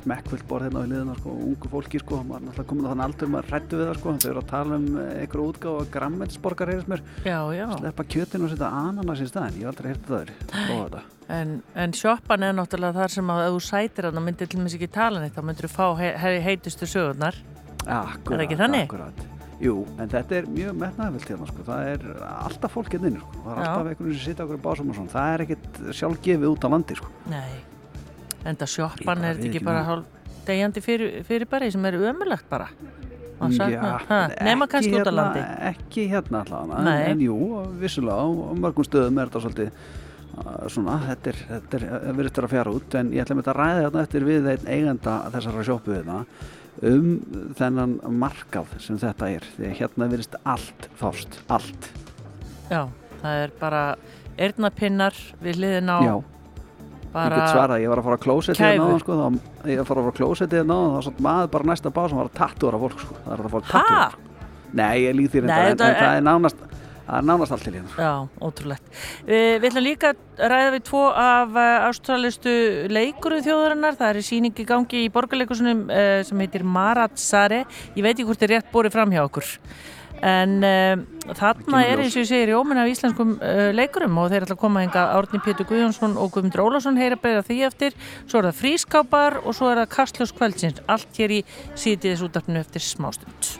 smekkfullt 0.00 0.46
borð 0.50 0.66
hérna 0.66 0.82
á 0.82 0.90
liðina 0.90 1.16
sko, 1.20 1.34
ungu 1.46 1.70
fólki 1.70 2.00
sko, 2.02 2.20
maður 2.26 2.42
er 2.42 2.46
náttúrulega 2.48 2.68
komin 2.72 2.88
á 2.88 2.90
þann 2.92 3.04
aldur 3.06 3.32
maður 3.32 3.50
hrættu 3.52 3.78
við 3.78 3.88
það 3.88 4.00
sko, 4.00 4.14
þau 4.18 4.28
eru 4.32 4.42
að 4.42 4.50
tala 4.50 4.78
um 4.80 4.86
eh, 4.98 5.14
einhverju 5.22 5.48
útgáfa 5.52 5.88
grammelsborgar 5.94 6.72
heyrðist 6.72 6.92
mér 6.92 7.04
Já, 7.22 7.38
já. 7.54 7.66
sleppa 7.78 8.08
kjötinu 8.16 8.48
og 8.48 8.54
setja 8.54 8.72
ananas 8.82 9.22
í 9.22 9.28
staðin 9.30 9.60
ég 9.60 9.66
hef 9.66 9.72
aldrei 9.72 9.92
heyrti 9.92 10.10
það 10.10 10.32
þetta 10.68 11.04
En, 11.32 11.52
en 11.78 11.94
sjoppan 11.96 12.42
er 12.44 12.56
náttúrulega 12.58 12.98
þar 12.98 13.12
sem 13.14 13.30
að 13.32 13.44
ef 13.46 13.54
þú 13.54 13.60
sætir 13.64 14.08
hann 14.08 14.18
og 14.20 14.24
myndir 14.26 14.50
til 14.50 14.60
mér 14.60 14.74
ekki 14.76 14.90
tala 14.92 15.22
neitt 15.22 15.36
þá 15.38 15.44
myndir 15.46 15.68
þú 15.70 15.72
fá 15.72 15.86
he 16.02 16.10
he 16.18 16.32
heitustu 16.44 16.88
sögurnar. 16.90 17.38
Akkurat, 17.86 18.26
Er 18.26 18.42
það 18.42 18.44
ekki 18.48 18.58
þannig? 18.60 18.84
Akkurat. 18.90 19.22
Jú, 19.62 19.74
en 20.02 20.08
þetta 20.10 20.38
er 20.40 20.48
mjög 20.50 20.72
metnaðvilt 20.80 21.28
hérna 21.30 21.46
sko. 21.46 21.64
það 21.68 21.90
er 21.92 22.06
alltaf 22.32 22.72
fólk 22.74 22.88
hérna 22.96 23.12
inni 23.12 23.20
sko. 23.22 23.42
það 23.44 23.52
er 23.52 23.62
Já. 23.62 23.68
alltaf 23.68 23.90
einhvern 23.92 24.08
veginn 24.08 24.18
sem 24.18 24.32
sitja 24.32 24.46
okkur 24.46 24.58
í 24.58 24.64
básum 24.64 24.90
og 24.90 24.96
svona 24.98 25.12
það 25.12 25.34
er 25.34 25.44
ekkit 25.46 25.78
sjálfgefið 26.00 26.48
út 26.50 26.66
á 26.66 26.68
landi 26.72 26.96
sko. 26.98 27.12
Nei. 27.30 27.52
Enda 28.42 28.66
sjoppan 28.66 28.98
Ég 28.98 29.06
bara 29.06 29.28
er 29.28 29.38
þetta 29.38 29.48
ekki 29.52 29.64
bara 29.64 29.82
það. 29.84 29.90
hálf 29.92 30.04
degjandi 30.48 30.82
fyrir, 30.82 31.16
fyrir 31.28 31.48
bara 31.50 31.70
sem 31.70 31.84
er 31.86 31.98
ömulegt 32.10 32.48
bara. 32.50 32.68
Að 33.42 33.56
sakna. 33.58 34.20
Nema 34.46 34.66
kannski 34.70 34.92
út 34.94 35.02
á 35.02 35.02
hérna- 35.02 35.14
landi. 35.18 35.40
ekki 35.70 36.08
hérna 36.10 36.42
allavega 36.44 36.78
en, 36.82 37.10
en 37.10 37.20
jú, 37.20 37.36
vissulega 37.80 38.22
á 38.22 38.26
mörgum 38.54 38.86
stöðum 38.86 39.18
er 39.18 39.30
þetta 39.30 39.42
svolítið 39.42 39.70
uh, 40.38 40.68
svona, 40.70 40.98
þetta 41.08 41.32
er, 41.32 41.40
þetta 41.48 41.78
er 41.80 41.86
uh, 41.88 42.12
virðist 42.18 42.38
vera 42.38 42.46
að 42.50 42.54
fjara 42.54 42.74
út 42.78 42.94
en 43.00 43.10
ég 43.12 43.24
ætla 43.24 43.36
með 43.38 43.42
þetta 43.46 43.54
að 43.54 43.60
ræða 43.62 43.86
þetta 43.86 44.04
eftir 44.06 44.26
við 44.28 44.50
einn 44.52 44.68
eiganda 44.76 45.16
þessara 45.34 45.64
sjoppu 45.66 45.96
hérna 45.96 46.20
um 46.82 47.08
þennan 47.58 47.98
markað 48.18 48.70
sem 48.80 48.96
þetta 48.98 49.28
er 49.36 49.44
því 49.56 49.68
að 49.68 49.76
hérna 49.82 50.08
virðist 50.12 50.36
allt 50.48 50.88
fást, 50.98 51.38
allt 51.52 51.88
Já, 52.72 52.86
það 53.20 53.40
er 53.44 53.52
bara 53.60 53.82
eyrnapinnar 54.40 55.18
við 55.44 55.58
hliðin 55.60 55.92
á 55.92 55.98
Já, 56.06 56.14
bara 57.12 57.36
get 57.42 57.52
svarað, 57.52 57.82
ég 57.84 57.92
var 57.92 58.00
að 58.00 58.06
fara 58.08 58.16
á 58.16 58.24
klósetti 58.24 58.58
kæfu. 58.62 58.70
hérna 58.72 58.98
sko, 59.02 59.18
þá, 59.20 59.26
ég 59.68 59.76
var 59.76 59.84
að 59.84 59.90
fara 59.92 60.02
á 60.08 60.18
klósetti 60.18 60.56
hérna 60.62 60.78
áðan, 60.80 60.94
þá 60.96 61.00
svona 61.08 61.26
maður 61.28 61.50
bara 61.56 61.68
næsta 61.72 61.92
bá 61.92 62.02
sem 62.08 62.20
var 62.22 62.30
að 62.30 62.36
tattúra 62.40 62.80
fólk 62.86 62.98
sko. 63.04 63.18
það 63.26 63.32
er 63.36 63.42
að 63.46 63.52
fara 63.56 63.62
að 63.62 63.72
Ha? 63.72 63.82
tattúra 63.82 64.30
Nei, 64.72 65.02
ég 65.04 65.12
líð 65.18 65.34
Nei, 65.36 65.42
reyndar, 65.42 65.58
en, 65.60 65.76
þetta 65.76 65.88
en 65.92 65.98
það 66.00 66.16
er 66.16 66.24
nánast, 66.30 66.62
það 67.12 67.18
er 67.20 67.28
nánast 67.28 67.52
allt 67.52 67.66
til 67.68 67.74
hérna. 67.76 67.92
Já, 68.00 68.12
ótrúlegt. 68.40 68.92
Við, 69.28 69.46
við 69.60 69.68
ætlum 69.68 69.84
líka 69.84 70.12
að 70.14 70.52
ræða 70.52 70.74
við 70.74 70.84
tvo 70.88 71.06
af 71.12 71.56
uh, 71.56 71.88
ástralistu 71.90 72.52
leikurum 72.92 73.42
þjóðarinnar. 73.44 73.98
Það 74.00 74.12
er 74.12 74.28
síning 74.28 74.56
í 74.56 74.68
gangi 74.68 75.02
í 75.04 75.10
borgarleikusunum 75.12 75.88
uh, 75.92 76.20
sem 76.24 76.44
heitir 76.44 76.64
Marat 76.64 77.20
Sare. 77.20 77.66
Ég 77.92 78.06
veit 78.06 78.14
ekki 78.14 78.28
hvort 78.30 78.46
er 78.46 78.56
rétt 78.56 78.70
borið 78.72 78.96
fram 78.96 79.12
hjá 79.12 79.26
okkur. 79.26 79.50
En 80.22 80.60
uh, 80.62 81.02
þarna 81.34 81.82
er 81.84 82.00
eins 82.00 82.14
og 82.14 82.22
ég 82.22 82.28
segir 82.30 82.52
jómin 82.54 82.80
af 82.80 82.88
íslenskum 82.88 83.34
uh, 83.42 83.64
leikurum 83.74 84.20
og 84.22 84.30
þeir 84.30 84.46
ætla 84.46 84.56
að 84.56 84.62
koma 84.62 84.84
enga 84.86 85.08
Árni 85.18 85.42
Pétur 85.42 85.66
Guðjónsson 85.68 86.14
og 86.14 86.30
Guðmundur 86.32 86.62
Ólafsson 86.64 87.00
heyra 87.00 87.18
beira 87.20 87.42
því 87.44 87.58
eftir. 87.68 87.98
Svo 88.24 88.40
er 88.40 88.48
það 88.48 88.62
frískápar 88.62 89.42
og 89.42 89.58
svo 89.58 89.72
er 89.72 89.82
það 89.82 89.92
kastljós 89.98 90.32
kvöldsins. 90.38 90.80
Allt 90.86 91.20
hér 91.20 91.36
í 91.40 91.42
sítiðis 91.74 92.24
útdarpinu 92.24 92.62
eftir 92.62 92.86
smástund. 92.86 93.52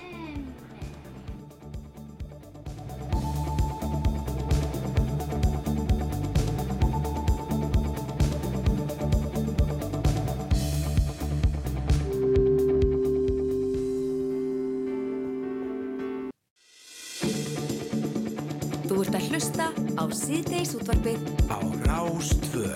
Að 19.32 19.38
hlusta 19.38 19.66
á 19.96 20.04
síðdeis 20.12 20.74
útvarpið 20.76 21.20
Á 21.48 21.56
Rástvö 21.86 22.66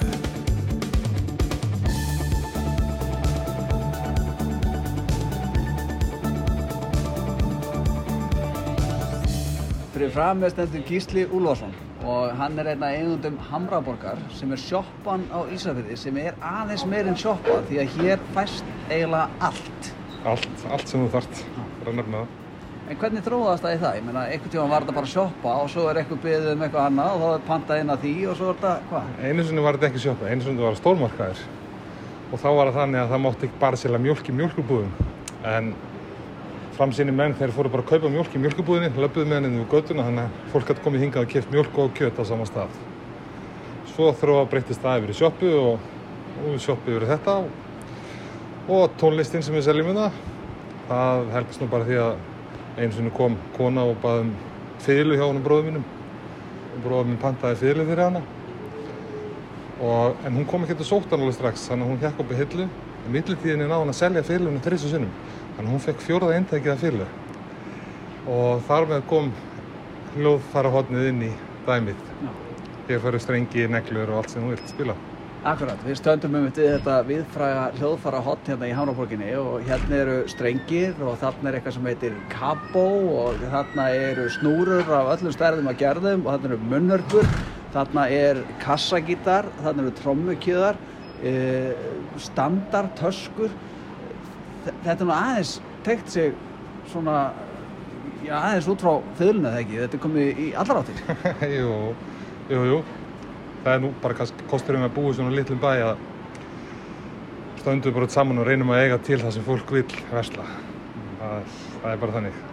Fyrir 9.92 10.14
fram 10.14 10.40
með 10.40 10.54
stendur 10.54 10.86
Gísli 10.88 11.26
Úlfarsson 11.28 11.76
og 12.06 12.32
hann 12.40 12.56
er 12.62 12.72
einn 12.72 12.86
af 12.86 12.96
eigundum 12.96 13.36
Hamraborgar 13.50 14.16
sem 14.38 14.56
er 14.56 14.62
sjoppan 14.62 15.28
á 15.28 15.44
Ísafirði 15.52 15.98
sem 16.00 16.16
er 16.24 16.40
aðeins 16.40 16.86
meir 16.88 17.10
en 17.10 17.20
sjoppa 17.20 17.60
því 17.68 17.82
að 17.84 18.00
hér 18.00 18.26
fæst 18.32 18.74
eiginlega 18.88 19.28
allt. 19.50 19.92
Allt, 20.24 20.66
allt 20.70 20.88
sem 20.88 21.04
þú 21.04 21.12
þart, 21.18 21.46
bara 21.82 21.92
að 21.92 22.00
nefna 22.00 22.24
það. 22.24 22.45
En 22.86 22.94
hvernig 23.00 23.24
þróðast 23.26 23.64
það 23.64 23.72
í 23.74 23.78
það? 23.82 23.94
Ég 23.98 24.04
meina, 24.06 24.20
einhvern 24.30 24.52
tíma 24.52 24.64
var 24.70 24.84
þetta 24.84 24.92
bara 24.94 25.08
sjoppa 25.10 25.52
og 25.58 25.70
svo 25.72 25.88
er 25.90 25.98
eitthvað 25.98 26.20
beðið 26.22 26.52
um 26.52 26.60
eitthvað 26.62 26.84
annað 26.86 27.14
og 27.16 27.22
þá 27.22 27.30
er 27.32 27.40
pantað 27.48 27.80
inn 27.82 27.88
að 27.90 28.04
því 28.04 28.12
og 28.30 28.36
svo 28.38 28.46
er 28.46 28.60
þetta, 28.60 28.74
hvað? 28.90 29.08
Einu 29.26 29.46
sinni 29.48 29.64
var 29.64 29.74
þetta 29.74 29.88
ekki 29.88 30.02
sjoppa, 30.04 30.28
einu 30.30 30.44
sinni 30.44 30.62
var 30.62 30.78
stórmarkaðir. 30.78 31.40
Og 32.30 32.36
þá 32.42 32.46
var 32.46 32.70
það 32.70 32.78
þannig 32.78 33.00
að 33.00 33.10
það 33.10 33.22
mátti 33.24 33.48
ekki 33.48 33.58
bara 33.64 33.80
selja 33.80 34.00
mjólk 34.04 34.30
í 34.30 34.34
mjólkubúðum. 34.38 34.92
En 35.50 35.72
framsýni 36.76 37.16
menn 37.18 37.34
þeir 37.40 37.54
fóru 37.56 37.72
bara 37.74 37.82
að 37.82 37.90
kaupa 37.90 38.12
mjólk 38.14 38.38
í 38.38 38.42
mjólkubúðinni, 38.44 38.92
löpuðu 39.02 39.26
með 39.32 39.38
henni 39.40 39.50
við 39.64 39.68
göttuna, 39.74 40.06
þannig 40.06 40.22
að 40.22 40.54
fólk 40.54 40.70
hætti 40.70 40.86
komið 40.86 41.04
hingað 41.06 41.26
og 41.26 41.34
keft 41.34 41.50
mjólk 41.56 41.82
og 41.82 41.90
kjöt 41.98 42.22
á 42.22 42.24
sama 42.30 42.46
stað. 42.46 42.78
Svo 43.96 44.12
þróa 44.22 44.46
breytist 44.52 44.86
það 44.86 45.02
um 49.90 49.98
það. 49.98 50.24
Helgast 51.34 51.62
nú 51.62 51.66
bara 51.70 51.86
því 51.86 51.96
að 51.98 52.12
einu 52.76 52.92
sinni 52.92 53.12
kom 53.16 53.36
kona 53.56 53.84
og 53.88 53.96
baði 54.02 54.26
um 54.26 54.32
fyrirlu 54.84 55.16
hjá 55.16 55.24
honum 55.24 55.44
bróðum 55.44 55.70
mínum. 55.70 55.86
Og 56.74 56.82
bróðum 56.84 57.12
minn 57.12 57.22
pantaði 57.22 57.60
fyrirlu 57.62 57.86
fyrir 57.88 58.04
hana. 58.04 58.22
Og, 59.76 60.16
en 60.24 60.36
hún 60.36 60.48
kom 60.48 60.64
ekki 60.64 60.78
til 60.78 60.88
sóttan 60.88 61.20
alveg 61.20 61.36
strax 61.36 61.66
þannig 61.70 61.86
að 61.86 61.92
hún 61.92 62.02
hjekk 62.04 62.22
upp 62.24 62.32
í 62.32 62.40
hillu. 62.40 62.68
Og 63.02 63.10
millitíðinni 63.16 63.66
náði 63.68 63.82
hún 63.84 63.94
að 63.94 64.00
selja 64.00 64.26
fyrirlunum 64.28 64.64
þrissu 64.64 64.92
sinnum. 64.92 65.16
Þannig 65.56 65.66
að 65.66 65.74
hún 65.74 65.84
fekk 65.88 66.06
fjóraða 66.06 66.38
eintækið 66.40 66.74
af 66.74 66.84
fyrirlu 66.84 67.10
og 68.26 68.64
þar 68.66 68.88
með 68.90 69.04
kom 69.06 69.28
hljóðfarahotnið 70.16 71.10
inn 71.12 71.26
í 71.28 71.34
dæmið. 71.68 72.00
Hér 72.88 73.04
færu 73.04 73.20
strengi, 73.22 73.68
neglur 73.70 74.10
og 74.10 74.24
allt 74.24 74.34
sem 74.34 74.42
hún 74.42 74.56
vilt 74.56 74.72
spila 74.72 74.96
Akkurat, 75.46 75.78
við 75.86 75.98
stöndum 76.00 76.32
um 76.40 76.46
þetta 76.50 76.94
viðfræga 77.06 77.66
hljóðfara 77.76 78.18
hotn 78.26 78.48
hérna 78.50 78.66
í 78.66 78.72
Hánaborginni 78.74 79.28
og 79.38 79.60
hérna 79.68 79.98
eru 80.00 80.14
strengir 80.32 80.96
og 81.06 81.20
þarna 81.20 81.52
er 81.52 81.58
eitthvað 81.60 81.76
sem 81.76 81.86
heitir 81.86 82.16
kabó 82.32 82.82
og 83.20 83.44
þarna 83.52 83.84
eru 83.94 84.24
snúrur 84.34 84.90
af 84.96 85.12
öllum 85.14 85.34
stærðum 85.36 85.70
að 85.70 85.78
gerðum 85.84 86.24
og 86.26 86.32
þarna 86.32 86.50
eru 86.50 86.58
munnörpur, 86.72 87.30
þarna 87.76 88.08
er 88.16 88.40
kassagítar, 88.64 89.46
þarna 89.62 89.86
eru 89.86 89.94
trommukjöðar, 90.00 90.80
e, 91.22 91.36
standar, 92.26 92.90
töskur. 92.98 93.54
Þe- 94.66 94.76
Þetta 94.82 94.98
er 94.98 95.06
nú 95.06 95.16
aðeins 95.20 95.54
tekt 95.86 96.10
sig 96.10 96.34
svona, 96.90 97.20
já 98.26 98.34
aðeins 98.40 98.72
út 98.74 98.82
frá 98.82 98.96
þöðluna 99.22 99.54
þegar 99.54 99.62
ekki, 99.62 99.80
þetta 99.84 100.00
er 100.00 100.06
komið 100.10 100.44
í 100.48 100.52
allar 100.58 100.82
áttir. 100.82 101.02
jú, 101.60 101.72
jú, 102.50 102.68
jú 102.74 102.84
það 103.66 103.72
er 103.74 103.82
nú 103.82 103.92
bara 104.02 104.14
kannski 104.14 104.46
kosturinn 104.50 104.86
að 104.86 104.94
búa 104.94 105.10
í 105.10 105.16
svona 105.18 105.34
litlum 105.34 105.58
bæ 105.62 105.70
að 105.74 106.04
stöndum 107.58 107.96
bara 107.96 108.08
saman 108.14 108.38
og 108.38 108.46
reynum 108.46 108.70
að 108.70 108.84
eiga 108.84 108.98
til 109.02 109.18
það 109.18 109.32
sem 109.34 109.46
fólk 109.46 109.72
vil 109.74 109.86
versla 110.12 110.44
það, 110.46 111.56
það 111.80 111.90
er 111.90 112.04
bara 112.04 112.14
þannig 112.20 112.44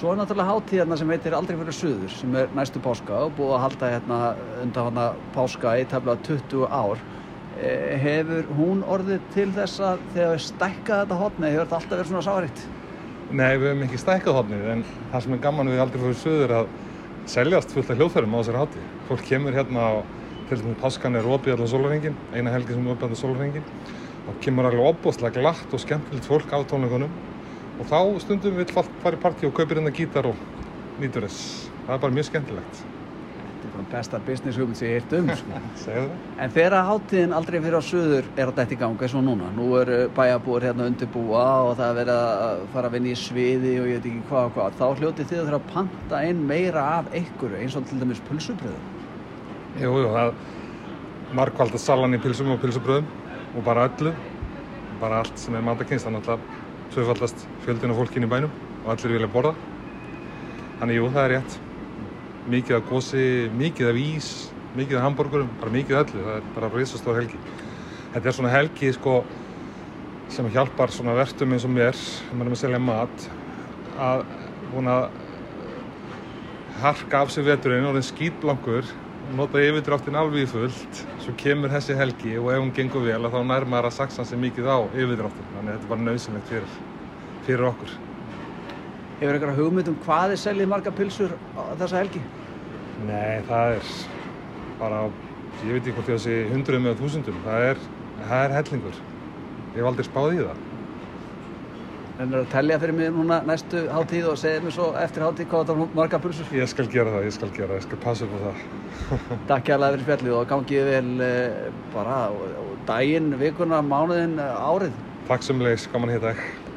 Svo 0.00 0.12
er 0.12 0.20
náttúrulega 0.20 0.54
hátíðarna 0.54 0.96
sem 0.96 1.10
heitir 1.10 1.34
Aldrei 1.36 1.56
fyrir 1.58 1.76
suður 1.76 2.12
sem 2.14 2.34
er 2.38 2.52
næstu 2.56 2.80
páska 2.82 3.24
og 3.26 3.32
búið 3.36 3.54
að 3.56 3.64
halda 3.64 3.88
hérna 3.90 4.18
undan 4.62 4.86
hana 4.86 5.06
páska 5.34 5.72
í 5.76 5.82
tefnilega 5.90 6.22
20 6.28 6.68
ár. 6.70 7.02
Eh, 7.58 7.96
Hefur 8.00 8.46
hún 8.56 8.84
orðið 8.86 9.26
til 9.34 9.48
þess 9.56 9.82
að 9.82 10.04
þegar 10.14 10.30
við 10.36 10.44
stækka 10.46 11.00
þetta 11.02 11.18
hotni 11.20 11.50
hefur 11.50 11.66
þetta 11.66 11.80
alltaf 11.80 11.96
verið 11.96 12.12
svona 12.12 12.24
sárikt? 12.28 12.62
Nei, 13.30 13.50
við 13.58 13.66
hefum 13.66 13.84
ekki 13.88 14.00
stækkað 14.04 14.38
hodnið 14.38 14.70
en 14.76 14.86
það 15.10 15.26
sem 15.26 15.36
er 15.36 15.42
gaman 15.48 15.74
við 15.74 15.84
aldrei 15.84 16.00
fyrir 16.04 16.22
söður 16.22 16.56
að 16.60 16.72
seljast 17.34 17.74
fullt 17.74 17.90
af 17.90 18.00
hljóðfærum 18.00 18.34
á 18.34 18.38
þessari 18.40 18.62
hátíð 18.62 18.88
fólk 19.10 19.26
kemur 19.26 19.58
hérna 19.58 19.90
og 19.98 20.16
til 20.50 20.58
þess 20.58 20.66
að 20.66 20.78
páskan 20.82 21.16
er 21.18 21.26
opið 21.30 21.54
allar 21.54 21.70
sólarhengin 21.70 22.16
eina 22.34 22.50
helgi 22.50 22.74
sem 22.74 22.86
er 22.86 22.94
opið 22.96 23.08
allar 23.08 23.20
sólarhengin 23.22 23.66
og 24.26 24.38
kemur 24.42 24.66
alveg 24.66 24.92
opbóðslega 24.92 25.38
glatt 25.38 25.74
og 25.74 25.82
skemmtilegt 25.82 26.26
fólk 26.26 26.50
á 26.50 26.58
tónleikunum 26.66 27.12
og 27.80 27.86
þá 27.86 27.98
stundum 28.24 28.58
við 28.58 28.72
í 28.74 29.18
partí 29.22 29.46
og 29.46 29.54
kaupir 29.54 29.78
hérna 29.78 29.94
gítar 29.94 30.26
og 30.30 30.40
nýtur 30.98 31.28
þess 31.28 31.68
það 31.86 31.94
er 31.94 32.02
bara 32.02 32.18
mjög 32.18 32.32
skemmtilegt 32.32 32.86
Þetta 33.60 33.68
er 33.68 33.72
bara 33.74 33.88
besta 33.92 34.18
business 34.24 34.56
hugmynd 34.56 34.78
sem 34.78 34.88
ég 34.88 34.94
heirt 34.96 35.10
um. 35.18 35.26
Sko. 35.36 35.58
Segðu 35.82 36.04
það? 36.08 36.28
En 36.40 36.52
þegar 36.54 36.76
hátíðin 36.88 37.34
Aldrei 37.36 37.56
fyrir 37.60 37.76
á 37.76 37.82
suður 37.84 38.28
er 38.32 38.46
að 38.46 38.54
dætt 38.56 38.72
í 38.72 38.78
ganga 38.80 39.04
eins 39.04 39.16
og 39.20 39.26
núna, 39.26 39.50
nú 39.52 39.66
eru 39.76 39.98
bæjarbúar 40.16 40.66
hérna 40.70 40.86
undirbúa 40.88 41.42
og 41.66 41.74
það 41.76 41.90
er 41.90 41.98
verið 41.98 42.22
að 42.22 42.62
fara 42.72 42.88
að 42.88 42.96
vinna 42.96 43.12
í 43.12 43.18
sviði 43.20 43.74
og 43.82 43.90
ég 43.90 44.00
veit 44.00 44.08
ekki 44.14 44.24
hvað 44.30 44.48
og 44.48 44.56
hvað, 44.56 44.80
þá 44.80 45.02
hljótið 45.02 45.28
þið 45.34 45.42
að 45.42 45.50
þurfa 45.50 45.60
að 45.60 45.68
panta 45.74 46.22
inn 46.30 46.42
meira 46.48 46.86
af 46.96 47.12
einhverju 47.20 47.60
eins 47.60 47.76
og 47.76 47.86
til 47.90 48.00
dæmis 48.00 48.24
pulsubröðum. 48.30 48.99
Jú, 49.78 49.90
jú, 50.02 50.08
það 50.10 50.32
margvalda 51.38 51.78
salan 51.78 52.16
í 52.16 52.18
pilsum 52.18 52.48
og 52.50 52.58
pilsubröðum 52.58 53.06
og 53.54 53.62
bara 53.62 53.84
öllu, 53.86 54.10
bara 54.98 55.20
allt 55.22 55.36
sem 55.38 55.54
er 55.54 55.62
matakynst, 55.62 56.08
þannig 56.08 56.26
að 56.26 56.40
tvöfaldast 56.90 57.44
fjöldin 57.62 57.92
af 57.94 58.00
fólkin 58.00 58.26
í 58.26 58.30
bænum 58.30 58.50
og 58.82 58.88
allir 58.96 59.14
vilja 59.14 59.28
borða. 59.30 59.52
Þannig 60.80 60.98
jú, 60.98 61.04
það 61.14 61.22
er 61.22 61.34
rétt. 61.36 61.54
Mikið 62.50 62.76
af 62.80 62.88
gósi, 62.88 63.26
mikið 63.60 63.90
af 63.92 64.00
ís, 64.00 64.30
mikið 64.74 64.98
af 64.98 65.06
hambúrgurum, 65.06 65.52
bara 65.60 65.74
mikið 65.76 65.98
af 66.00 66.02
öllu, 66.08 66.24
það 66.24 66.40
er 66.40 66.48
bara 66.56 66.70
risastór 66.74 67.20
helgi. 67.20 67.38
Þetta 68.16 68.26
er 68.26 68.36
svona 68.40 68.54
helgi 68.56 68.90
sko 68.96 69.14
sem 70.34 70.48
hjálpar 70.50 70.90
svona 70.94 71.14
vertum 71.18 71.54
eins 71.54 71.66
og 71.68 71.70
mér, 71.76 71.94
sem 71.94 72.40
er 72.40 72.50
með 72.50 72.56
að 72.56 72.62
selja 72.64 72.82
mat, 72.82 73.28
að 74.02 74.26
að 74.80 75.06
harka 76.80 77.22
af 77.22 77.30
sig 77.30 77.46
veturinn 77.46 77.86
og 77.86 77.94
orðin 77.94 78.08
skýtblankur 78.08 78.90
nota 79.36 79.60
yfirdráttin 79.62 80.16
alveg 80.18 80.44
í 80.44 80.50
fullt 80.50 81.00
svo 81.22 81.34
kemur 81.38 81.70
þessi 81.72 81.96
helgi 81.98 82.36
og 82.40 82.50
ef 82.52 82.62
hún 82.62 82.72
gengur 82.74 83.04
vel 83.04 83.18
að 83.18 83.34
þá 83.34 83.40
nær 83.46 83.66
maður 83.68 83.90
að 83.90 83.96
saksa 83.98 84.24
sig 84.26 84.40
mikið 84.42 84.70
á 84.70 84.78
yfirdráttin 84.90 85.50
þannig 85.54 85.70
að 85.70 85.76
þetta 85.76 85.86
er 85.86 85.92
bara 85.92 86.06
nöðsynlegt 86.06 86.50
fyrir, 86.50 86.78
fyrir 87.46 87.66
okkur. 87.70 87.92
Hefur 89.20 89.36
eitthvað 89.36 89.60
hugmynd 89.60 89.92
um 89.92 89.98
hvað 90.06 90.32
þið 90.32 90.42
seljið 90.44 90.70
marga 90.72 90.94
pilsur 90.96 91.36
á 91.54 91.62
þessa 91.82 92.00
helgi? 92.00 92.22
Nei, 93.06 93.42
það 93.50 93.76
er 93.76 93.92
bara, 94.80 95.04
ég 95.66 95.76
veit 95.76 95.84
ekki 95.84 95.96
hvort 95.98 96.10
ég 96.10 96.18
að 96.18 96.24
sé 96.26 96.40
hundruðum 96.50 96.90
eða 96.90 97.00
þúsundum, 97.02 97.44
það 97.46 97.68
er, 97.68 97.86
það 98.24 98.44
er 98.46 98.58
hellingur. 98.58 99.00
Ég 99.70 99.78
hef 99.78 99.92
aldrei 99.92 100.08
spáð 100.08 100.34
í 100.34 100.42
það 100.42 100.69
En 102.20 102.34
er 102.34 102.42
að 102.42 102.50
tellja 102.52 102.76
fyrir 102.82 102.96
mig 102.98 103.12
núna 103.16 103.38
næstu 103.48 103.86
hátíð 103.88 104.26
og 104.34 104.36
segja 104.36 104.60
mér 104.60 104.74
svo 104.76 104.90
eftir 105.00 105.24
hátíð 105.24 105.46
hvað 105.48 105.70
það 105.70 105.78
er 105.86 105.94
marga 105.96 106.20
pulsur? 106.20 106.50
Ég 106.52 106.68
skal 106.68 106.88
gera 106.92 107.14
það, 107.14 107.28
ég 107.30 107.36
skal 107.38 107.52
gera 107.56 107.70
það, 107.70 107.78
ég 107.78 107.86
skal 107.86 108.02
passa 108.04 108.26
upp 108.26 108.34
á 108.36 108.40
það 108.44 108.64
Takk 109.54 109.68
kærlega 109.70 109.94
fyrir 109.94 110.04
spjallið 110.04 110.36
og 110.36 110.48
gangið 110.50 110.90
vel 110.90 111.12
eh, 111.24 111.70
bara 111.94 112.18
daginn, 112.90 113.32
vikuna, 113.40 113.80
mánuðin, 113.80 114.36
eh, 114.36 114.66
árið. 114.68 114.98
Takk 115.30 115.48
sem 115.48 115.64
leis, 115.64 115.88
gaman 115.94 116.12
að 116.12 116.18
hitta 116.18 116.68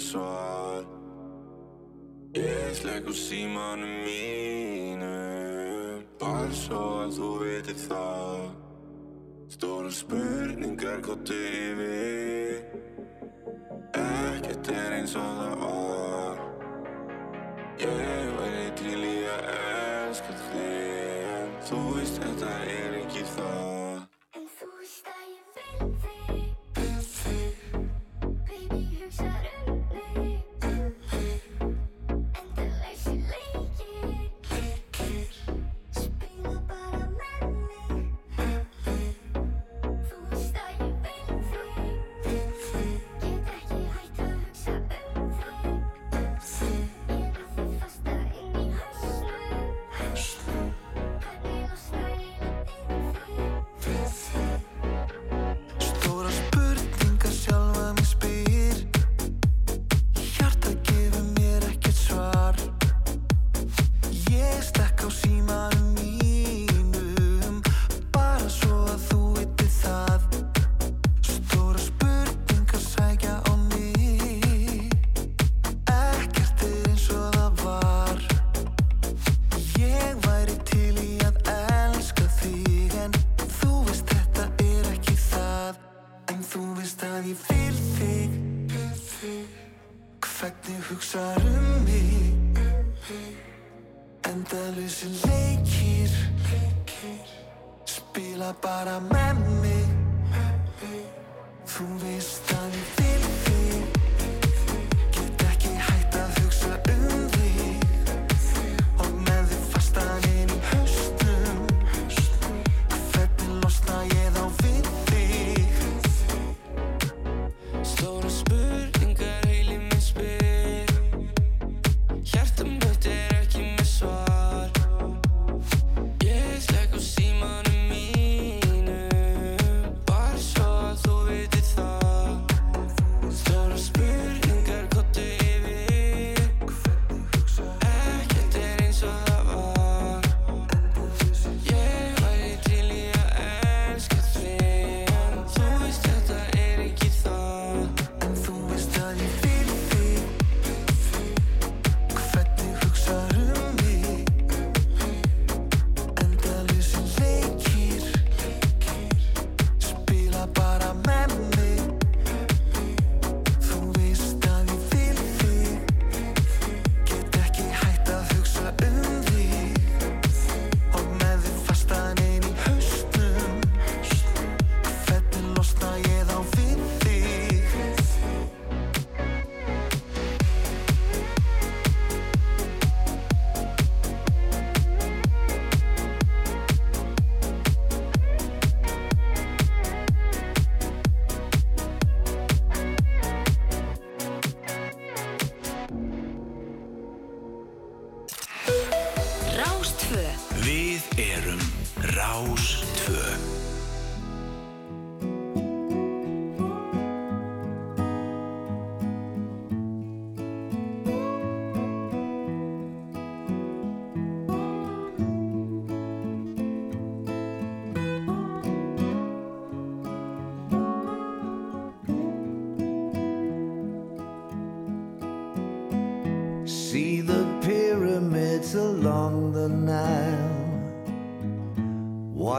svar. 0.00 0.84
Ég 2.34 2.72
slekk 2.74 3.10
á 3.10 3.14
símanu 3.14 3.88
mínu. 4.04 5.14
Bara 6.20 6.52
svo 6.54 6.82
að 7.04 7.16
þú 7.18 7.30
veitir 7.42 7.78
það. 7.86 8.46
Stóra 9.50 9.90
spurningar 9.90 11.02
góttu 11.04 11.36
yfir. 11.36 12.64
Ekkert 14.00 14.72
er 14.72 14.96
eins 15.00 15.16
og 15.18 15.30
það 15.42 15.54
var. 15.64 16.40
Yeah 17.80 18.19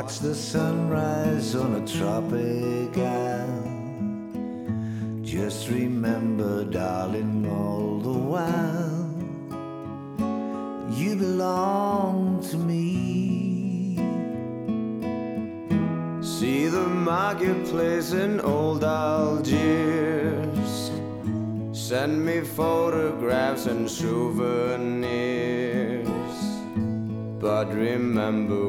watch 0.02 0.20
the 0.20 0.34
sunrise 0.34 1.54
on 1.54 1.76
a 1.76 1.86
tropic 1.86 2.97
island. 2.97 4.74
Just 5.24 5.70
remember, 5.70 6.66
darling, 6.66 7.47
all 7.47 7.99
the 7.99 8.18
while, 8.34 9.14
you 10.97 11.16
belong 11.16 12.41
to 12.49 12.58
me. 12.58 13.97
See 16.24 16.66
the 16.66 16.88
marketplace 16.88 18.14
in 18.14 18.41
old 18.41 18.84
Algiers. 18.84 20.91
Send 21.74 22.26
me 22.26 22.41
photographs 22.41 23.68
and 23.68 23.88
souvenirs. 23.88 26.08
But 27.39 27.72
remember, 27.74 28.61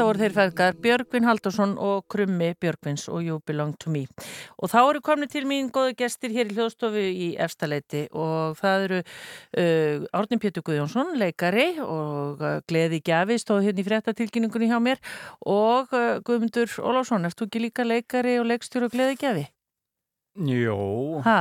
Þetta 0.00 0.08
voru 0.08 0.20
þeir 0.22 0.32
feðgar 0.32 0.76
Björgvin 0.80 1.26
Haldursson 1.28 1.72
og 1.84 2.06
Krummi 2.08 2.46
Björgvins 2.56 3.02
og 3.12 3.20
You 3.20 3.34
Belong 3.44 3.74
to 3.82 3.90
Me. 3.92 4.06
Og 4.56 4.72
þá 4.72 4.78
eru 4.78 5.02
komni 5.04 5.28
til 5.28 5.42
mín 5.44 5.68
góðu 5.68 5.92
gestir 5.98 6.32
hér 6.32 6.48
í 6.48 6.56
hljóðstofu 6.56 7.02
í 7.04 7.28
Efstaleiti 7.36 8.06
og 8.16 8.56
það 8.62 8.86
eru 8.86 9.02
uh, 9.02 10.08
Árnum 10.16 10.40
Pétur 10.40 10.64
Guðjónsson, 10.64 11.12
leikari 11.20 11.68
og 11.84 12.40
uh, 12.40 12.56
Gleði 12.64 13.04
Gjafi 13.04 13.36
stóð 13.44 13.68
hérna 13.68 13.84
í 13.84 13.88
fréttatilkynningunni 13.90 14.72
hjá 14.72 14.80
mér 14.80 15.04
og 15.44 15.92
uh, 15.92 16.16
Guðmundur 16.24 16.80
Ólásson, 16.80 17.28
erst 17.28 17.36
þú 17.36 17.52
ekki 17.52 17.66
líka 17.68 17.84
leikari 17.84 18.40
og 18.40 18.48
leikstjóru 18.54 18.88
og 18.88 18.96
Gleði 18.96 19.20
Gjafi? 19.20 19.50
Jó, 20.40 21.20
Ha? 21.24 21.40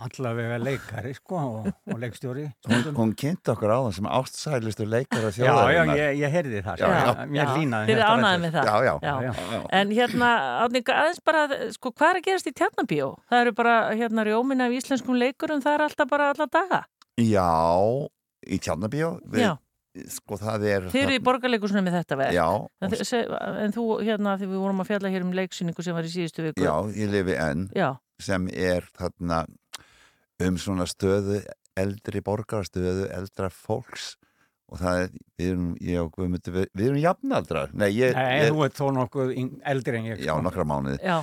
allavega 0.00 0.58
leikari 0.60 1.12
sko 1.16 1.38
og, 1.40 1.66
og 1.90 1.98
leikstjóri 2.00 2.44
Hún, 2.68 2.82
hún 2.96 3.12
kynnti 3.18 3.50
okkur 3.52 3.72
á 3.72 3.78
það 3.80 3.94
sem 3.96 4.08
ástsælustu 4.12 4.86
leikara 4.86 5.30
Já, 5.30 5.40
já, 5.40 5.46
þjóðarinnar. 5.48 5.96
ég, 5.98 6.18
ég 6.20 6.34
heyrði 6.34 6.60
það 6.66 6.82
Já, 6.82 6.90
sko. 6.90 6.90
já. 6.90 7.26
Mér 7.32 7.52
línaði 7.56 7.88
Þið 7.90 7.96
þetta 8.00 8.10
ánæðið 8.10 8.26
veldur. 8.26 8.44
með 8.44 8.52
það? 8.56 8.68
Já, 8.68 8.76
já. 8.84 8.94
já, 9.00 9.32
já. 9.56 9.62
En 9.80 9.94
hérna, 9.96 10.28
Átninga, 10.66 10.98
aðeins 11.04 11.22
bara, 11.30 11.42
sko, 11.78 11.92
hvað 11.96 12.10
er 12.12 12.20
að 12.20 12.26
gerast 12.28 12.50
í 12.50 12.54
tjarnabíó? 12.60 13.08
Það 13.32 13.40
eru 13.46 13.54
bara, 13.62 13.74
hérna, 13.96 14.26
rjómin 14.28 14.64
af 14.66 14.76
íslenskum 14.78 15.18
leikurum, 15.20 15.64
það 15.64 15.74
er 15.78 15.86
alltaf 15.88 16.10
bara 16.12 16.30
alla 16.34 16.46
daga. 16.46 16.82
Já, 17.20 17.48
í 18.46 18.58
Tjarnabíó 18.62 19.16
Já. 19.36 19.56
Sko 20.06 20.36
það 20.38 20.64
er 20.70 20.84
Þið 20.92 21.02
eru 21.02 21.14
í 21.18 21.22
borgarleikusinu 21.26 21.80
með 21.82 21.96
þetta 21.98 22.16
verk. 22.20 22.36
Já, 22.36 22.46
En, 22.80 22.92
se- 23.04 23.24
en 23.64 23.72
þú, 23.74 23.86
hérna, 24.06 24.36
þegar 24.38 24.52
við 24.54 24.60
vorum 24.62 24.80
að 24.84 24.86
fjalla 24.92 25.10
hér 25.10 25.24
um 25.26 25.32
leiksýningu 25.34 25.82
sem 25.82 25.96
var 25.98 26.06
í 26.06 26.12
síðustu 26.12 26.44
viku. 26.46 26.62
Já, 26.62 26.76
ég 26.94 27.10
lifi 27.10 27.34
enn 27.34 27.66
Já. 27.74 27.88
Sem 28.22 28.48
er 28.52 28.86
þarna 28.98 29.44
um 30.40 30.58
svona 30.60 30.86
stöðu 30.88 31.40
eldri 31.80 32.22
borgarstöðu 32.24 33.08
eldra 33.14 33.50
fólks 33.52 34.14
og 34.70 34.78
það 34.78 35.00
er, 35.04 35.08
við 35.40 35.48
erum, 35.52 35.70
ég 35.82 36.02
og 36.04 36.12
Guðmundur 36.14 36.54
við, 36.54 36.68
við 36.78 36.90
erum 36.90 37.00
jafnaldrar 37.02 37.72
Nei, 37.74 37.88
ég, 37.96 38.14
Nei, 38.14 38.28
ég, 38.38 38.52
þú 38.52 38.66
ert 38.66 38.78
þó 38.78 38.84
nokkuð 39.00 39.32
eldri 39.72 39.98
en 39.98 40.06
ég 40.12 40.22
Já, 40.22 40.32
sko. 40.34 40.44
nokkra 40.46 40.66
mánuði 40.68 41.00
Já. 41.02 41.16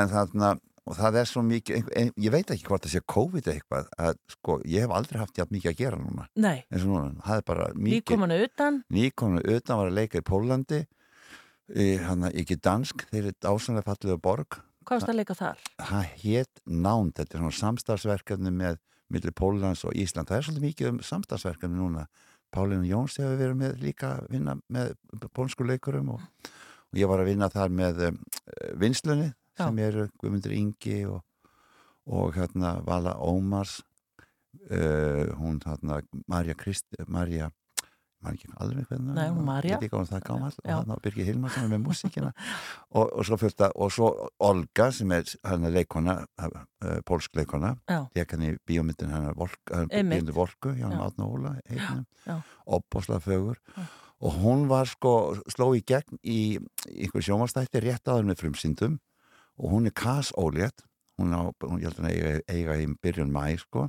En 0.00 0.10
þarna, 0.12 0.52
og 0.86 0.96
það 0.96 1.18
er 1.20 1.30
svo 1.30 1.42
mikið 1.46 1.90
ein, 2.00 2.12
ég 2.24 2.34
veit 2.34 2.52
ekki 2.54 2.68
hvort 2.70 2.86
það 2.86 2.94
sé 2.94 3.02
COVID 3.12 3.50
eitthvað 3.52 3.90
að 4.06 4.20
sko, 4.32 4.58
ég 4.64 4.86
hef 4.86 4.94
aldrei 4.96 5.20
haft 5.20 5.40
jafn 5.40 5.56
mikið 5.56 5.72
að 5.72 5.80
gera 5.82 6.00
núna 6.00 6.28
Nei. 6.46 6.58
núna, 6.72 7.10
það 7.26 7.42
er 7.42 7.48
bara 7.52 7.68
mikið 7.74 7.96
Nýkomanu 7.98 8.38
utan. 8.46 8.80
Nýkomanu 8.96 9.56
utan 9.58 9.82
var 9.82 9.90
að 9.92 9.98
leika 10.00 10.22
í 10.22 10.26
Pólandi 10.30 10.80
í, 11.74 11.88
hann 12.06 12.30
ekki 12.32 12.60
dansk 12.62 13.04
þeir 13.10 13.26
eru 13.26 13.36
dásanlega 13.44 13.90
fallega 13.90 14.22
borg 14.22 14.60
Hvað 14.86 15.00
varst 15.00 15.10
að 15.10 15.18
leika 15.18 15.34
þar? 15.34 15.62
það 15.82 16.10
hétt 16.22 16.60
nánd, 16.64 17.16
þetta 17.16 17.34
er 17.34 17.42
svona 17.42 17.60
samstagsverkefni 17.60 18.52
með 18.54 18.78
millir 19.12 19.34
Póllands 19.34 19.84
og 19.86 19.96
Ísland 19.98 20.30
það 20.30 20.38
er 20.38 20.46
svolítið 20.46 20.66
mikið 20.66 20.90
um 20.92 21.00
samstagsverkefni 21.08 21.78
núna. 21.78 22.06
Pálinu 22.54 22.86
Jóns 22.86 23.18
hefur 23.18 23.36
verið 23.40 23.58
með 23.58 23.82
líka 23.82 24.12
að 24.16 24.30
vinna 24.32 24.54
með 24.72 24.94
pólsku 25.34 25.66
leikurum 25.66 26.14
og, 26.14 26.22
og 26.92 27.00
ég 27.00 27.10
var 27.10 27.22
að 27.22 27.32
vinna 27.32 27.50
þar 27.52 27.74
með 27.74 28.02
um, 28.08 28.20
vinslunni 28.80 29.32
sem 29.56 29.80
eru 29.82 30.06
Guðmundur 30.20 30.54
Ingi 30.54 31.00
og, 31.10 31.22
og 32.06 32.36
hérna 32.36 32.76
Vala 32.86 33.16
Ómars 33.18 33.80
uh, 34.70 35.26
hún 35.40 35.58
hérna 35.64 36.00
Marja 36.30 36.56
Krist 36.58 36.86
Marja 37.08 37.50
maður 38.24 38.38
ekki 38.38 38.50
alveg 38.64 38.88
hvernig 38.90 39.16
Nei, 39.16 39.26
hún 39.30 39.44
gammal 40.24 40.52
og 40.56 40.70
hann 40.70 40.94
á 40.94 40.96
Birgir 41.04 41.28
Hilmarsson 41.28 41.68
með 41.70 41.82
músíkina. 41.84 42.32
Og, 42.96 43.10
og 43.12 43.26
svo 43.28 43.36
fylgta, 43.40 43.68
og 43.76 43.90
svo 43.92 44.08
Olga 44.46 44.88
sem 44.94 45.10
er 45.12 45.28
hann 45.44 45.66
er 45.68 45.74
leikona 45.74 46.14
uh, 46.40 46.98
pólsk 47.04 47.36
leikona 47.36 47.74
Já. 47.90 48.06
leik 48.16 48.32
hann 48.32 48.46
í 48.46 48.54
bíómyndin 48.68 49.12
hann 49.12 49.28
er 49.28 49.36
hann 49.36 49.90
bíómyndin 49.92 50.32
Volku, 50.36 50.72
Ján 50.78 50.96
Já. 50.96 51.02
Átna 51.04 51.28
Óla 51.28 51.54
heitnum, 51.68 52.06
Já. 52.24 52.40
opbosla 52.64 53.20
fögur. 53.20 53.60
Og 54.24 54.38
hún 54.40 54.64
var 54.70 54.88
sko 54.88 55.36
sló 55.52 55.74
í 55.76 55.82
gegn 55.84 56.16
í 56.24 56.56
einhver 56.88 57.24
sjómanstætti 57.26 57.82
rétt 57.84 58.08
áður 58.08 58.30
með 58.30 58.40
frumsýndum. 58.40 58.96
Og 59.60 59.74
hún 59.74 59.90
er 59.90 59.96
kas 59.96 60.32
ólétt 60.32 60.86
hún 61.20 61.32
hún 61.32 61.80
ég 61.80 61.88
held 61.88 62.00
að 62.00 62.10
eiga, 62.12 62.32
eiga 62.48 62.76
í 62.80 62.88
byrjun 63.02 63.32
mæ 63.32 63.56
sko 63.60 63.88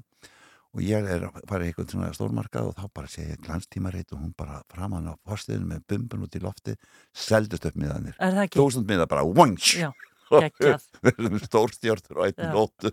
og 0.75 0.83
ég 0.83 1.07
er 1.07 1.25
að 1.29 1.39
fara 1.49 1.65
í 1.65 1.71
einhvern 1.71 1.89
svona 1.91 2.11
stórmarkað 2.15 2.69
og 2.71 2.75
þá 2.77 2.85
bara 2.99 3.07
sé 3.11 3.23
ég 3.31 3.41
glanstímareit 3.45 4.11
og 4.13 4.21
hún 4.21 4.33
bara 4.37 4.59
framan 4.73 5.07
á 5.09 5.13
forstiðinu 5.27 5.71
með 5.71 5.85
bumbun 5.93 6.27
út 6.27 6.35
í 6.37 6.43
lofti 6.43 6.75
seldust 7.15 7.65
upp 7.69 7.79
miðanir 7.79 8.17
þúsund 8.53 8.87
miða 8.89 9.07
bara 9.09 9.25
við 11.07 11.13
erum 11.23 11.39
stórstjórtur 11.39 12.17
og 12.19 12.25
einn 12.27 12.49
nóttu. 12.51 12.91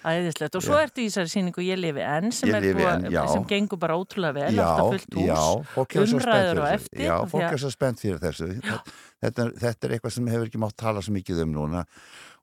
Æðislegt. 0.00 0.54
Og 0.56 0.62
svo 0.64 0.76
ertu 0.80 1.02
í 1.02 1.08
þessari 1.10 1.28
síningu 1.28 1.60
Ég 1.60 1.76
lifi 1.76 2.00
enn 2.00 2.30
sem, 2.32 2.48
lifi 2.48 2.72
búa- 2.78 2.94
enn, 2.94 3.10
já. 3.12 3.20
sem 3.28 3.42
gengur 3.50 3.76
bara 3.82 3.98
ótrúlega 4.00 4.32
vel, 4.38 4.54
já, 4.56 4.62
alltaf 4.64 4.94
fullt 4.94 5.18
hús, 5.18 5.26
umræður 6.16 6.60
þessu. 6.62 6.78
eftir. 6.78 7.02
já, 7.04 7.16
fólk 7.34 7.44
er 7.50 7.60
svo 7.60 7.70
spennt 7.74 8.00
fyrir 8.00 8.22
þessu. 8.22 8.48
Þetta, 9.20 9.46
þetta 9.60 9.86
er 9.90 9.94
eitthvað 9.98 10.14
sem 10.16 10.30
hefur 10.32 10.48
ekki 10.48 10.62
mátt 10.62 10.76
tala 10.80 11.02
svo 11.04 11.12
mikið 11.18 11.42
um 11.44 11.52
núna 11.58 11.82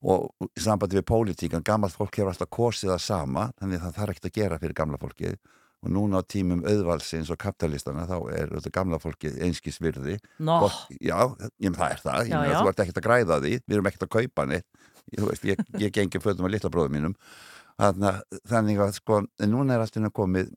og 0.04 0.50
í 0.54 0.62
sambandi 0.62 1.00
við 1.00 1.06
pólitíkan, 1.10 1.64
gammalt 1.66 1.95
fólk 1.98 2.18
hefur 2.20 2.30
alltaf 2.34 2.50
kosið 2.54 2.91
það 2.93 3.02
sama, 3.06 3.48
þannig 3.60 3.80
að 3.80 3.86
það 3.88 3.95
þarf 3.98 4.14
ekkert 4.14 4.30
að 4.30 4.36
gera 4.41 4.60
fyrir 4.62 4.78
gamla 4.78 5.00
fólkið. 5.02 5.38
Og 5.86 5.91
núna 5.93 6.20
á 6.22 6.24
tímum 6.26 6.64
auðvalsins 6.66 7.30
og 7.30 7.38
kapitalistana 7.38 8.08
þá 8.10 8.16
er 8.34 8.50
þetta 8.56 8.72
gamla 8.74 8.98
fólkið 9.02 9.36
einskis 9.45 9.78
virði. 9.82 10.16
Nó. 10.41 10.60
Gott- 10.66 10.88
já, 10.98 11.18
ég, 11.62 11.76
það 11.78 11.91
er 11.91 12.02
það, 12.02 12.32
Já, 12.32 12.39
þú 12.58 12.72
ert 12.72 12.80
ekkert 12.82 12.98
að 13.02 13.06
græða 13.08 13.38
því. 13.43 13.52
Við 13.62 13.76
erum 13.78 13.89
ekkert 13.91 14.08
að 14.08 14.14
kaupa 14.18 14.45
neitt. 14.50 14.66
Veist, 15.22 15.45
ég, 15.45 15.62
ég 15.80 15.93
gengi 15.93 16.20
fötum 16.20 16.48
að 16.50 16.56
litla 16.58 16.72
bróðum 16.74 16.98
mínum. 16.98 17.14
Þannig, 17.78 18.18
þannig 18.50 18.82
að 18.82 18.95
sko 18.98 19.22
núna 19.45 19.78
er 19.78 19.86
alltaf 19.86 20.12
komið 20.18 20.50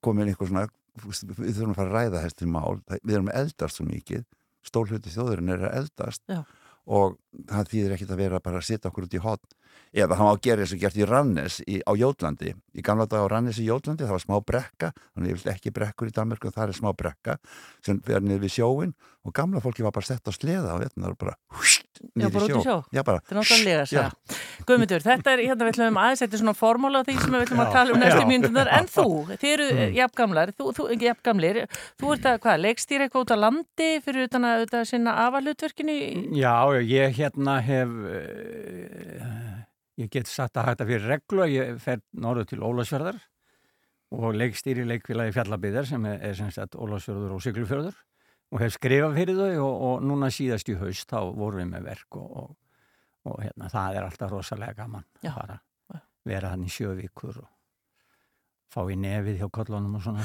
komið 0.00 0.30
einhver 0.32 0.48
svona, 0.48 0.66
við 1.04 1.52
þurfum 1.58 1.74
að 1.74 1.78
fara 1.78 1.90
að 1.90 1.96
ræða 1.98 2.24
þessi 2.24 2.48
mál, 2.48 2.80
við 3.04 3.14
erum 3.18 3.28
að 3.28 3.40
eldast 3.42 3.76
svo 3.78 3.84
mikið. 3.88 4.24
Stór 4.64 4.88
hluti 4.88 5.12
þjóðurinn 5.12 5.52
er 5.52 5.66
að 5.68 5.76
eldast. 5.82 6.22
Já. 6.30 6.40
Og 6.84 7.18
það 7.48 7.70
þýðir 7.72 7.94
ekkert 7.96 8.14
að 8.14 8.22
vera 8.24 8.40
bara 8.44 8.60
að 8.60 8.68
sitja 8.68 8.90
okkur 8.90 9.06
út 9.06 9.16
í 9.16 9.22
hot 9.24 9.54
eða 9.94 10.16
það 10.18 10.28
má 10.28 10.40
gera 10.42 10.64
eins 10.64 10.74
og 10.74 10.82
gert 10.82 10.98
í 10.98 11.06
Rannes 11.08 11.60
í, 11.66 11.80
á 11.86 11.92
Jótlandi, 11.94 12.54
í 12.74 12.82
gamla 12.84 13.06
dag 13.06 13.24
á 13.24 13.30
Rannes 13.30 13.60
í 13.62 13.68
Jótlandi 13.68 14.04
það 14.06 14.16
var 14.16 14.24
smá 14.24 14.36
brekka, 14.52 14.92
þannig 15.14 15.34
ég 15.34 15.40
vil 15.42 15.52
ekki 15.54 15.74
brekkur 15.74 16.10
í 16.10 16.14
Danmörku, 16.16 16.50
það 16.54 16.72
er 16.72 16.78
smá 16.80 16.90
brekka 16.98 17.38
sem 17.84 18.00
verður 18.04 18.28
niður 18.28 18.44
við 18.46 18.54
sjóin 18.58 18.94
og 19.24 19.32
gamla 19.32 19.60
fólki 19.64 19.84
var 19.86 19.94
bara 19.96 20.04
sett 20.04 20.26
á 20.28 20.32
sleða 20.34 20.74
og 20.74 20.82
þetta 20.84 21.00
var 21.06 21.14
bara 21.16 21.36
húst, 21.56 21.86
Já, 21.94 22.26
niður 22.26 22.44
í 22.44 22.58
sjó. 22.60 22.74
Já, 22.92 23.00
bara. 23.06 23.22
Þetta 23.22 23.32
er 23.32 23.38
náttúrulega 23.38 23.84
að 23.84 23.88
segja. 23.88 24.10
Guðmundur, 24.68 25.04
þetta 25.06 25.32
er, 25.32 25.42
hérna 25.46 25.64
við 25.64 25.72
ætlum 25.72 26.00
aðeins, 26.02 26.20
þetta 26.24 26.36
er 26.36 26.42
svona 26.42 26.54
formúla 26.58 27.00
af 27.00 27.06
því 27.08 27.14
sem 27.22 27.32
við 27.36 27.44
ætlum 27.46 27.62
að 27.64 27.72
tala 27.72 27.94
um 27.94 28.02
næstu 28.02 28.20
Já. 28.20 28.28
mínútunar, 28.28 28.70
en 28.76 28.90
þú, 28.90 29.06
þið 29.30 29.52
eru 29.54 29.68
Mm. 29.70 29.78
mm. 29.80 29.94
jafngamlar, 29.96 30.52
þú, 30.58 30.66
þú, 30.76 30.88
jafngamlir, 31.00 31.60
þú 32.02 32.12
ert 32.12 32.28
að, 32.28 32.38
hvað, 32.44 32.60
leikstýra 32.66 33.06
eitthvað 33.08 33.24
út 33.24 33.32
á 33.32 33.38
landi 33.40 33.90
fyrir 34.04 34.28
utan 34.28 34.44
að, 34.50 34.66
utan 34.66 34.82
að 34.82 34.90
sinna 34.92 35.16
afalutverkinu? 35.24 35.96
Já, 36.36 36.54
ég 40.00 40.10
get 40.10 40.30
satt 40.30 40.56
að 40.58 40.70
hætta 40.70 40.88
fyrir 40.88 41.06
reglu 41.12 41.44
að 41.44 41.54
ég 41.54 41.78
fer 41.82 42.02
norður 42.12 42.50
til 42.50 42.60
Ólafsfjörðar 42.66 43.20
og 44.14 44.38
leikstýri 44.38 44.86
leikfélagi 44.88 45.34
Fjallabíðar 45.36 45.88
sem 45.88 46.08
er, 46.10 46.18
er 46.30 46.36
sem 46.38 46.50
sagt 46.54 46.76
Ólafsfjörður 46.78 47.36
og 47.36 47.44
Siglufjörður 47.44 48.00
og 48.54 48.62
hef 48.62 48.76
skrifað 48.76 49.18
fyrir 49.18 49.38
þau 49.40 49.64
og, 49.66 49.84
og 49.88 50.06
núna 50.06 50.30
síðast 50.34 50.70
í 50.70 50.78
haust 50.78 51.10
þá 51.10 51.20
vorum 51.34 51.62
við 51.62 51.70
með 51.72 51.88
verk 51.90 52.18
og, 52.20 52.34
og, 52.42 52.56
og 53.30 53.40
hérna, 53.42 53.70
það 53.72 53.98
er 53.98 54.08
alltaf 54.08 54.34
rosalega 54.34 54.78
gaman 54.82 55.06
Já. 55.20 55.32
að 55.32 55.40
bara 55.40 55.60
vera 56.24 56.54
hann 56.54 56.64
í 56.64 56.72
sjö 56.72 56.94
vikur 56.98 57.42
og 57.42 57.50
fá 58.74 58.82
í 58.90 58.98
nefið 58.98 59.42
hjá 59.42 59.48
kollunum 59.54 59.98
og 59.98 60.02
svona. 60.02 60.24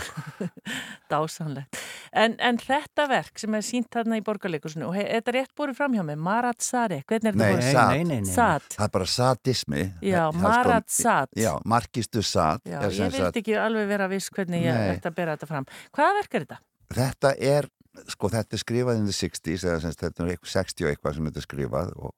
Dásanlegt. 1.12 1.78
En, 2.14 2.36
en 2.42 2.58
þetta 2.62 3.06
verk 3.10 3.40
sem 3.42 3.54
er 3.58 3.66
sínt 3.66 3.90
þarna 3.94 4.18
í 4.18 4.24
borgarleikusinu, 4.26 4.88
og 4.90 4.96
þetta 4.98 5.32
er 5.32 5.38
rétt 5.40 5.52
búið 5.58 5.76
fram 5.78 5.94
hjá 5.98 6.04
mig, 6.08 6.18
Marat 6.18 6.62
Sarek, 6.66 7.06
hvernig 7.10 7.32
er 7.34 7.38
Nei, 7.38 7.46
þetta 7.48 7.74
sat. 7.74 7.92
nei, 7.94 8.04
nei, 8.04 8.22
nei. 8.26 8.32
Sat. 8.34 8.70
Það 8.76 8.86
er 8.88 8.94
bara 8.96 9.10
sadismi. 9.14 9.84
Já, 10.06 10.22
Marat 10.34 10.90
sat. 10.94 11.34
Já, 11.38 11.52
markistu 11.70 12.24
sat. 12.26 12.64
Já, 12.66 12.80
er 12.82 12.96
sem 12.96 13.10
ég 13.10 13.18
vildi 13.20 13.44
ekki 13.44 13.58
alveg 13.62 13.92
vera 13.92 14.08
viss 14.12 14.32
hvernig 14.34 14.66
ég 14.66 14.80
ætti 14.96 15.12
að 15.12 15.20
bera 15.20 15.36
þetta 15.38 15.50
fram. 15.52 15.68
Hvaða 15.96 16.16
verk 16.22 16.34
er 16.40 16.48
þetta? 16.48 16.60
Þetta 17.00 17.34
er, 17.52 17.70
sko, 18.10 18.32
þetta 18.34 18.58
er 18.58 18.64
skrifað 18.64 19.02
in 19.04 19.06
the 19.10 19.14
60s, 19.14 19.68
eða 19.68 19.94
þetta 19.94 20.26
er 20.26 20.34
eitthvað 20.34 20.56
60 20.56 20.88
og 20.88 20.90
eitthvað 20.94 21.20
sem 21.20 21.30
þetta 21.30 21.44
er 21.44 21.46
skrifað 21.46 21.94
og, 22.00 22.16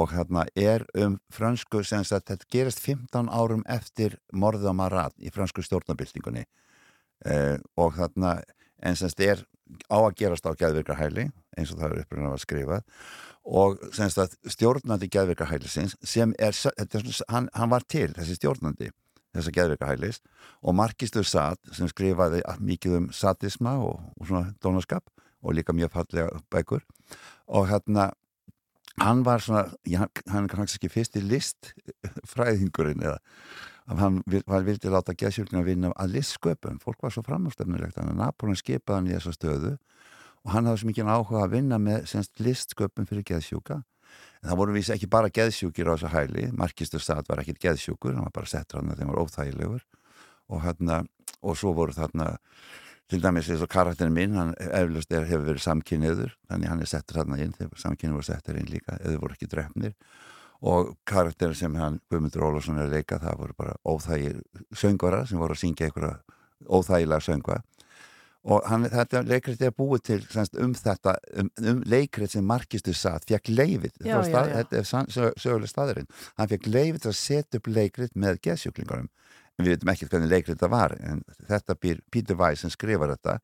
og 0.00 0.12
hérna 0.16 0.44
er 0.58 0.86
um 0.98 1.18
fransku, 1.30 1.84
sem 1.86 2.02
sagt, 2.08 2.26
þetta 2.32 2.50
gerist 2.50 2.82
15 2.82 3.30
árum 3.30 3.62
eftir 3.70 4.18
morðið 4.32 4.72
á 4.72 4.74
Marat 4.74 5.14
í 5.22 5.30
fransku 5.30 5.62
stjórnabildingunni 5.62 6.42
eh, 7.28 7.58
og 7.76 7.94
þarna, 8.00 8.38
en 8.82 8.96
sem 8.96 9.10
sagt, 9.10 9.20
er 9.20 9.44
á 9.88 9.98
að 9.98 10.16
gerast 10.20 10.46
á 10.46 10.52
geðvirkarhæli, 10.58 11.28
eins 11.56 11.72
og 11.72 11.80
það 11.80 11.92
er 11.92 12.02
upprænað 12.04 12.36
að 12.36 12.42
skrifað 12.44 12.82
og 13.44 13.80
sem 13.92 14.10
sagt, 14.12 14.36
stjórnandi 14.48 15.08
geðvirkarhælisins 15.12 15.96
sem 16.04 16.32
er, 16.40 16.56
hann, 17.28 17.48
hann 17.52 17.72
var 17.72 17.84
til, 17.88 18.10
þessi 18.16 18.38
stjórnandi 18.38 18.90
þessa 19.34 19.54
geðvirkarhælis 19.54 20.20
og 20.62 20.76
Markistur 20.78 21.26
Sat 21.28 21.60
sem 21.74 21.90
skrifaði 21.90 22.42
mikið 22.62 22.98
um 23.00 23.08
satisma 23.12 23.76
og, 23.82 24.00
og 24.18 24.28
svona 24.30 24.54
dónaskap 24.64 25.04
og 25.44 25.56
líka 25.58 25.74
mjög 25.76 25.92
fallega 25.96 26.42
bækur 26.52 26.84
og 27.46 27.68
hérna 27.68 28.12
hann 29.02 29.24
var 29.26 29.42
svona, 29.42 29.66
hann 30.30 30.44
er 30.44 30.50
kannski 30.52 30.78
ekki 30.78 30.92
fyrsti 30.94 31.24
list 31.24 31.74
fræðingurinn 32.30 33.02
eða 33.02 33.18
að 33.90 34.00
hann 34.00 34.20
vildi 34.26 34.92
láta 34.92 35.14
geðsjúklinga 35.18 35.64
vinna 35.66 35.90
að 36.00 36.14
listsköpun, 36.18 36.78
fólk 36.80 37.02
var 37.04 37.12
svo 37.12 37.24
framhástöfnilegt 37.26 37.98
þannig 37.98 38.14
að 38.14 38.20
Napoleon 38.22 38.60
skipaði 38.60 38.96
hann 38.96 39.10
í 39.10 39.16
þessa 39.16 39.34
stöðu 39.36 39.72
og 40.44 40.54
hann 40.54 40.68
hafði 40.68 40.82
svo 40.82 40.90
mikið 40.90 41.10
áhuga 41.10 41.42
að 41.44 41.56
vinna 41.56 41.80
með 41.80 42.14
listsköpun 42.44 43.08
fyrir 43.08 43.26
geðsjúka. 43.28 43.82
En 44.42 44.50
það 44.50 44.60
voru 44.60 44.76
vísi 44.76 44.92
ekki 44.94 45.08
bara 45.10 45.32
geðsjúkir 45.32 45.88
á 45.88 45.92
þessu 45.96 46.12
hæli. 46.12 46.46
Markistur 46.56 47.00
Stad 47.00 47.28
var 47.28 47.40
ekkit 47.40 47.60
geðsjúkur 47.62 48.16
hann 48.16 48.26
var 48.28 48.34
bara 48.36 48.50
settur 48.50 48.80
hann 48.80 48.92
að 48.92 49.00
þeim 49.00 49.12
var 49.12 49.22
óþægilegur. 49.24 49.84
Og 50.52 50.60
hérna, 50.64 50.98
og 51.40 51.56
svo 51.56 51.72
voru 51.76 51.96
þarna 51.96 52.34
til 53.08 53.20
dæmis 53.24 53.48
eins 53.52 53.64
og 53.64 53.70
karakterin 53.72 54.14
minn 54.16 54.36
hann 54.36 54.52
eflust 54.56 55.12
er, 55.12 55.26
hefur 55.28 55.48
verið 55.50 55.64
samkynniður 55.64 56.36
þannig 56.48 56.70
hann 56.72 56.84
er 56.84 56.88
settur 56.88 57.20
þarna 57.20 57.40
inn 57.44 57.52
þegar 57.56 57.82
samkynni 57.82 58.16
voru 58.16 58.28
settur 58.28 58.60
inn 58.60 58.70
líka 58.70 58.96
eða 59.00 59.20
voru 59.20 59.36
ekki 59.36 59.48
drefnir 59.52 59.92
og 60.64 60.94
karakterin 61.08 61.56
sem 61.58 61.76
hann 61.76 62.00
Guðmundur 62.10 62.46
Ólafsson 62.48 62.80
er 62.80 62.88
að 62.88 62.96
leika 62.98 63.20
það 63.20 63.40
voru 63.42 63.56
bara 63.58 63.76
óþægir 63.84 64.40
söngvara 64.72 65.24
sem 65.28 65.40
voru 65.40 65.56
að 65.56 65.60
syngja 65.60 65.90
einhverja 65.90 66.16
óþægilega 66.64 67.26
söngva. 67.26 67.60
Og 68.44 68.66
hann, 68.68 68.84
þetta 68.92 69.22
leikrit 69.24 69.62
er 69.64 69.72
búið 69.72 70.02
til 70.04 70.18
semst, 70.28 70.56
um 70.60 70.74
þetta, 70.76 71.14
um, 71.40 71.48
um 71.64 71.78
leikrit 71.88 72.32
sem 72.34 72.44
Markistu 72.44 72.92
satt, 72.92 73.24
fekk 73.28 73.48
leifið 73.48 73.94
Já, 74.04 74.18
já, 74.20 74.32
já. 74.34 74.58
þetta 74.58 74.80
er 74.80 75.30
söguleg 75.40 75.70
staðurinn. 75.70 76.10
Hann 76.36 76.50
fekk 76.50 76.68
leifið 76.68 77.00
til 77.06 77.12
að 77.12 77.20
setja 77.20 77.60
upp 77.60 77.70
leikrit 77.72 78.12
með 78.20 78.42
geðsjúklingarum 78.44 79.08
en 79.54 79.66
við 79.66 79.76
veitum 79.76 79.92
ekkert 79.92 80.14
hvernig 80.14 80.32
leikrit 80.32 80.60
það 80.60 80.72
var 80.74 80.94
en 80.98 81.20
þetta 81.48 81.76
býr 81.78 82.00
Peter 82.12 82.38
Weiss 82.38 82.64
sem 82.64 82.72
skrifar 82.74 83.12
þetta 83.14 83.36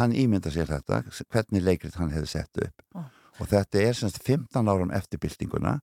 hann 0.00 0.14
ímynda 0.18 0.50
sér 0.52 0.70
þetta 0.70 1.02
hvernig 1.30 1.62
leikrit 1.64 1.98
hann 2.00 2.12
hefði 2.14 2.30
sett 2.32 2.62
upp. 2.66 2.86
Ó. 2.98 3.04
og 3.40 3.50
þetta 3.50 3.82
er 3.82 3.98
semst 3.98 4.20
15 4.22 4.70
árum 4.70 4.92
eftir 4.94 5.22
byltinguna 5.22 5.78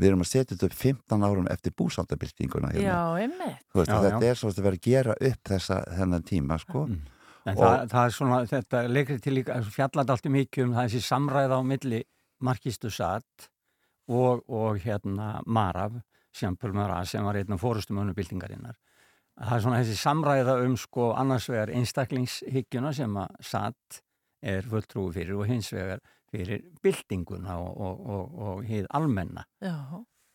við 0.00 0.08
erum 0.10 0.24
að 0.24 0.30
setja 0.32 0.56
þetta 0.56 0.68
upp 0.70 0.76
15 0.80 1.24
árum 1.28 1.48
eftir 1.52 1.74
búsaldabyltinguna 1.76 2.72
Já, 2.80 2.98
einmitt. 3.20 3.62
Þú 3.70 3.80
veist, 3.82 3.92
Já, 3.92 4.00
þetta 4.06 4.24
já. 4.24 4.30
er 4.34 4.40
svo 4.40 4.50
að 4.52 4.62
vera 4.66 4.78
að 4.80 4.86
gera 4.88 5.16
upp 5.30 5.50
þessa 5.54 5.80
þennan 6.00 6.24
tíma 6.30 6.58
sko 6.62 6.86
En 7.48 7.56
Og- 7.56 7.62
það, 7.64 7.86
það 7.88 8.04
er 8.04 8.12
svona, 8.12 8.38
þetta 8.50 8.80
leikrið 8.92 9.20
til 9.24 9.32
líka 9.38 9.54
fjallat 9.64 10.10
alltaf 10.12 10.30
mikið 10.34 10.64
um 10.66 10.74
það 10.76 10.88
þessi 10.90 11.00
samræða 11.06 11.56
á 11.56 11.62
milli 11.64 12.00
Markistu 12.44 12.90
Satt 12.92 13.46
og, 14.12 14.42
og 14.48 14.76
hérna 14.84 15.40
Maraf, 15.46 15.96
Sjampur 16.36 16.74
Maraf 16.76 17.08
sem 17.08 17.24
var 17.24 17.38
einn 17.40 17.52
af 17.56 17.62
fórustum 17.62 17.96
önnubildingarinnar. 18.02 18.76
Það 19.40 19.54
er 19.56 19.64
svona 19.64 19.80
þessi 19.80 19.96
samræða 20.02 20.58
um 20.66 20.76
sko 20.76 21.08
annars 21.16 21.48
vegar 21.48 21.72
einstaklingshyggjuna 21.72 22.92
sem 22.96 23.16
að 23.22 23.40
Satt 23.40 24.02
er 24.42 24.68
fulltrúi 24.68 25.12
fyrir 25.16 25.40
og 25.40 25.48
hins 25.48 25.72
vegar 25.72 26.00
fyrir 26.30 26.62
byltinguna 26.84 27.58
og, 27.60 27.72
og, 27.80 28.04
og, 28.14 28.38
og 28.46 28.62
hið 28.68 28.86
almenna. 28.96 29.46
Já. 29.64 29.76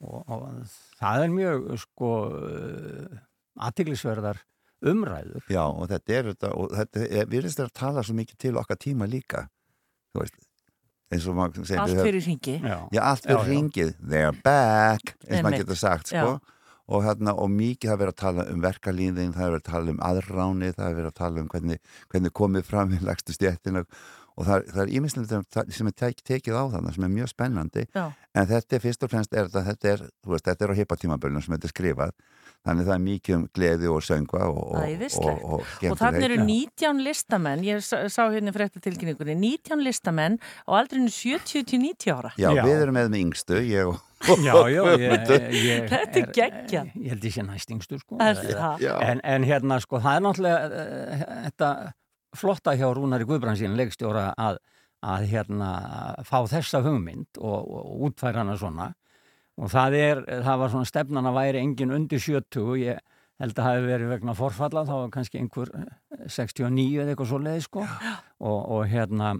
Og, 0.06 0.22
og 0.28 0.42
það 1.00 1.24
er 1.24 1.32
mjög 1.34 1.70
sko 1.86 2.10
aðtiklisverðar 3.64 4.42
umræður. 4.86 5.46
Já, 5.50 5.64
og 5.64 5.88
þetta 5.90 6.18
er 6.18 6.32
þetta, 6.34 6.50
og 6.52 6.74
þetta 6.76 7.06
er, 7.06 7.30
við 7.32 7.40
erum 7.40 7.62
að 7.66 7.78
tala 7.80 8.04
svo 8.04 8.18
mikið 8.18 8.42
til 8.44 8.58
okkar 8.60 8.82
tíma 8.82 9.08
líka 9.10 9.46
þú 10.16 10.24
veist 10.24 10.42
eins 11.14 11.30
og 11.30 11.38
maður 11.38 11.68
segir 11.70 11.82
Allt 11.84 12.02
fyrir 12.02 12.26
hringi. 12.26 12.58
Já. 12.60 12.78
Já, 12.92 13.02
allt 13.04 13.28
fyrir 13.28 13.48
hringið, 13.50 13.96
they're 14.02 14.36
back 14.44 15.16
eins 15.28 15.40
og 15.40 15.48
maður 15.48 15.64
getur 15.64 15.80
sagt, 15.80 16.12
sko 16.12 16.36
og, 16.86 17.00
hérna, 17.06 17.34
og 17.42 17.50
mikið 17.50 17.92
það 17.92 18.02
verið 18.02 18.14
að 18.14 18.20
tala 18.22 18.46
um 18.52 18.62
verkalýðin 18.62 19.34
það 19.34 19.46
er 19.46 19.54
verið 19.56 19.64
að 19.64 19.72
tala 19.72 19.94
um 19.94 20.04
aðráni 20.10 20.74
það 20.76 20.88
er 20.88 20.98
verið 21.00 21.10
að 21.10 21.18
tala 21.22 21.42
um 21.42 21.48
hvernig, 21.54 21.80
hvernig 22.14 22.36
komið 22.42 22.68
fram 22.68 22.94
í 22.94 23.00
lagstu 23.06 23.36
stjættina 23.38 23.86
og 23.86 23.90
það, 24.44 24.66
það 24.74 24.82
er 24.84 24.94
ímislegt 25.00 25.76
sem 25.78 25.92
er 25.92 25.96
tek, 25.96 26.24
tekið 26.28 26.58
á 26.60 26.64
þannig 26.76 26.96
sem 26.98 27.08
er 27.08 27.14
mjög 27.14 27.32
spennandi 27.32 27.86
Já. 27.96 28.06
en 28.36 28.50
þetta 28.50 28.78
er 28.78 28.84
fyrst 28.84 29.06
og 29.06 29.14
fremst 29.14 29.36
er 29.36 29.48
þetta, 29.48 29.64
þetta 29.70 29.94
er, 29.94 30.08
þú 30.26 30.36
veist, 30.36 30.50
þetta 30.50 30.66
er 30.66 30.74
á 30.76 30.80
hippatímabölunum 30.82 31.46
sem 31.46 31.56
þetta 31.56 31.70
er 31.70 31.76
skrifað 31.76 32.16
þannig 32.66 32.88
það 32.88 32.96
er 32.96 33.04
mikið 33.06 33.36
um 33.38 33.46
gleði 33.56 33.92
og 33.94 34.02
söngva 34.06 34.48
og, 34.50 34.62
og, 34.74 35.04
og, 35.22 35.44
og, 35.60 35.68
Og 35.92 36.00
þannig 36.00 36.26
eru 36.26 36.40
skemmtilegheit. 36.40 36.82
19 36.82 37.04
listamenn, 37.06 37.64
ég 37.68 37.84
sá 37.86 37.98
sá 38.10 38.24
hérna 38.34 38.54
frétta 38.56 38.82
tilkynningunni, 38.82 39.36
19 39.38 39.84
listamenn 39.86 40.40
á 40.66 40.72
aldrinu 40.74 41.12
70-90 41.14 42.10
ára. 42.16 42.34
Já, 42.42 42.50
við 42.58 42.74
erum 42.80 42.98
með 42.98 43.12
með 43.14 43.22
yngstu, 43.22 43.62
ég 43.70 43.94
og 43.94 44.02
Já, 44.26 44.56
já, 44.72 44.82
ég, 44.98 45.12
ég 45.54 45.84
Þetta 45.92 46.22
er 46.22 46.30
geggjað. 46.34 46.94
Ég 46.98 47.12
held 47.14 47.26
ég 47.28 47.34
sé 47.36 47.44
næstingstur, 47.46 48.00
sko. 48.02 48.18
Er 48.24 48.40
það? 48.40 48.82
Já. 48.82 48.94
En, 49.06 49.22
en 49.22 49.46
hérna, 49.46 49.78
sko, 49.84 50.00
það 50.02 50.18
er 50.18 50.24
náttúrulega 50.26 50.64
uh, 50.66 51.26
þetta 51.44 51.70
flotta 52.40 52.76
hjá 52.78 52.88
Rúnari 52.94 53.28
Guðbrandsín, 53.28 53.76
leikstjóra, 53.80 54.30
að, 54.38 54.60
að 55.06 55.28
hérna 55.32 55.72
fá 56.28 56.40
þessa 56.52 56.84
hugmynd 56.86 57.42
og, 57.42 57.74
og 57.80 58.06
útfæra 58.10 58.44
hana 58.44 58.58
svona. 58.60 58.92
Og 59.56 59.72
það 59.72 59.98
er, 60.00 60.24
það 60.44 60.62
var 60.62 60.72
svona 60.74 60.90
stefnan 60.90 61.30
að 61.30 61.38
væri 61.40 61.62
engin 61.64 61.96
undir 61.96 62.20
70, 62.20 62.72
ég 62.82 63.04
held 63.42 63.56
að 63.56 63.62
það 63.62 63.76
hefði 63.78 63.92
verið 63.92 64.14
vegna 64.14 64.36
forfalla, 64.36 64.86
þá 64.88 64.96
var 64.96 65.12
kannski 65.14 65.42
einhver 65.42 65.72
eh, 65.80 65.92
69 66.32 66.88
eða 67.02 67.14
eitthvað 67.14 67.30
svo 67.32 67.42
leið, 67.44 67.62
sko. 67.66 67.86
Og, 68.40 68.60
og 68.76 68.84
hérna, 68.92 69.34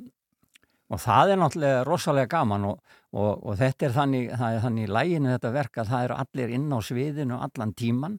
og 0.92 1.02
það 1.02 1.34
er 1.34 1.42
náttúrulega 1.42 1.84
rosalega 1.88 2.32
gaman 2.36 2.70
og, 2.70 2.96
og, 3.16 3.32
og 3.42 3.60
þetta 3.60 3.88
er 3.88 3.96
þannig, 3.96 4.32
það 4.36 4.58
er 4.58 4.66
þannig 4.66 4.88
í 4.88 4.96
læginu 4.98 5.32
þetta 5.34 5.54
verk 5.56 5.80
að 5.82 5.92
það 5.92 6.08
eru 6.08 6.18
allir 6.24 6.56
inn 6.58 6.68
á 6.76 6.80
sviðinu 6.90 7.40
allan 7.42 7.74
tíman 7.78 8.18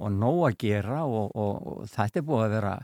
og 0.00 0.14
nóg 0.16 0.40
að 0.48 0.56
gera 0.64 1.02
og, 1.04 1.30
og, 1.36 1.68
og 1.70 1.92
þetta 1.92 2.20
er 2.20 2.26
búið 2.26 2.46
að 2.46 2.54
vera 2.56 2.74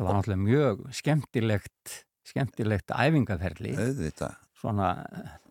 þetta 0.00 0.08
var 0.08 0.16
náttúrulega 0.16 0.44
mjög 0.46 0.86
skemmtilegt 0.96 1.98
skemmtilegt 2.30 2.94
æfingaferli. 2.94 3.76
Auðvitað. 3.76 4.38
svona 4.60 4.90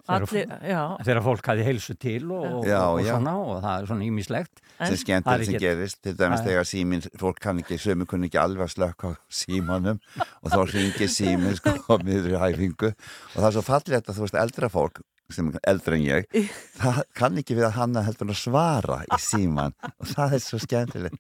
þegar 0.09 1.21
fólk 1.25 1.49
hafi 1.51 1.65
heilsu 1.65 1.95
til 1.99 2.31
og, 2.33 2.45
og, 2.59 2.65
Já, 2.67 2.79
og 2.87 3.01
já. 3.03 3.11
svona 3.13 3.35
og 3.41 3.59
það 3.63 3.75
er 3.75 3.89
svona 3.91 4.07
ímislegt 4.07 4.63
sem 4.79 4.97
skemmtilegt 5.03 5.51
sem 5.51 5.61
gerist. 5.61 5.99
Til 6.05 6.15
dæmis 6.17 6.43
þegar 6.45 6.67
síminn, 6.69 7.05
fólk 7.19 7.41
kann 7.43 7.61
ekki 7.61 7.77
sömu 7.81 8.07
kunni 8.09 8.29
ekki 8.29 8.41
alveg 8.41 8.65
að 8.65 8.73
slökka 8.73 9.13
á 9.13 9.19
símanum 9.29 10.01
og 10.43 10.49
þá 10.49 10.59
ringir 10.73 11.13
síminn 11.13 11.57
sko 11.59 11.99
miður 12.01 12.35
í 12.37 12.41
hæfingu 12.41 12.91
og 12.93 13.37
það 13.37 13.49
er 13.51 13.57
svo 13.57 13.65
fallið 13.69 13.99
að 14.01 14.13
þú 14.15 14.25
veist 14.25 14.41
eldra 14.45 14.71
fólk 14.73 15.01
sem 15.29 15.51
er 15.51 15.59
eldra 15.69 15.97
en 15.97 16.05
ég 16.07 16.39
það 16.81 17.03
kann 17.17 17.37
ekki 17.37 17.57
við 17.59 17.67
að 17.69 17.75
hanna 17.77 18.05
heldur 18.07 18.33
að 18.33 18.39
svara 18.41 19.03
í 19.05 19.21
síman 19.21 19.75
og 19.91 20.09
það 20.09 20.39
er 20.39 20.45
svo 20.45 20.61
skemmtilegt 20.63 21.19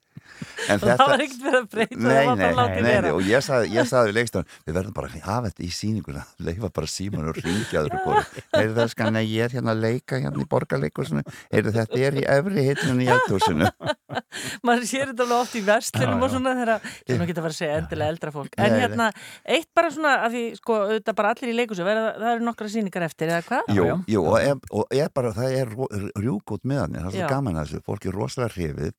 En 0.69 0.79
Og 0.79 0.85
það 0.85 1.09
var 1.09 1.21
ekkert 1.23 1.43
verið 1.43 1.57
að 1.59 1.67
breyta, 1.71 1.95
það 1.95 2.09
nei, 2.09 2.25
nei, 2.39 2.81
nei, 2.83 2.95
nei, 3.03 3.11
og 3.15 3.21
ég 3.25 3.43
sagði, 3.43 3.69
ég 3.73 3.87
sagði 3.89 4.11
við 4.11 4.17
leikstofan, 4.19 4.49
við 4.67 4.75
verðum 4.77 4.95
bara 4.95 5.09
að 5.09 5.23
hafa 5.25 5.49
þetta 5.49 5.63
í 5.65 5.69
sýninguna 5.73 6.23
leifa 6.47 6.69
bara 6.75 6.89
síman 6.93 7.29
og 7.31 7.39
ringja 7.39 7.81
öðru 7.81 8.01
kóru 8.03 8.23
heyrðu 8.53 8.75
það 8.77 8.91
skan 8.93 9.19
að 9.19 9.31
ég 9.33 9.47
er 9.47 9.55
hérna 9.57 9.73
að 9.73 9.83
leika 9.85 10.19
hérna 10.19 10.43
í 10.43 10.47
borgarleikusinu, 10.51 11.23
heyrðu 11.53 11.73
þetta 11.79 12.01
er 12.07 12.19
í 12.19 12.25
efri 12.35 12.65
hitlunum 12.67 13.01
í 13.03 13.09
eldhúsinu. 13.15 13.71
Maður 14.67 14.85
sér 14.89 15.11
þetta 15.11 15.25
alveg 15.25 15.37
oft 15.39 15.57
í 15.57 15.63
vestlunum 15.65 16.25
og 16.25 16.33
svona 16.33 16.55
þegar, 16.59 16.89
ég 17.07 17.13
er 17.15 17.19
nú 17.19 17.25
ekki 17.25 17.35
að 17.35 17.41
fara 17.41 17.53
að 17.55 17.59
segja 17.59 17.79
endilega 17.79 18.13
eldra 18.15 18.33
fólk, 18.35 18.59
en 18.59 18.75
hérna 18.77 19.09
eitt 19.55 19.69
bara 19.77 19.91
svona, 19.95 20.13
að 20.25 20.35
því 20.35 20.43
sko, 20.59 20.79
auðvitað 20.85 21.17
bara 21.21 21.33
allir 21.33 21.53
í 21.53 21.57
leikusu 21.57 21.87
verða, 21.87 22.11
það 22.19 22.35
eru 22.35 22.47
nokkra 22.49 22.71
sýningar 22.73 23.07
eftir, 23.07 23.33
eða 23.33 23.47
hvað? 23.47 23.73
Jú, 23.77 23.87
jú 24.11 24.25
og, 24.25 24.37
er, 24.41 24.61
og 24.75 24.99
er 24.99 25.11
bara, 25.15 25.33
það 25.37 25.57
er 25.63 25.73
rjúk 26.19 26.55
út 26.57 26.69
með 26.69 26.83
hann, 26.83 26.99
það 26.99 27.09
er 27.09 27.17
svo 27.17 27.31
gaman 27.33 27.59
að 27.59 27.69
þessu. 27.69 27.85
Fólk 27.89 28.07
er 28.09 28.17
rosalega 28.19 28.53
hrifið 28.55 28.93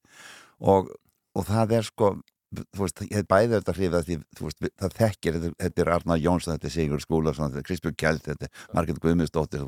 og, 0.61 0.91
og 1.37 1.47
það 1.49 1.77
er 1.81 1.89
sko 1.89 2.15
þú 2.51 2.81
veist, 2.83 3.01
ég 3.07 3.13
hef 3.15 3.27
bæði 3.31 3.53
þetta 3.61 3.73
hrifið 3.77 4.07
því, 4.09 4.15
veist, 4.41 4.65
það 4.83 4.95
þekkir, 4.99 5.37
þetta, 5.39 5.51
þetta 5.63 5.83
er 5.85 5.91
Arnar 5.95 6.19
Jónsson, 6.19 6.57
þetta 6.57 6.67
er 6.67 6.73
Sigur 6.75 7.03
Skúlason, 7.05 7.53
þetta 7.53 7.61
er 7.63 7.67
Kristbjörn 7.69 7.95
Kjeld, 8.03 8.25
þetta 8.27 8.49
er 8.49 8.65
Margrét 8.75 8.99
Guðmundsdóttir, 9.05 9.63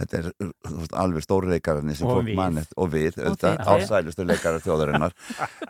þetta 0.00 0.16
er 0.22 0.28
veist, 0.78 0.94
alveg 1.02 1.26
stóri 1.26 1.50
leikararnir 1.52 1.98
sem 1.98 2.08
Og 2.08 2.22
og 2.80 2.88
við, 2.94 3.18
auðvitað, 3.20 3.58
þið. 3.60 3.84
ásælustu 3.84 4.24
leikarar 4.24 4.64
þjóðarinnar. 4.64 5.18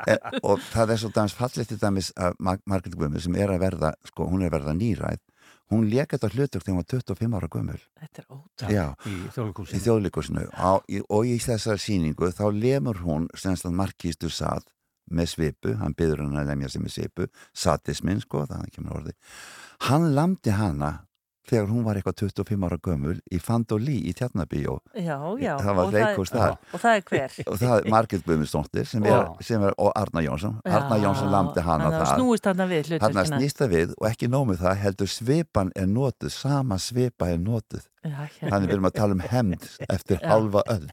E, 0.06 0.16
og 0.46 0.62
það 0.70 0.94
er 0.94 1.02
svo 1.02 1.10
dæmis 1.18 1.34
fallið 1.40 1.68
til 1.72 1.80
dæmis 1.82 2.12
að 2.14 2.38
Mar- 2.38 2.62
Margrét 2.70 2.94
Guðmund 2.94 3.26
sem 3.26 3.34
er 3.42 3.50
að 3.56 3.64
verða, 3.66 3.92
sko, 4.06 4.30
hún 4.30 4.46
er 4.46 4.52
að 4.52 4.60
verða 4.60 4.76
nýræð 4.78 5.18
hún 5.68 5.84
lék 5.90 6.14
þetta 6.14 6.30
hlutverk 6.32 6.64
þegar 6.64 6.72
hún 6.72 6.80
var 6.80 6.86
25 6.94 7.34
ára 7.36 7.48
gömul. 7.52 7.80
Þetta 8.00 8.22
er 8.22 8.28
Já, 8.72 8.86
í 9.04 9.16
í- 10.88 11.02
og 11.12 11.26
í 11.28 11.34
þessari 11.44 11.82
sýningu 11.82 12.30
þá 12.32 12.46
lemur 12.56 13.02
hún 13.04 13.26
semst 13.36 13.66
að 13.68 13.74
markístu 13.76 14.30
sað 14.32 14.64
með 15.10 15.32
svipu, 15.34 15.74
hann 15.80 15.96
byður 15.98 16.24
hann 16.24 16.40
að 16.42 16.52
lemja 16.52 16.72
sig 16.72 16.84
með 16.84 16.96
svipu, 16.96 17.28
satismin 17.56 18.22
sko 18.24 18.46
þannig 18.48 18.74
kemur 18.74 19.00
orði, 19.00 19.14
hann 19.88 20.10
lamdi 20.16 20.54
hana 20.56 20.96
þegar 21.48 21.70
hún 21.72 21.84
var 21.86 21.98
eitthvað 21.98 22.16
25 22.22 22.66
ára 22.68 22.78
gömul 22.84 23.14
í 23.32 23.40
Fandolí 23.42 23.96
í 24.08 24.14
Tjarnabíó 24.16 24.78
Já, 24.92 25.16
já. 25.40 25.54
það 25.62 25.78
var 25.78 25.84
og 25.84 25.94
leikhús 25.96 26.32
þar 26.32 26.56
Og 26.72 26.82
það 26.82 26.98
er 26.98 27.04
hver? 27.08 27.36
og 27.52 27.58
það 27.62 27.74
er 27.76 27.90
Margit 27.94 28.26
Guðmundsdóttir 28.26 28.88
sem 28.88 29.08
sem 29.48 29.66
og 29.70 29.90
Arna 29.96 30.24
Jónsson 30.24 30.58
Arna 30.64 31.00
Jónsson 31.02 31.32
lamdi 31.32 31.64
hana 31.64 31.90
það 31.94 32.10
snúist 32.14 32.48
þarna 32.48 32.68
við 32.70 32.92
hann 33.04 33.18
það 33.18 33.72
við 33.74 33.94
og 33.96 34.08
ekki 34.10 34.30
nómið 34.32 34.64
það 34.64 34.82
heldur 34.84 35.12
svipan 35.12 35.72
er 35.76 35.88
notuð 35.88 36.34
sama 36.34 36.80
svipa 36.82 37.30
er 37.32 37.40
notuð 37.40 37.80
Já, 37.80 37.86
já. 37.86 37.97
Þannig 38.38 38.68
við 38.68 38.74
erum 38.76 38.88
að 38.88 38.96
tala 38.96 39.16
um 39.16 39.22
hemd 39.22 39.66
eftir 39.88 40.20
Já. 40.20 40.28
halva 40.32 40.62
öll 40.74 40.86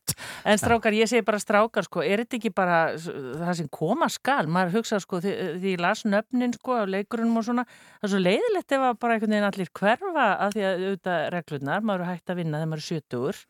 En 0.46 0.62
strákar, 0.62 0.96
ég 0.98 1.10
segi 1.10 1.26
bara 1.26 1.42
strákar 1.42 1.88
sko, 1.88 2.04
er 2.06 2.24
þetta 2.24 2.40
ekki 2.40 2.52
bara 2.56 2.80
það 3.00 3.54
sem 3.62 3.70
koma 3.74 4.10
skal, 4.14 4.46
maður 4.52 4.80
hugsa 4.80 5.00
sko 5.04 5.22
því, 5.24 5.34
því 5.62 5.74
ég 5.76 5.84
las 5.84 6.06
nöfnin 6.08 6.56
sko 6.58 6.78
af 6.82 6.92
leikurunum 6.92 7.42
og 7.42 7.48
svona, 7.48 7.66
það 8.00 8.10
er 8.10 8.14
svo 8.14 8.22
leiðilegt 8.22 8.78
ef 8.78 8.86
að 8.90 9.00
bara 9.02 9.18
einhvern 9.18 9.36
veginn 9.36 9.50
allir 9.50 9.74
hverfa 9.82 10.28
að 10.46 10.56
því 10.58 10.68
að 10.68 10.86
auðvitað 10.86 11.26
reglurnar, 11.36 11.86
maður 11.90 12.06
er 12.06 12.14
hægt 12.14 12.34
að 12.34 12.42
vinna 12.42 12.62
þegar 12.62 12.72
maður 12.74 12.86
er 12.86 12.90
70 12.92 13.44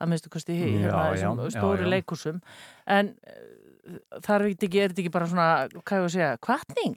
að 0.00 0.12
minnstu 0.12 0.32
kosti 0.32 0.58
hérna, 0.58 1.06
já. 1.20 1.90
leikúsum 1.94 2.40
en 2.90 3.12
eh, 3.26 3.42
þar 4.24 4.44
er 4.44 4.48
þetta 4.52 4.66
ekki, 4.68 4.80
er 4.80 4.92
þetta 4.92 5.04
ekki 5.04 5.12
bara 5.14 5.28
svona, 5.30 5.50
hvað 5.80 6.00
ég 6.00 6.08
að 6.08 6.14
segja, 6.14 6.32
kvartning? 6.44 6.96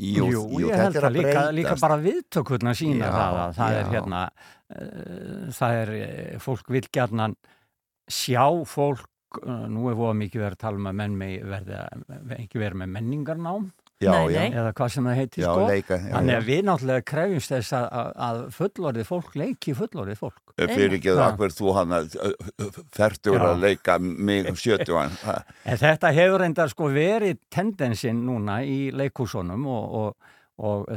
Jú, 0.00 0.26
jú, 0.32 0.42
ég 0.62 0.72
þetta 0.72 0.82
held 0.86 0.96
er 0.96 1.04
að 1.04 1.10
að 1.10 1.16
líka, 1.18 1.44
líka 1.54 1.76
bara 1.80 2.00
viðtökurna 2.00 2.74
sína 2.78 3.08
Já, 3.08 3.12
það 3.14 3.38
að 3.44 3.54
það 3.58 3.76
er 3.76 3.80
já. 3.82 3.90
hérna 3.94 4.20
uh, 4.30 5.46
það 5.58 5.78
er, 5.80 5.94
eh, 5.98 6.36
fólk 6.40 6.72
vil 6.72 6.84
gjarnan 6.88 7.36
sjá 8.10 8.44
fólk 8.70 9.40
uh, 9.42 9.66
nú 9.70 9.90
er 9.90 9.98
voða 9.98 10.16
mikið 10.22 10.44
verið 10.46 10.56
að 10.56 10.62
tala 10.64 10.80
um 10.80 10.90
að 10.90 10.98
menn 11.02 11.18
megi 11.20 11.40
verði 11.52 11.82
ekki 12.38 12.62
verið 12.62 12.82
með 12.82 12.94
menningarnám 12.96 13.68
Já, 14.00 14.10
Nei, 14.16 14.32
nei. 14.32 14.52
eða 14.56 14.70
hvað 14.72 14.88
sem 14.94 15.04
það 15.10 15.18
heitir 15.20 15.42
Já, 15.44 15.48
sko 15.52 15.64
leika, 15.68 15.96
já, 16.00 16.12
þannig 16.14 16.32
já. 16.32 16.38
að 16.40 16.46
við 16.48 16.60
náttúrulega 16.70 17.02
krefjumst 17.10 17.50
þess 17.52 17.72
að, 17.76 17.88
að- 18.26 18.38
fullorðið 18.56 19.08
fólk 19.10 19.34
leiki 19.36 19.74
fullorðið 19.76 20.20
fólk 20.22 20.54
fyrir 20.60 20.94
ekki 20.96 21.16
það 21.18 21.34
hver 21.42 21.54
þú 21.58 21.74
hann 21.76 21.92
fertur 22.96 23.36
Já. 23.36 23.44
að 23.50 23.60
leika 23.66 23.98
mig 24.00 24.48
um 24.50 24.56
70 24.56 24.96
En 25.68 25.80
þetta 25.82 26.12
hefur 26.16 26.40
reyndar 26.44 26.72
sko 26.72 26.88
verið 26.94 27.38
tendensin 27.52 28.22
núna 28.26 28.60
í 28.64 28.78
leikúsunum 28.96 29.66
og, 29.68 29.94
og, 30.00 30.32
og 30.60 30.88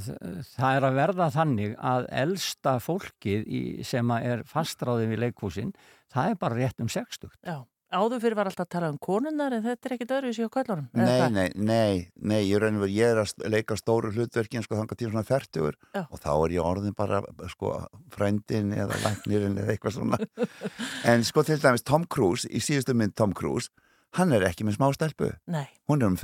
það 0.56 0.78
er 0.80 0.88
að 0.90 0.98
verða 1.02 1.28
þannig 1.36 1.76
að 1.80 2.08
elsta 2.24 2.78
fólkið 2.84 3.44
í, 3.48 3.62
sem 3.88 4.16
er 4.20 4.44
fastráðið 4.48 5.12
við 5.14 5.24
leikúsin, 5.28 5.76
það 6.14 6.32
er 6.34 6.40
bara 6.40 6.60
rétt 6.60 6.80
um 6.84 6.88
60. 6.92 7.32
Já, 7.44 7.60
áður 7.94 8.22
fyrir 8.24 8.36
var 8.40 8.50
alltaf 8.50 8.66
að 8.66 8.72
tala 8.76 8.90
um 8.94 8.98
konunnar 9.02 9.54
en 9.56 9.64
þetta 9.66 9.90
er 9.90 9.96
ekkit 9.96 10.14
öðruvísi 10.18 10.46
á 10.46 10.50
kvöllunum. 10.56 10.88
eða 10.94 11.30
Nei, 11.30 11.30
nei, 11.30 11.50
nei, 11.56 12.08
nei, 12.16 12.42
ég, 12.50 12.58
og 12.64 12.80
veru- 12.82 12.94
ég 12.96 13.14
er 13.14 13.22
að 13.24 13.48
leika 13.54 13.78
stóru 13.80 14.12
hlutverkin 14.16 14.64
sko 14.66 14.76
þangað 14.80 15.00
til 15.04 15.10
svona 15.12 15.26
fertugur 15.28 15.78
Já. 15.94 16.04
og 16.10 16.20
þá 16.20 16.30
er 16.34 16.56
ég 16.58 16.68
orðin 16.72 16.96
bara 16.98 17.22
sko 17.54 17.72
frændin 18.14 18.74
eða 18.74 18.98
læknirinn 19.06 19.58
eða 19.62 19.76
eitthvað 19.76 19.98
svona 20.00 20.20
en 21.14 21.24
sko 21.24 21.44
til 21.48 21.60
dæmis 21.62 21.84
Tom 21.88 22.06
Cruise 22.10 22.50
í 22.50 22.62
síðustu 22.64 22.96
mynd 22.98 23.16
Tom 23.16 23.34
Cruise 23.38 23.70
hann 24.18 24.34
er 24.36 24.44
ekki 24.46 24.66
með 24.68 24.76
smá 24.78 24.92
stelpu 24.94 25.32
Nei. 25.50 25.66
hún 25.90 26.02
er 26.04 26.12
um 26.12 26.18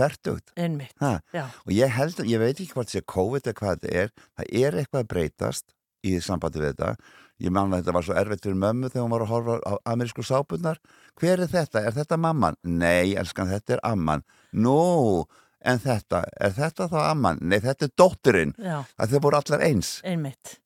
já. 1.33 1.45
og 1.65 1.71
ég 1.73 1.89
held, 1.95 2.19
ég 2.29 2.39
veit 2.41 2.59
ekki 2.59 2.73
hvort 2.75 2.91
sé 2.93 3.01
COVID 3.01 3.49
eða 3.49 3.57
hvað 3.61 3.79
þetta 3.79 3.95
er, 4.03 4.11
það 4.37 4.53
er 4.65 4.77
eitthvað 4.83 5.03
að 5.05 5.09
breytast 5.15 5.65
í 6.05 6.13
sambandi 6.23 6.61
við 6.61 6.75
þetta 6.77 6.91
ég 7.39 7.53
man 7.55 7.73
að 7.73 7.81
þetta 7.81 7.95
var 7.97 8.07
svo 8.07 8.15
erfitt 8.19 8.45
fyrir 8.45 8.59
mömmu 8.59 8.89
þegar 8.91 9.05
hún 9.05 9.13
var 9.15 9.25
að 9.25 9.33
horfa 9.33 9.57
á 9.63 9.73
amerísku 9.93 10.25
sápunnar 10.27 10.79
hver 11.19 11.43
er 11.43 11.51
þetta, 11.51 11.83
er 11.83 11.95
þetta 11.95 12.19
mamman? 12.19 12.57
Nei, 12.63 13.15
elskan, 13.19 13.51
þetta 13.51 13.77
er 13.77 13.83
amman 13.87 14.25
Nú, 14.51 15.25
en 15.61 15.83
þetta, 15.83 16.23
er 16.39 16.55
þetta 16.57 16.89
þá 16.91 16.99
amman? 17.09 17.41
Nei, 17.41 17.59
þetta 17.63 17.87
er 17.87 17.93
dótturinn 17.99 18.55
Já. 18.57 18.81
að 18.97 19.13
þau 19.15 19.21
voru 19.27 19.41
allar 19.41 19.65
eins 19.69 19.99
Einmitt. 20.07 20.57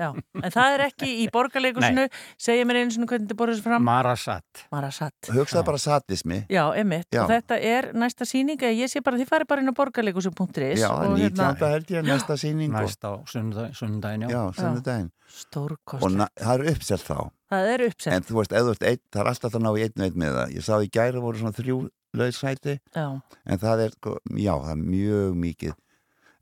Já, 0.00 0.08
en 0.16 0.50
það 0.54 0.74
er 0.78 0.84
ekki 0.86 1.08
í 1.20 1.26
borgarleikusinu, 1.34 2.06
segja 2.40 2.64
mér 2.64 2.80
einu 2.80 2.94
svona 2.94 3.08
hvernig 3.10 3.26
þetta 3.28 3.36
borður 3.42 3.60
fram. 3.66 3.84
Marasat. 3.84 4.64
Marasat. 4.72 5.30
Hugsaðu 5.36 5.64
bara 5.68 5.80
satismi 5.84 6.38
Já, 6.48 6.62
einmitt. 6.80 7.06
Já. 7.12 7.22
Og 7.26 7.30
þetta 7.34 7.58
er 7.60 7.90
næsta 8.00 8.24
sýning, 8.28 8.56
eða 8.64 8.78
ég 8.80 8.88
sé 8.94 9.02
bara, 9.04 9.20
þið 9.20 9.28
farið 9.34 9.50
bara 9.52 9.60
inn 9.66 9.70
á 9.70 9.76
borgarleikusum.is 9.76 10.80
Já, 10.80 10.88
og 10.90 11.18
19. 11.20 11.68
held 11.74 11.92
ég, 11.92 12.06
næsta 12.08 12.38
sýning 12.40 12.72
og- 12.72 12.88
Næsta 12.88 13.12
á 13.12 13.14
sunnudag- 13.28 13.74
sunnudaginn, 13.76 14.24
já. 14.24 14.30
Já, 14.32 14.42
sunnudaginn 14.56 15.10
Stórkostlegt. 15.30 16.02
Og 16.02 16.42
það 16.42 16.54
er 16.64 16.72
uppselt 16.74 17.04
þá 17.06 17.18
Það 17.50 17.68
er 17.74 17.82
uppsett. 17.88 18.12
En 18.14 18.22
þú 18.22 18.34
veist, 18.38 18.52
eða 18.54 18.66
þú 18.66 18.72
ert 18.76 18.84
einn, 18.86 19.00
það 19.10 19.20
er 19.20 19.28
alltaf 19.30 19.54
að 19.58 19.62
ná 19.64 19.70
í 19.74 19.82
einn 19.82 19.96
og 19.98 20.04
einn 20.06 20.18
með 20.22 20.34
það. 20.38 20.52
Ég 20.54 20.62
sá 20.66 20.74
í 20.78 20.90
gæri 20.94 21.22
voru 21.22 21.38
svona 21.40 21.54
þrjú 21.56 21.78
laussæti, 22.20 22.74
Já. 22.94 23.06
en 23.46 23.58
það 23.58 23.82
er, 23.84 23.90
sko, 23.96 24.12
já, 24.38 24.52
það 24.54 24.70
er 24.70 24.82
mjög 24.82 25.34
mikið 25.44 25.74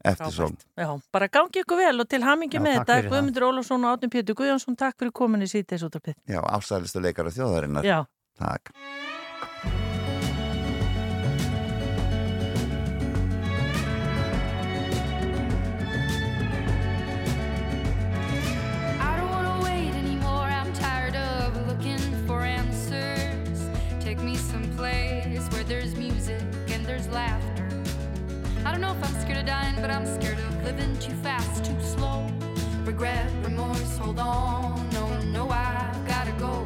eftir 0.04 0.34
svo. 0.34 0.50
Já, 0.78 0.90
bara 1.12 1.28
gangi 1.28 1.62
ykkur 1.64 1.80
vel 1.82 2.04
og 2.04 2.08
til 2.08 2.22
hamingi 2.22 2.62
með 2.62 2.80
þetta. 2.80 3.00
Guðmundur 3.08 3.48
Ólafsson 3.50 3.84
og 3.84 3.96
Átni 3.96 4.12
Pétur 4.12 4.38
Guðjónsson, 4.38 4.78
takk 4.78 4.98
fyrir 5.00 5.12
komin 5.12 5.42
í 5.42 5.48
út 5.48 5.98
af 5.98 6.02
pitt. 6.02 6.18
Já, 6.28 6.40
ásælistu 6.42 7.02
leikara 7.02 7.34
þjóðarinnar. 7.34 7.84
Já. 7.86 7.98
Takk. 8.38 8.72
Know 28.88 28.94
if 28.94 29.04
I'm 29.04 29.20
scared 29.20 29.38
of 29.38 29.46
dying, 29.46 29.76
but 29.80 29.90
I'm 29.90 30.06
scared 30.06 30.38
of 30.38 30.64
living 30.64 30.96
too 30.98 31.12
fast, 31.22 31.64
too 31.64 31.76
slow. 31.80 32.26
Regret, 32.84 33.30
remorse, 33.42 33.98
hold 33.98 34.18
on. 34.18 34.88
No, 34.90 35.20
no, 35.24 35.50
I 35.50 35.94
gotta 36.06 36.32
go. 36.32 36.64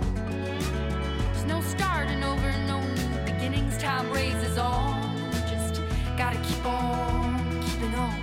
There's 1.32 1.44
no 1.46 1.60
starting 1.62 2.22
over, 2.22 2.52
no 2.68 2.80
new 2.80 3.24
beginnings. 3.24 3.76
Time 3.78 4.08
raises 4.12 4.56
on. 4.56 5.32
Just 5.50 5.82
gotta 6.16 6.38
keep 6.48 6.64
on 6.64 7.60
keeping 7.62 7.94
on. 7.94 8.22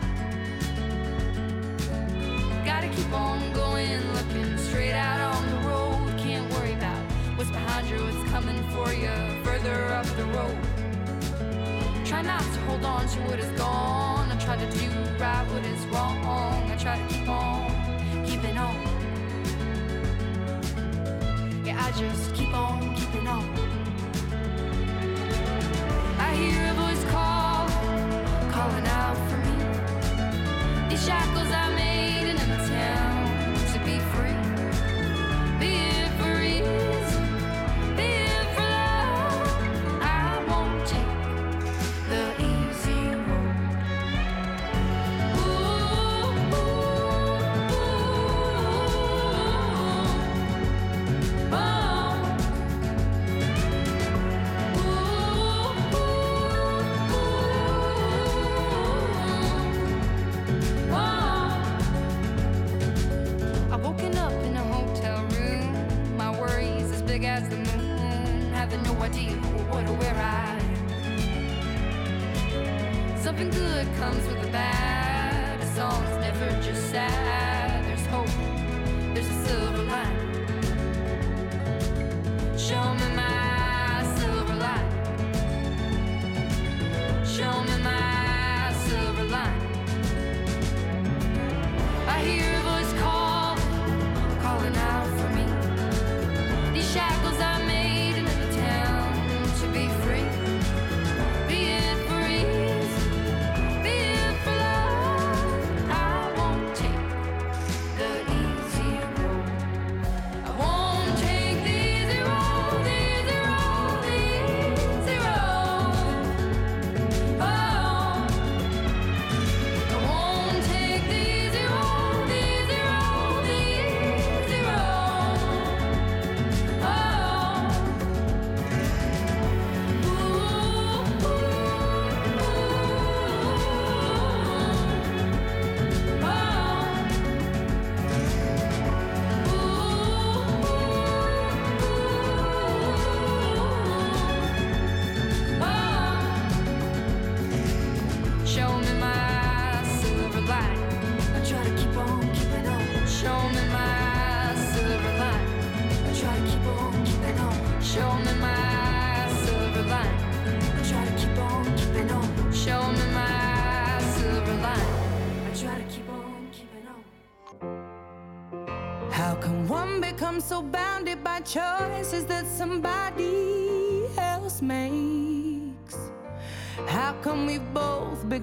Gotta 2.63 2.87
keep 2.87 3.11
on 3.11 3.51
going, 3.53 3.99
looking 4.13 4.57
straight 4.57 4.93
out 4.93 5.19
on 5.19 5.41
the 5.49 5.67
road. 5.67 6.17
Can't 6.17 6.49
worry 6.53 6.73
about 6.73 7.03
what's 7.35 7.51
behind 7.51 7.89
you, 7.89 7.97
what's 7.97 8.31
coming 8.31 8.63
for 8.69 8.93
you 8.93 9.11
further 9.43 9.87
up 9.93 10.05
the 10.15 10.25
road. 10.37 10.68
Try 12.09 12.23
not 12.23 12.41
to 12.41 12.59
hold 12.61 12.83
on 12.85 13.07
to 13.07 13.19
what 13.19 13.37
is 13.37 13.51
gone. 13.51 14.31
I 14.31 14.35
try 14.37 14.55
to 14.55 14.65
do 14.71 14.89
right 15.19 15.45
what 15.51 15.63
is 15.63 15.85
wrong. 15.93 16.17
I 16.25 16.75
try 16.75 16.97
to 16.97 17.05
keep 17.13 17.29
on 17.29 17.69
keeping 18.25 18.57
on. 18.57 18.75
Yeah, 21.63 21.77
I 21.79 21.91
just 21.91 22.33
keep 22.33 22.51
on 22.51 22.95
keeping 22.95 23.27
on. 23.27 23.45
I 26.17 26.33
hear 26.33 26.71
a 26.71 26.73
voice 26.73 27.05
call, 27.11 27.69
calling 28.53 28.87
out 28.87 29.17
for 29.29 29.37
me. 29.45 30.89
These 30.89 31.05
shackles 31.05 31.51
I 31.51 31.75
made 31.75 32.08
Something 73.29 73.51
good 73.51 73.85
comes 73.97 74.25
with 74.25 74.41
the 74.41 74.47
bad. 74.47 75.61
A 75.61 75.65
song's 75.75 76.17
never 76.17 76.49
just 76.63 76.89
sad. 76.89 77.85
There's 77.85 78.05
hope. 78.07 78.58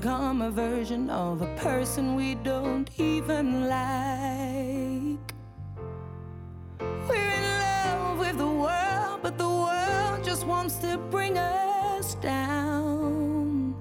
become 0.01 0.43
a 0.43 0.51
version 0.51 1.09
of 1.09 1.40
a 1.40 1.47
person 1.56 2.14
we 2.14 2.35
don't 2.35 2.90
even 2.98 3.66
like. 3.66 5.35
We're 7.09 7.32
in 7.40 7.44
love 7.64 8.18
with 8.18 8.36
the 8.36 8.47
world, 8.47 9.20
but 9.23 9.39
the 9.39 9.48
world 9.48 10.23
just 10.23 10.47
wants 10.47 10.74
to 10.85 10.98
bring 11.10 11.39
us 11.39 12.14
down 12.16 13.74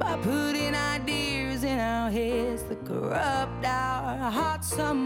by 0.00 0.16
putting 0.16 0.74
ideas 0.74 1.62
in 1.62 1.78
our 1.78 2.10
heads 2.10 2.64
that 2.64 2.84
corrupt 2.84 3.64
our 3.64 4.30
hearts 4.32 4.74
some. 4.74 5.03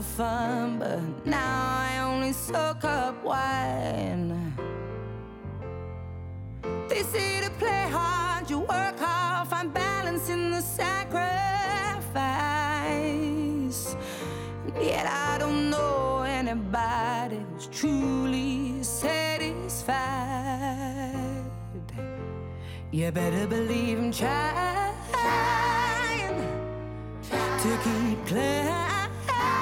for 0.00 0.22
fun, 0.22 0.78
but 0.78 1.26
now 1.26 1.78
I 1.88 1.98
only 1.98 2.32
soak 2.32 2.84
up 2.84 3.22
wine. 3.22 4.54
They 6.88 7.02
say 7.02 7.40
to 7.42 7.50
play 7.58 7.88
hard, 7.90 8.48
you 8.48 8.60
work 8.60 8.98
hard, 8.98 9.48
find 9.48 9.72
balance 9.72 10.30
in 10.30 10.50
the 10.50 10.62
sacrifice. 10.62 11.20
Yet 14.80 15.06
I 15.06 15.38
don't 15.38 15.70
know 15.70 16.22
anybody 16.22 17.44
who's 17.52 17.66
truly 17.66 18.82
satisfied. 18.82 19.90
You 22.90 23.12
better 23.12 23.46
believe 23.46 23.98
I'm 23.98 24.12
trying, 24.12 24.94
trying. 25.12 26.40
to 27.62 27.78
keep 27.84 28.26
playing. 28.26 28.99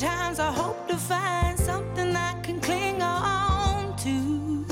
times 0.00 0.38
I 0.38 0.50
hope 0.50 0.88
to 0.88 0.96
find 0.96 1.58
something 1.58 2.16
I 2.16 2.32
can 2.40 2.58
cling 2.58 3.02
on 3.02 3.94
to. 3.98 4.64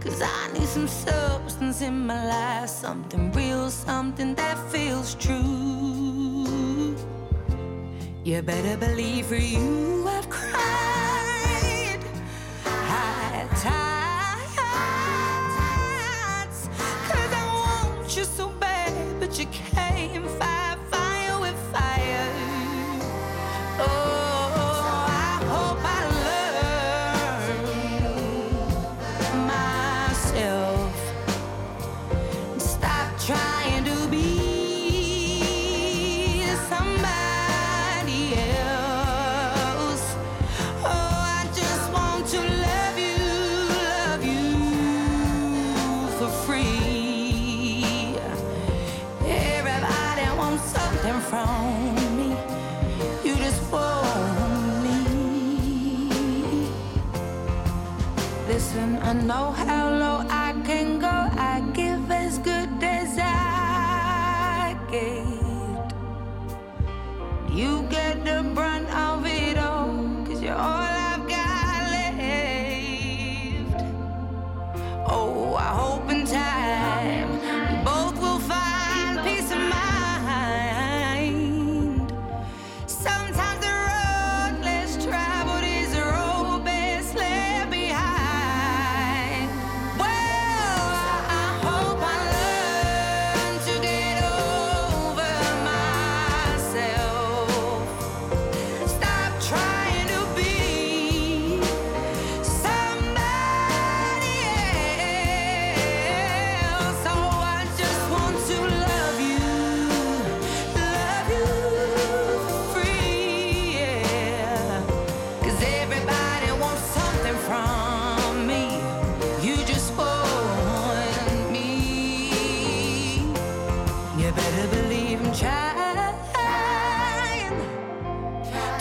Cause 0.00 0.20
I 0.20 0.52
need 0.52 0.68
some 0.68 0.86
substance 0.86 1.80
in 1.80 2.06
my 2.06 2.26
life, 2.26 2.68
something 2.68 3.32
real, 3.32 3.70
something 3.70 4.34
that 4.34 4.58
feels 4.70 5.14
true. 5.14 6.94
You 8.22 8.42
better 8.42 8.76
believe 8.76 9.24
for 9.24 9.36
you, 9.36 10.06
I've 10.06 10.28
cried. 10.28 10.97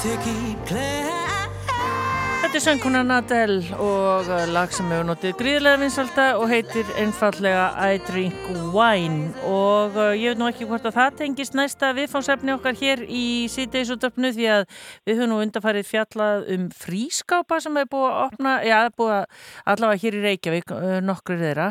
To 0.08 0.18
keep 0.24 0.66
clear. 0.66 1.07
Þetta 2.48 2.61
er 2.61 2.64
söngkunan 2.64 3.10
Adele 3.11 3.76
og 3.76 4.30
uh, 4.32 4.45
lag 4.56 4.72
sem 4.72 4.88
hefur 4.88 5.03
notið 5.10 5.34
gríðlega 5.36 5.82
vinsalda 5.82 6.28
og 6.40 6.45
heitir 6.48 6.88
einfallega 6.95 7.65
I 7.76 7.98
Drink 8.07 8.45
Wine. 8.72 9.34
Og 9.44 9.98
uh, 9.99 10.14
ég 10.15 10.32
veit 10.32 10.40
nú 10.40 10.48
ekki 10.48 10.64
hvort 10.69 10.88
að 10.88 10.95
það 10.95 11.18
tengist 11.19 11.57
næsta 11.60 11.90
viðfánsefni 11.98 12.53
okkar 12.56 12.78
hér 12.80 13.03
í 13.03 13.26
síðdeisútöfnu 13.52 14.32
því 14.38 14.48
að 14.53 14.64
við 15.03 15.19
höfum 15.19 15.34
nú 15.34 15.40
undarfarið 15.44 15.90
fjallað 15.90 16.48
um 16.56 16.69
frískápa 16.72 17.60
sem 17.65 17.82
hefur 17.82 17.91
búið 17.98 18.07
að 18.14 18.22
opna, 18.30 18.56
já, 18.64 18.78
búið 18.95 19.11
að 19.18 19.44
allavega 19.74 20.03
hér 20.06 20.18
í 20.22 20.24
Reykjavík, 20.30 20.74
uh, 20.78 20.95
nokkur 21.03 21.44
þeirra 21.44 21.68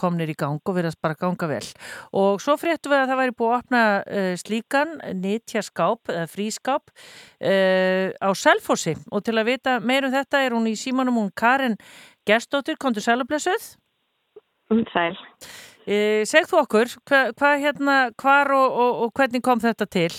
komnir 0.00 0.32
í 0.32 0.38
gang 0.40 0.56
og 0.56 0.78
verðast 0.78 1.02
bara 1.04 1.20
ganga 1.20 1.50
vel. 1.52 1.60
Og 2.16 2.40
svo 2.40 2.56
fréttum 2.56 2.96
við 2.96 3.02
að 3.02 3.12
það 3.12 3.22
væri 3.26 3.36
búið 3.42 3.52
að 3.52 3.60
opna 3.60 3.84
slíkan 4.40 4.96
nýtjaskáp 5.20 6.16
frískáp 6.32 6.96
á 7.44 8.30
Selfossi. 8.32 8.96
Og 9.12 9.24
til 9.26 9.36
að 9.36 9.52
vita 9.52 9.78
meir 9.84 9.97
um 10.06 10.14
þetta 10.14 10.44
er 10.44 10.54
hún 10.54 10.70
í 10.70 10.76
símanum 10.78 11.18
hún 11.18 11.34
Karin 11.34 11.76
Gerstóttir, 12.28 12.78
kontur 12.78 13.02
sælublessuð 13.02 13.74
Um 14.70 14.84
sæl. 14.92 15.16
uh, 15.88 16.24
Segð 16.28 16.50
þú 16.50 16.58
okkur, 16.62 16.90
hvað 17.08 17.30
hva, 17.40 17.52
hérna 17.62 17.94
hvar 18.20 18.52
og, 18.52 18.74
og, 18.84 18.98
og 19.04 19.12
hvernig 19.16 19.42
kom 19.42 19.62
þetta 19.62 19.86
til? 19.88 20.12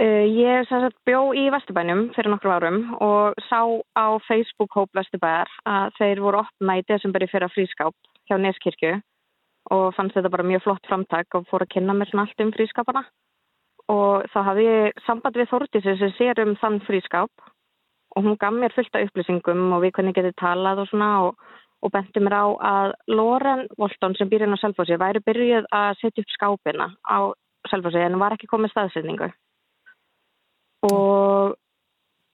Uh, 0.00 0.24
ég 0.24 0.68
sagt 0.70 0.96
bjó 1.04 1.34
í 1.36 1.48
Vesturbænum 1.52 2.06
fyrir 2.14 2.30
nokkrum 2.32 2.54
árum 2.54 2.78
og 3.04 3.40
sá 3.50 3.60
á 3.98 4.16
Facebook-hóp 4.28 4.94
Vesturbæjar 4.96 5.50
að 5.68 5.98
þeir 5.98 6.22
voru 6.24 6.40
opna 6.44 6.78
í 6.78 6.86
desemberi 6.88 7.28
fyrir 7.28 7.52
frískáp 7.52 7.92
hjá 8.30 8.38
Neskirkju 8.38 8.94
og 9.74 9.90
fannst 9.96 10.16
þetta 10.16 10.32
bara 10.32 10.46
mjög 10.46 10.64
flott 10.64 10.86
framtak 10.88 11.36
og 11.36 11.44
fór 11.50 11.66
að 11.66 11.72
kynna 11.74 11.98
mér 11.98 12.14
allt 12.22 12.46
um 12.46 12.54
frískápana 12.54 13.04
og 13.90 14.26
þá 14.32 14.40
hafði 14.48 14.66
ég 14.66 15.00
samband 15.06 15.38
við 15.38 15.48
Þórtísi 15.50 15.96
sem 15.98 16.12
sér 16.18 16.42
um 16.44 16.54
þann 16.60 16.80
frískáp. 16.86 17.48
Og 18.16 18.26
hún 18.26 18.38
gaf 18.40 18.54
mér 18.54 18.74
fullt 18.74 18.96
af 18.98 19.06
upplýsingum 19.06 19.74
og 19.74 19.84
við 19.84 19.94
hvernig 19.96 20.16
getið 20.16 20.36
talað 20.40 20.82
og 20.82 20.88
svona 20.90 21.10
og, 21.26 21.44
og 21.84 21.92
benti 21.94 22.22
mér 22.22 22.36
á 22.42 22.46
að 22.70 22.94
Loren 23.14 23.66
Volton 23.78 24.16
sem 24.18 24.30
býr 24.30 24.46
inn 24.46 24.56
á 24.58 24.62
Selfossi 24.62 24.98
væri 24.98 25.22
byrjuð 25.26 25.68
að 25.70 25.92
setja 26.00 26.24
upp 26.24 26.34
skápina 26.34 26.90
á 27.06 27.18
Selfossi 27.70 28.02
en 28.02 28.18
var 28.18 28.34
ekki 28.34 28.50
komið 28.50 28.74
staðsetningu. 28.74 29.30
Og 30.90 31.54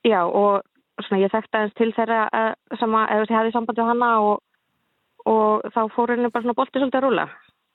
já 0.07 0.21
og 0.25 0.65
svona 1.05 1.21
ég 1.21 1.33
þekkti 1.33 1.59
aðeins 1.59 1.77
til 1.77 1.91
þeirra 1.93 2.21
uh, 2.33 2.53
sama, 2.79 3.05
eða 3.13 3.27
ég 3.27 3.37
hafði 3.37 3.53
samband 3.53 3.81
við 3.81 3.91
hana 3.91 4.11
og, 4.25 4.39
og 5.29 5.67
þá 5.75 5.81
fór 5.93 6.15
henni 6.15 6.31
bara 6.31 6.47
svona 6.47 6.57
bolti 6.57 6.79
svolítið 6.79 7.01
að 7.01 7.05
rúla 7.05 7.27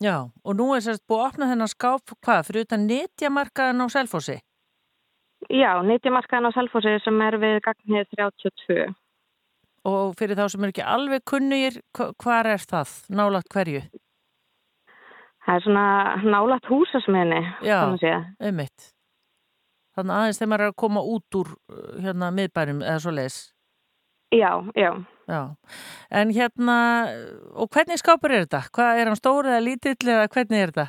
Já, 0.03 0.17
og 0.45 0.57
nú 0.59 0.71
er 0.75 0.83
sérst 0.83 1.05
búið 1.07 1.21
að 1.23 1.29
opna 1.31 1.49
þennan 1.53 1.71
skáp, 1.71 2.15
hvað, 2.25 2.41
fyrir 2.49 2.65
utan 2.67 2.87
netjamarkaðan 2.89 3.85
á 3.85 3.87
Selfossi? 3.93 4.39
Já, 5.51 5.71
nýttjamarkaðan 5.87 6.51
á 6.51 6.57
Selfossi 6.57 6.97
sem 7.05 7.21
er 7.27 7.37
við 7.43 7.61
gagnið 7.67 8.09
32 8.19 8.89
Og 9.91 10.13
fyrir 10.19 10.39
þá 10.39 10.45
sem 10.53 10.63
er 10.63 10.71
ekki 10.71 10.85
alveg 10.87 11.25
kunnugir, 11.27 11.81
hva- 11.97 12.13
hvar 12.23 12.47
er 12.47 12.63
það? 12.63 12.91
Nálagt 13.11 13.51
hverju? 13.51 13.81
Það 15.43 15.57
er 15.59 15.65
svona 15.65 15.87
nálat 16.23 16.69
húsasmiðni 16.71 17.41
Já, 17.67 17.79
þannig 17.83 18.03
séð. 18.05 18.27
einmitt. 18.47 18.85
Þannig 19.97 20.15
aðeins 20.19 20.39
þegar 20.39 20.51
maður 20.53 20.65
er 20.69 20.71
að 20.73 20.77
koma 20.85 21.03
út 21.03 21.39
úr 21.41 21.49
uh, 21.51 21.81
hérna 22.05 22.29
miðbærum 22.37 22.83
eða 22.87 23.01
svo 23.03 23.11
leis. 23.17 23.39
Já, 24.33 24.65
já. 24.75 25.05
Já, 25.29 25.55
en 26.11 26.31
hérna, 26.31 27.07
og 27.55 27.69
hvernig 27.71 28.01
skápur 28.01 28.33
er 28.33 28.47
þetta? 28.47 28.65
Hvað 28.75 28.99
er 28.99 29.09
hann 29.11 29.19
stór 29.19 29.47
eða 29.47 29.63
lítill 29.63 30.09
eða 30.09 30.29
hvernig 30.33 30.59
er 30.59 30.73
þetta? 30.73 30.87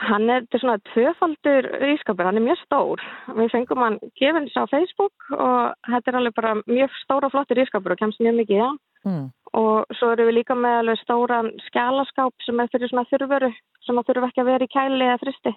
Hann 0.00 0.30
er 0.32 0.44
þetta 0.46 0.56
er 0.56 0.62
svona 0.62 0.82
tvöfaldur 0.88 1.68
ískapur, 1.90 2.24
hann 2.24 2.38
er 2.40 2.46
mjög 2.46 2.60
stór. 2.62 3.02
Við 3.36 3.50
fengum 3.52 3.82
hann 3.84 3.98
gefins 4.16 4.54
á 4.56 4.64
Facebook 4.70 5.26
og 5.36 5.74
þetta 5.90 6.12
er 6.12 6.18
alveg 6.20 6.36
bara 6.38 6.54
mjög 6.62 6.94
stór 7.02 7.26
og 7.26 7.34
flottur 7.34 7.60
ískapur 7.60 7.92
og 7.92 8.00
kemst 8.00 8.22
mjög 8.24 8.38
mikið 8.38 8.56
í 8.56 8.62
það. 8.62 8.78
Mm. 9.10 9.26
Og 9.60 9.98
svo 9.98 10.12
erum 10.14 10.30
við 10.30 10.38
líka 10.38 10.56
með 10.56 10.78
alveg 10.78 11.02
stóran 11.02 11.50
skjálaskáp 11.66 12.46
sem 12.46 12.62
er 12.62 12.70
fyrir 12.72 12.92
svona 12.92 13.08
þurfuru 13.10 13.50
sem 13.84 14.00
að 14.00 14.08
þurfa 14.08 14.30
ekki 14.30 14.44
að 14.44 14.50
vera 14.52 14.70
í 14.70 14.72
kæli 14.72 15.10
eða 15.10 15.20
fristi. 15.26 15.54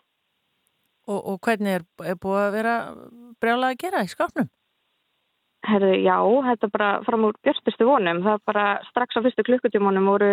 Og, 1.08 1.20
og 1.20 1.40
hvernig 1.44 1.80
er, 1.80 1.88
er 2.04 2.20
búið 2.20 2.44
að 2.44 2.54
vera 2.58 2.76
brjálað 3.40 3.72
að 3.72 3.82
gera 3.86 4.04
í 4.04 4.12
skápnum? 4.12 4.52
Herðu, 5.64 5.94
já, 6.04 6.18
þetta 6.50 6.70
bara 6.74 6.90
fram 7.08 7.30
úr 7.30 7.38
björstustu 7.46 7.88
vonum. 7.88 8.24
Það 8.26 8.42
bara 8.50 8.66
strax 8.90 9.16
á 9.16 9.24
fyrstu 9.24 9.46
klukkutímanum 9.48 10.10
voru 10.12 10.32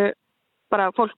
bara 0.71 0.89
fólk 0.95 1.15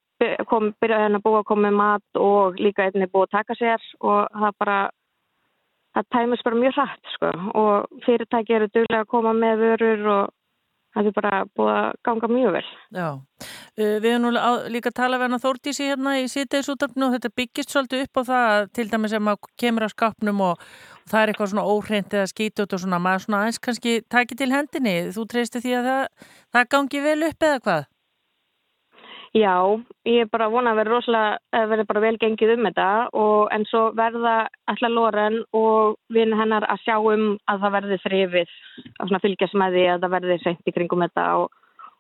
kom, 0.50 0.72
byrjaði 0.82 1.08
henni 1.08 1.20
að 1.20 1.26
búa 1.26 1.42
að 1.42 1.48
koma 1.50 1.68
með 1.68 1.80
mat 1.80 2.20
og 2.22 2.60
líka 2.62 2.86
einnig 2.86 3.12
búið 3.12 3.26
að 3.28 3.34
taka 3.38 3.58
sér 3.60 3.88
og 4.00 4.38
það 4.44 4.60
bara, 4.64 4.78
það 5.98 6.08
tæmis 6.16 6.46
bara 6.46 6.62
mjög 6.62 6.78
hratt, 6.78 7.12
sko. 7.16 7.32
Og 7.60 8.04
fyrirtæki 8.06 8.58
eru 8.58 8.70
duglega 8.70 9.04
að 9.04 9.12
koma 9.14 9.34
með 9.38 9.66
vörur 9.66 10.08
og 10.14 10.34
það 10.94 11.10
er 11.10 11.16
bara 11.18 11.42
búið 11.58 11.72
að 11.74 11.88
ganga 12.08 12.30
mjög 12.32 12.56
vel. 12.58 12.64
Já, 12.94 13.08
uh, 13.10 13.96
við 14.04 14.10
hefum 14.10 14.26
nú 14.26 14.32
líka 14.74 14.92
að 14.92 14.98
tala 15.00 15.20
við 15.20 15.28
hana 15.28 15.42
Þórdísi 15.44 15.88
hérna 15.90 16.16
í 16.22 16.28
síðdeisútarpinu 16.32 17.08
og 17.08 17.16
þetta 17.18 17.34
byggist 17.42 17.74
svolítið 17.74 18.06
upp 18.08 18.22
á 18.22 18.24
það 18.32 18.50
að 18.54 18.68
til 18.80 18.88
dæmis 18.92 19.16
ef 19.18 19.26
maður 19.28 19.56
kemur 19.64 19.88
að 19.88 19.96
skápnum 19.96 20.44
og, 20.50 20.68
og 21.04 21.14
það 21.14 21.22
er 21.22 21.34
eitthvað 21.34 21.54
svona 21.54 21.70
óhreint 21.74 22.18
eða 22.20 22.30
skítut 22.34 22.78
og 22.78 22.84
svona, 22.84 23.02
maður 23.02 23.26
svona 23.26 23.42
aðeins 23.44 23.64
kannski 23.64 23.96
taki 24.14 24.38
til 24.40 24.52
hendinni, 24.54 24.96
þú 25.16 25.28
treysti 25.34 25.64
því 25.64 25.76
að 25.80 25.90
það, 25.90 26.30
það 26.58 26.70
gangi 26.78 27.04
vel 27.08 27.20
upp 27.32 27.50
eða 27.50 27.66
hvað? 27.68 27.90
Já, 29.34 29.58
ég 30.06 30.28
er 30.28 30.30
bara 30.30 30.46
að 30.46 30.54
vona 30.54 30.72
að 30.76 30.80
vera 30.84 30.92
rosalega, 30.94 31.62
vera 31.72 31.84
bara 31.90 32.02
vel 32.04 32.18
gengið 32.22 32.52
um 32.54 32.68
þetta 32.68 32.90
og 33.18 33.48
en 33.56 33.64
svo 33.66 33.88
verða 33.98 34.34
alltaf 34.70 34.92
Loren 34.94 35.40
og 35.58 35.96
vinn 36.14 36.36
hennar 36.38 36.68
að 36.70 36.84
sjá 36.84 37.00
um 37.00 37.24
að 37.50 37.64
það 37.64 37.74
verði 37.78 37.98
þrifið 38.04 38.52
að 39.00 39.08
svona 39.08 39.22
fylgjast 39.24 39.58
með 39.58 39.78
því 39.78 39.86
að 39.90 40.04
það 40.04 40.14
verði 40.16 40.38
seint 40.44 40.70
í 40.70 40.74
kringum 40.76 41.06
þetta 41.08 41.24
og, 41.40 41.48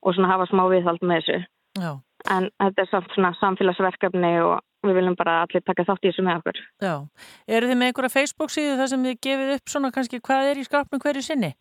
og 0.06 0.14
svona 0.14 0.30
hafa 0.30 0.46
smá 0.52 0.62
viðhald 0.76 1.02
með 1.02 1.24
þessu. 1.24 1.40
Já. 1.82 1.90
En 2.36 2.48
þetta 2.62 2.86
er 2.86 2.92
samt 2.92 3.18
svona 3.18 3.34
samfélagsverkefni 3.40 4.32
og 4.44 4.86
við 4.86 5.00
viljum 5.00 5.18
bara 5.18 5.40
allir 5.48 5.66
taka 5.66 5.88
þátt 5.90 6.06
í 6.06 6.12
þessu 6.12 6.28
með 6.28 6.40
okkur. 6.44 6.62
Já, 6.86 6.94
eru 7.50 7.72
þið 7.72 7.82
með 7.82 7.92
einhverja 7.92 8.14
Facebook 8.14 8.54
síðu 8.54 8.78
þar 8.78 8.94
sem 8.94 9.10
þið 9.10 9.20
gefið 9.26 9.56
upp 9.58 9.74
svona 9.74 9.94
kannski 9.98 10.22
hvað 10.22 10.52
er 10.52 10.62
í 10.62 10.70
skápnum 10.70 11.02
hverju 11.02 11.26
sinni? 11.26 11.56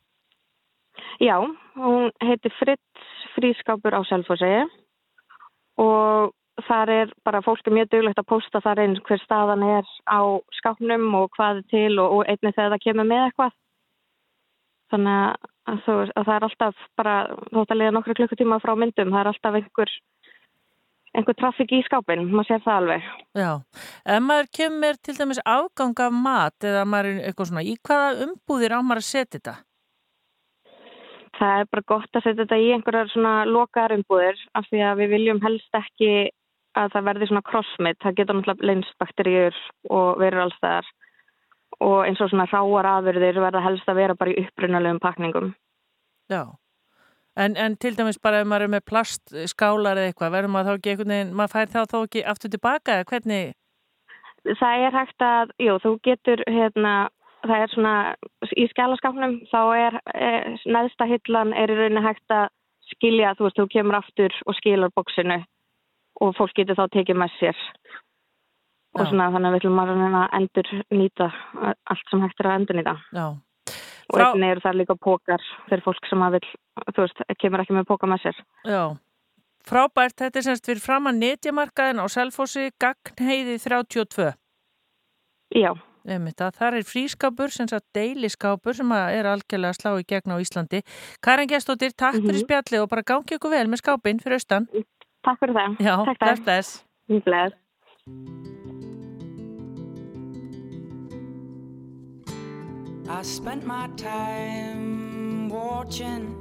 Já, 1.24 1.40
hún 1.80 2.12
heitir 2.20 2.52
Fritz 2.60 3.10
Frískápur 3.32 3.96
á 3.96 4.04
Selfossi 4.04 4.52
og 5.80 6.32
þar 6.66 6.92
er 6.92 7.12
bara 7.24 7.40
fólk 7.44 7.66
er 7.66 7.76
mjög 7.76 7.90
duglegt 7.92 8.20
að 8.20 8.28
posta 8.28 8.60
þar 8.64 8.82
einn 8.84 8.98
hver 9.06 9.20
staðan 9.22 9.64
er 9.64 9.88
á 10.04 10.20
skápnum 10.58 11.08
og 11.18 11.32
hvað 11.36 11.62
er 11.62 11.66
til 11.72 11.98
og, 12.02 12.18
og 12.18 12.22
einnig 12.28 12.54
þegar 12.54 12.74
það 12.74 12.84
kemur 12.84 13.08
með 13.08 13.24
eitthvað. 13.26 13.58
Þannig 14.92 15.18
að, 15.72 15.82
þú, 15.86 15.98
að 16.12 16.28
það 16.28 16.34
er 16.34 16.46
alltaf 16.48 16.86
bara, 17.00 17.16
þótt 17.48 17.72
að 17.72 17.80
liða 17.80 17.94
nokkru 17.96 18.16
klukkutíma 18.18 18.60
frá 18.60 18.74
myndum, 18.76 19.12
það 19.14 19.22
er 19.22 19.30
alltaf 19.30 19.58
einhver, 19.58 19.92
einhver 21.16 21.38
trafík 21.40 21.72
í 21.72 21.82
skápin, 21.86 22.26
maður 22.28 22.50
sér 22.50 22.64
það 22.66 22.80
alveg. 22.82 23.10
Já, 23.40 23.50
ef 24.04 24.24
maður 24.28 24.50
kemur 24.60 25.00
til 25.00 25.16
dæmis 25.16 25.42
afgang 25.48 26.04
af 26.04 26.16
mat 26.28 26.68
eða 26.68 26.84
maður 26.84 27.14
er 27.14 27.30
eitthvað 27.30 27.52
svona, 27.52 27.64
í 27.64 27.78
hvaða 27.80 28.26
umbúðir 28.28 28.76
á 28.76 28.78
maður 28.84 29.04
að 29.04 29.08
setja 29.08 29.38
þetta? 29.38 29.56
Það 31.38 31.62
er 31.62 31.68
bara 31.72 31.88
gott 31.94 32.16
að 32.16 32.24
setja 32.26 32.42
þetta 32.42 32.60
í 32.60 32.70
einhverjar 32.76 33.10
svona 33.12 33.34
lokaðar 33.48 33.96
umbúðir 33.98 34.40
af 34.58 34.66
því 34.70 34.82
að 34.88 35.02
við 35.02 35.12
viljum 35.16 35.42
helst 35.44 35.78
ekki 35.78 36.12
að 36.78 36.94
það 36.94 37.06
verði 37.08 37.28
svona 37.28 37.44
crossmit. 37.48 38.00
Það 38.02 38.18
getur 38.18 38.38
náttúrulega 38.38 38.68
leynst 38.70 38.98
bakteríur 39.00 39.60
og 39.90 40.20
verður 40.22 40.46
alls 40.46 40.58
þar 40.64 40.90
og 41.82 41.98
eins 42.06 42.20
og 42.22 42.30
svona 42.30 42.48
ráar 42.50 42.88
afurðir 42.96 43.40
verða 43.42 43.62
helst 43.64 43.88
að 43.88 44.00
vera 44.00 44.16
bara 44.18 44.32
í 44.32 44.44
upprunalegum 44.44 45.00
pakningum. 45.02 45.54
Já. 46.30 46.44
En, 47.36 47.56
en 47.56 47.76
til 47.80 47.94
dæmis 47.96 48.20
bara 48.20 48.42
ef 48.42 48.48
maður 48.48 48.66
er 48.66 48.72
með 48.74 48.84
plastskálar 48.90 49.98
eða 49.98 50.10
eitthvað, 50.10 50.34
verður 50.34 50.52
maður 50.52 50.68
þá 50.68 50.78
ekki 50.78 50.92
einhvern 50.92 51.14
veginn, 51.14 51.34
maður 51.38 51.54
fær 51.54 51.70
þá 51.72 51.80
þá 51.88 51.98
ekki 52.02 52.24
aftur 52.32 52.52
tilbaka 52.52 52.96
eða 52.98 53.08
hvernig? 53.08 53.54
Það 54.60 54.84
er 54.86 54.96
hægt 54.98 55.24
að, 55.24 55.54
jú, 55.62 55.76
þú 55.80 55.92
getur 56.04 56.42
hérna, 56.50 56.94
það 57.46 57.64
er 57.64 57.72
svona 57.72 57.94
í 58.58 58.66
skjálaskapnum, 58.70 59.38
þá 59.50 59.60
er 59.78 59.98
e, 60.14 60.30
neðsta 60.66 61.08
hillan 61.10 61.54
er 61.56 61.72
í 61.72 61.78
rauninni 61.78 62.04
hægt 62.04 62.34
að 62.34 62.50
skilja, 62.92 63.34
þú 63.38 63.46
veist, 63.46 63.58
þú 63.58 63.68
kemur 63.72 63.98
aftur 63.98 64.38
og 64.46 64.56
skilur 64.58 64.92
bóksinu 64.96 65.38
og 66.22 66.34
fólk 66.38 66.54
getur 66.58 66.78
þá 66.78 66.86
tekið 66.92 67.20
með 67.22 67.36
sér. 67.38 67.62
Og 68.92 69.06
svona 69.08 69.30
þannig 69.32 69.48
að 69.48 69.54
við 69.54 69.62
ætlum 69.62 70.18
að 70.20 70.34
endur 70.36 70.68
nýta 70.92 71.30
allt 71.64 72.10
sem 72.10 72.20
hægt 72.20 72.42
er 72.42 72.50
að 72.50 72.58
endur 72.58 72.76
nýta 72.76 72.92
Já. 73.16 73.24
og 74.12 74.18
einnig 74.20 74.52
eru 74.52 74.64
það 74.66 74.76
líka 74.82 74.96
pókar 75.00 75.46
fyrir 75.70 75.84
fólk 75.86 76.10
sem 76.10 76.26
að 76.26 76.36
vil, 76.36 76.50
þú 76.90 77.06
veist, 77.06 77.22
kemur 77.40 77.62
ekki 77.64 77.78
með 77.78 77.88
póka 77.88 78.10
með 78.10 78.26
sér. 78.26 78.42
Já, 78.68 78.82
frábært, 79.64 80.18
þetta 80.20 80.42
er 80.42 80.46
semst 80.50 80.68
fyrir 80.68 80.84
fram 80.84 81.08
að 81.08 81.22
netjamarkaðin 81.22 82.04
á 82.04 82.06
Selfossi, 82.12 82.68
Gagnheiði 82.82 83.56
32 83.64 84.28
Já 85.56 85.72
Það. 86.06 86.76
Er 86.76 86.86
frískapur, 86.86 87.52
sem 87.54 87.68
sagt 87.70 87.86
deiliskápur 87.94 88.74
sem 88.74 88.92
að 88.94 89.18
er 89.18 89.28
algjörlega 89.30 89.72
að 89.72 89.78
slá 89.78 89.90
í 90.00 90.06
gegn 90.08 90.34
á 90.34 90.36
Íslandi. 90.42 90.82
Karin 91.22 91.50
Gestóttir, 91.50 91.94
takk 91.94 92.18
fyrir 92.18 92.42
spjalli 92.42 92.80
og 92.82 92.88
bara 92.90 93.02
gangi 93.06 93.36
ykkur 93.38 93.52
vel 93.54 93.68
með 93.70 93.82
skápin 93.82 94.22
fyrir 94.22 94.40
austan. 94.40 94.68
Takk 95.22 95.38
fyrir 95.38 95.54
það. 95.54 95.76
Já, 95.78 95.94
Takk, 96.18 96.44
bless. 96.44 96.82
bless. 97.24 97.60
I 103.08 103.22
spent 103.22 103.66
my 103.66 103.88
time 103.96 105.48
watching 105.48 106.34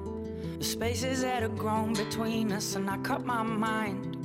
the 0.58 0.64
spaces 0.64 1.22
that 1.22 1.44
have 1.44 1.58
grown 1.58 1.94
between 1.94 2.52
us, 2.52 2.76
and 2.76 2.90
I 2.90 2.98
cut 2.98 3.26
my 3.26 3.44
mind 3.44 4.21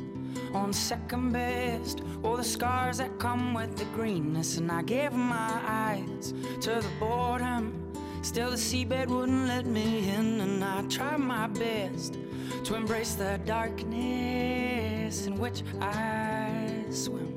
on 0.53 0.73
second 0.73 1.33
best. 1.33 2.03
All 2.23 2.37
the 2.37 2.45
scars 2.45 2.99
that 2.99 3.19
come 3.19 3.55
with 3.55 3.77
the 3.77 3.85
greenness, 3.87 4.59
and 4.59 4.71
I 4.71 4.83
gave 4.83 5.13
my 5.13 5.61
eyes 5.67 6.33
to 6.61 6.71
the 6.71 6.89
boredom. 6.99 7.93
Still, 8.23 8.51
the 8.51 8.57
seabed 8.57 9.07
wouldn't 9.07 9.47
let 9.49 9.67
me 9.67 10.09
in, 10.09 10.41
and 10.41 10.65
I 10.65 10.83
tried 10.89 11.19
my 11.19 11.47
best 11.47 12.19
to 12.65 12.75
embrace 12.75 13.15
the 13.15 13.39
darkness 13.45 15.27
in 15.27 15.37
which 15.37 15.63
I 15.81 16.85
swim. 16.91 17.33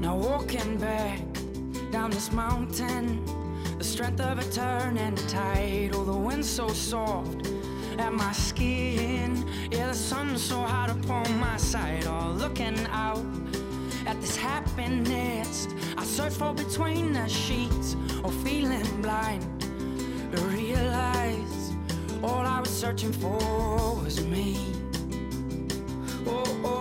Now 0.00 0.16
walking 0.16 0.78
back 0.78 1.20
down 1.90 2.10
this 2.10 2.32
mountain, 2.32 3.24
the 3.76 3.84
strength 3.84 4.20
of 4.20 4.38
a 4.38 4.44
turn 4.50 4.96
and 4.96 5.18
a 5.18 5.26
tide. 5.26 5.90
Oh, 5.94 6.04
the 6.04 6.16
wind 6.16 6.44
so 6.44 6.68
soft 6.68 7.46
at 7.98 8.12
my 8.12 8.32
skin. 8.32 9.44
Yeah, 9.70 9.88
the 9.88 9.94
sun 9.94 10.36
so 10.38 10.58
hot 10.60 10.90
upon 10.90 11.38
my 11.38 11.56
side. 11.56 12.06
All 12.06 12.32
looking 12.32 12.78
out 12.90 13.24
at 14.06 14.20
this 14.20 14.36
happiness. 14.36 15.68
I 15.96 16.04
search 16.04 16.34
for 16.34 16.52
between 16.52 17.12
the 17.12 17.28
sheets 17.28 17.96
or 18.24 18.32
feeling 18.32 19.02
blind 19.02 19.44
to 20.32 20.42
realize 20.42 21.72
all 22.22 22.44
I 22.46 22.60
was 22.60 22.70
searching 22.70 23.12
for 23.12 23.38
was 24.02 24.24
me. 24.24 24.58
Oh, 26.26 26.44
oh, 26.64 26.79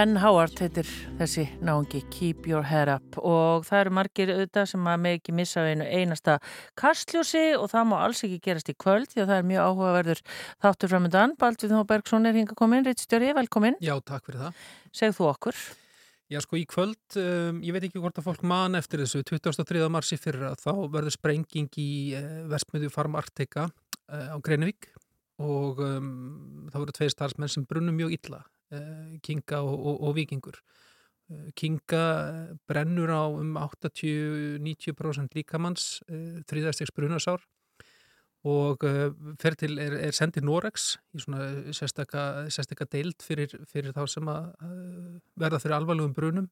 Ben 0.00 0.14
Howard 0.16 0.56
heitir 0.56 0.86
þessi 1.18 1.42
náungi 1.60 1.98
Keep 2.08 2.46
Your 2.48 2.64
Head 2.64 2.88
Up 2.88 3.18
og 3.20 3.66
það 3.68 3.80
eru 3.82 3.90
margir 3.98 4.30
auðvitað 4.32 4.68
sem 4.70 4.86
að 4.88 5.00
með 5.04 5.16
ekki 5.18 5.32
missa 5.36 5.64
einu 5.68 5.84
einasta 5.84 6.36
kastljósi 6.80 7.42
og 7.58 7.66
það 7.68 7.90
má 7.90 7.96
alls 7.98 8.22
ekki 8.24 8.38
gerast 8.46 8.70
í 8.72 8.74
kvöld 8.80 9.10
því 9.10 9.20
að 9.20 9.26
það 9.28 9.40
er 9.42 9.48
mjög 9.50 9.66
áhugaverður 9.66 10.22
þáttur 10.64 10.92
framöndan. 10.94 11.34
Baldvið 11.42 11.74
Þó 11.74 11.82
Bergson 11.90 12.28
er 12.30 12.38
hinga 12.40 12.56
komin, 12.56 12.86
Ritstjóri, 12.86 13.28
velkomin. 13.36 13.76
Já, 13.84 13.92
takk 14.00 14.24
fyrir 14.30 14.46
það. 14.46 14.62
Segð 15.02 15.18
þú 15.18 15.26
okkur. 15.34 15.58
Já, 16.32 16.38
sko 16.46 16.56
í 16.56 16.62
kvöld, 16.70 17.18
um, 17.20 17.58
ég 17.66 17.76
veit 17.76 17.84
ekki 17.90 18.00
hvort 18.00 18.22
að 18.22 18.30
fólk 18.30 18.46
man 18.48 18.78
eftir 18.78 19.02
þessu, 19.02 19.20
23. 19.28 19.82
marsi 19.92 20.16
fyrra 20.22 20.54
þá 20.62 20.72
verður 20.94 21.16
sprenging 21.18 21.68
í 21.76 21.90
uh, 22.16 22.30
vestmiðju 22.54 22.94
Farm 22.94 23.20
Artika 23.20 23.66
uh, 23.68 24.32
á 24.32 24.36
Greinivík 24.40 24.94
og 25.44 25.84
um, 25.84 26.08
það 26.72 26.86
voru 26.86 26.96
tveir 26.96 27.12
starfsmenn 27.12 27.52
sem 27.52 27.68
brunum 27.68 28.00
mjög 28.00 28.16
illa 28.16 28.40
Eh, 28.40 28.49
Kinga 29.24 29.62
og, 29.66 29.74
og, 29.78 30.02
og 30.08 30.16
Vikingur. 30.18 30.60
Eh, 31.30 31.48
Kinga 31.58 32.04
brennur 32.70 33.10
á 33.10 33.22
um 33.28 33.56
80-90% 33.58 35.38
líkamanns 35.38 36.02
þrýðastegs 36.50 36.94
brunasár 36.96 37.42
og 38.48 38.80
fer 39.36 39.54
til, 39.60 39.74
er, 39.76 39.98
er 40.00 40.16
sendið 40.16 40.46
Norex 40.48 40.94
í 41.12 41.20
svona 41.20 41.72
sérstakka 41.76 42.86
deild 42.88 43.20
fyrir, 43.20 43.52
fyrir 43.68 43.92
þá 43.92 44.06
sem 44.08 44.30
að 44.32 44.46
verða 45.36 45.60
fyrir 45.60 45.76
alvarlegum 45.76 46.14
brunum 46.16 46.46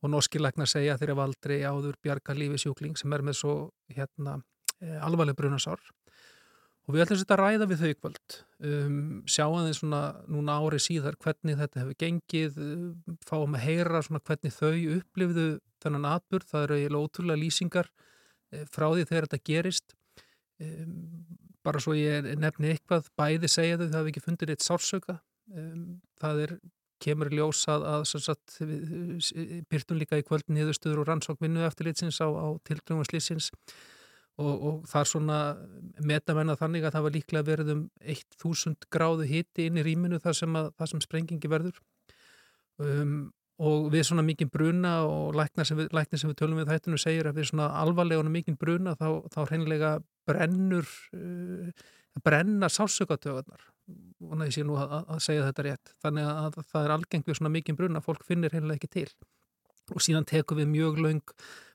og 0.00 0.14
norski 0.14 0.40
læknar 0.40 0.70
segja 0.70 0.96
þeirra 0.96 1.18
valdri 1.18 1.60
áður 1.60 1.98
bjarga 2.00 2.32
lífi 2.38 2.62
sjúkling 2.62 2.96
sem 2.96 3.12
er 3.12 3.26
með 3.26 3.36
svo 3.42 3.54
hérna, 3.92 4.38
alvarleg 5.04 5.36
brunasár 5.36 5.82
og 6.90 6.96
við 6.96 7.04
ætlum 7.04 7.20
að 7.22 7.38
ræða 7.38 7.66
við 7.70 7.82
þau 7.84 7.90
kvöld. 8.00 8.36
Um, 8.66 8.94
sjáum 9.30 9.66
þeim 9.68 9.76
svona 9.78 10.00
núna 10.26 10.56
ári 10.58 10.80
síðar 10.82 11.18
hvernig 11.22 11.58
þetta 11.60 11.84
hefur 11.84 11.98
gengið 12.02 12.56
um, 12.64 13.18
fáum 13.28 13.54
að 13.54 13.66
heyra 13.68 14.00
svona 14.02 14.22
hvernig 14.26 14.56
þau 14.56 14.72
upplifðu 14.96 15.44
þennan 15.84 16.08
atbyrð, 16.10 16.48
það 16.50 16.66
eru 16.66 16.78
eiginlega 16.80 17.06
ótrúlega 17.06 17.40
lýsingar 17.40 17.86
e, 18.50 18.64
frá 18.68 18.88
því 18.90 19.06
þegar 19.06 19.28
þetta 19.28 19.46
gerist. 19.48 19.94
Um, 20.60 20.98
bara 21.64 21.80
svo 21.80 21.94
ég 21.94 22.26
nefni 22.40 22.74
eitthvað 22.74 23.06
bæði 23.16 23.52
segja 23.54 23.78
þau, 23.78 23.86
það 23.86 23.96
hefur 24.00 24.10
ekki 24.10 24.24
fundið 24.26 24.52
eitt 24.56 24.66
sársöka 24.66 25.16
um, 25.54 25.86
það 26.20 26.42
er 26.48 26.54
kemur 27.00 27.30
ljósað 27.32 27.86
að, 27.88 28.02
að 28.34 29.62
byrtum 29.70 30.02
líka 30.02 30.18
í 30.20 30.26
kvöldin 30.26 30.58
niðurstöður 30.58 31.04
og 31.04 31.08
rannsókvinnu 31.08 31.64
eftirlitsins 31.64 32.20
á, 32.20 32.28
á 32.28 32.60
tilgrunum 32.66 33.06
slísins 33.08 33.48
og, 34.40 34.54
og 34.66 34.78
það 34.88 35.02
er 35.02 35.10
svona 35.10 35.40
metamenn 36.06 36.52
að 36.52 36.62
þannig 36.62 36.86
að 36.86 36.94
það 36.96 37.06
var 37.06 37.14
líklega 37.16 37.48
verið 37.48 37.74
um 37.74 37.82
1000 38.44 38.88
gráðu 38.92 39.28
hitti 39.28 39.68
inn 39.68 39.80
í 39.80 39.84
rýminu 39.86 40.20
þar 40.22 40.38
sem, 40.40 40.56
að, 40.56 40.72
þar 40.80 40.92
sem 40.92 41.04
sprengingi 41.04 41.52
verður. 41.52 41.78
Um, 42.80 43.14
og 43.60 43.90
við 43.92 44.06
svona 44.08 44.24
mikið 44.24 44.48
bruna 44.54 44.92
og 45.04 45.34
læknir 45.36 45.68
sem 45.68 45.80
sem 45.84 46.30
við 46.30 46.38
tölum 46.38 46.60
við 46.62 46.70
þættinu 46.72 47.00
segir 47.00 47.28
að 47.28 47.42
við 47.42 47.50
svona 47.50 47.68
alvarlega 47.82 48.22
og 48.22 48.32
mikið 48.32 48.56
bruna 48.60 48.94
þá, 48.96 49.08
þá 49.28 49.40
hreinlega 49.50 49.90
brennur 50.28 50.88
uh, 51.12 51.68
brenna 52.24 52.70
sásökatöðunar 52.72 53.66
og 54.24 54.38
það 54.38 54.54
sé 54.54 54.64
nú 54.64 54.78
að, 54.80 54.94
að 55.02 55.20
segja 55.24 55.48
þetta 55.48 55.66
rétt. 55.66 55.92
Þannig 56.04 56.30
að 56.30 56.58
það 56.70 56.86
er 56.86 56.94
algengt 56.94 57.28
við 57.28 57.38
svona 57.38 57.52
mikið 57.56 57.78
bruna 57.78 58.02
fólk 58.04 58.24
finnir 58.26 58.54
hreinlega 58.54 58.80
ekki 58.80 58.92
til. 58.96 59.10
Og 59.90 60.04
síðan 60.04 60.28
tekum 60.28 60.60
við 60.60 60.70
mjög 60.70 61.00
laung 61.02 61.34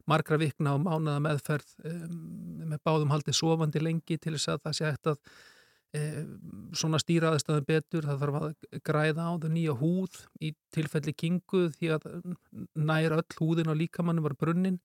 margra 0.09 0.37
vikna 0.41 0.75
og 0.75 0.85
mánaða 0.85 1.23
meðferð 1.25 1.75
með 1.83 2.79
báðum 2.85 3.11
haldið 3.13 3.37
sofandi 3.39 3.81
lengi 3.81 4.17
til 4.21 4.35
þess 4.35 4.53
að 4.53 4.63
það 4.65 4.77
sé 4.77 4.89
hægt 4.89 5.11
að 5.13 5.19
svona 6.75 6.99
stýra 6.99 7.31
aðstæðum 7.33 7.67
betur. 7.67 8.07
Það 8.07 8.21
þarf 8.23 8.37
að 8.41 8.79
græða 8.85 9.27
á 9.31 9.33
þau 9.39 9.49
nýja 9.53 9.75
húð 9.79 10.17
í 10.43 10.51
tilfelli 10.75 11.13
kingu 11.15 11.69
því 11.75 11.91
að 11.95 12.07
nær 12.75 13.17
öll 13.19 13.37
húðin 13.39 13.71
á 13.71 13.75
líkamannu 13.79 14.25
var 14.25 14.35
brunnin. 14.39 14.79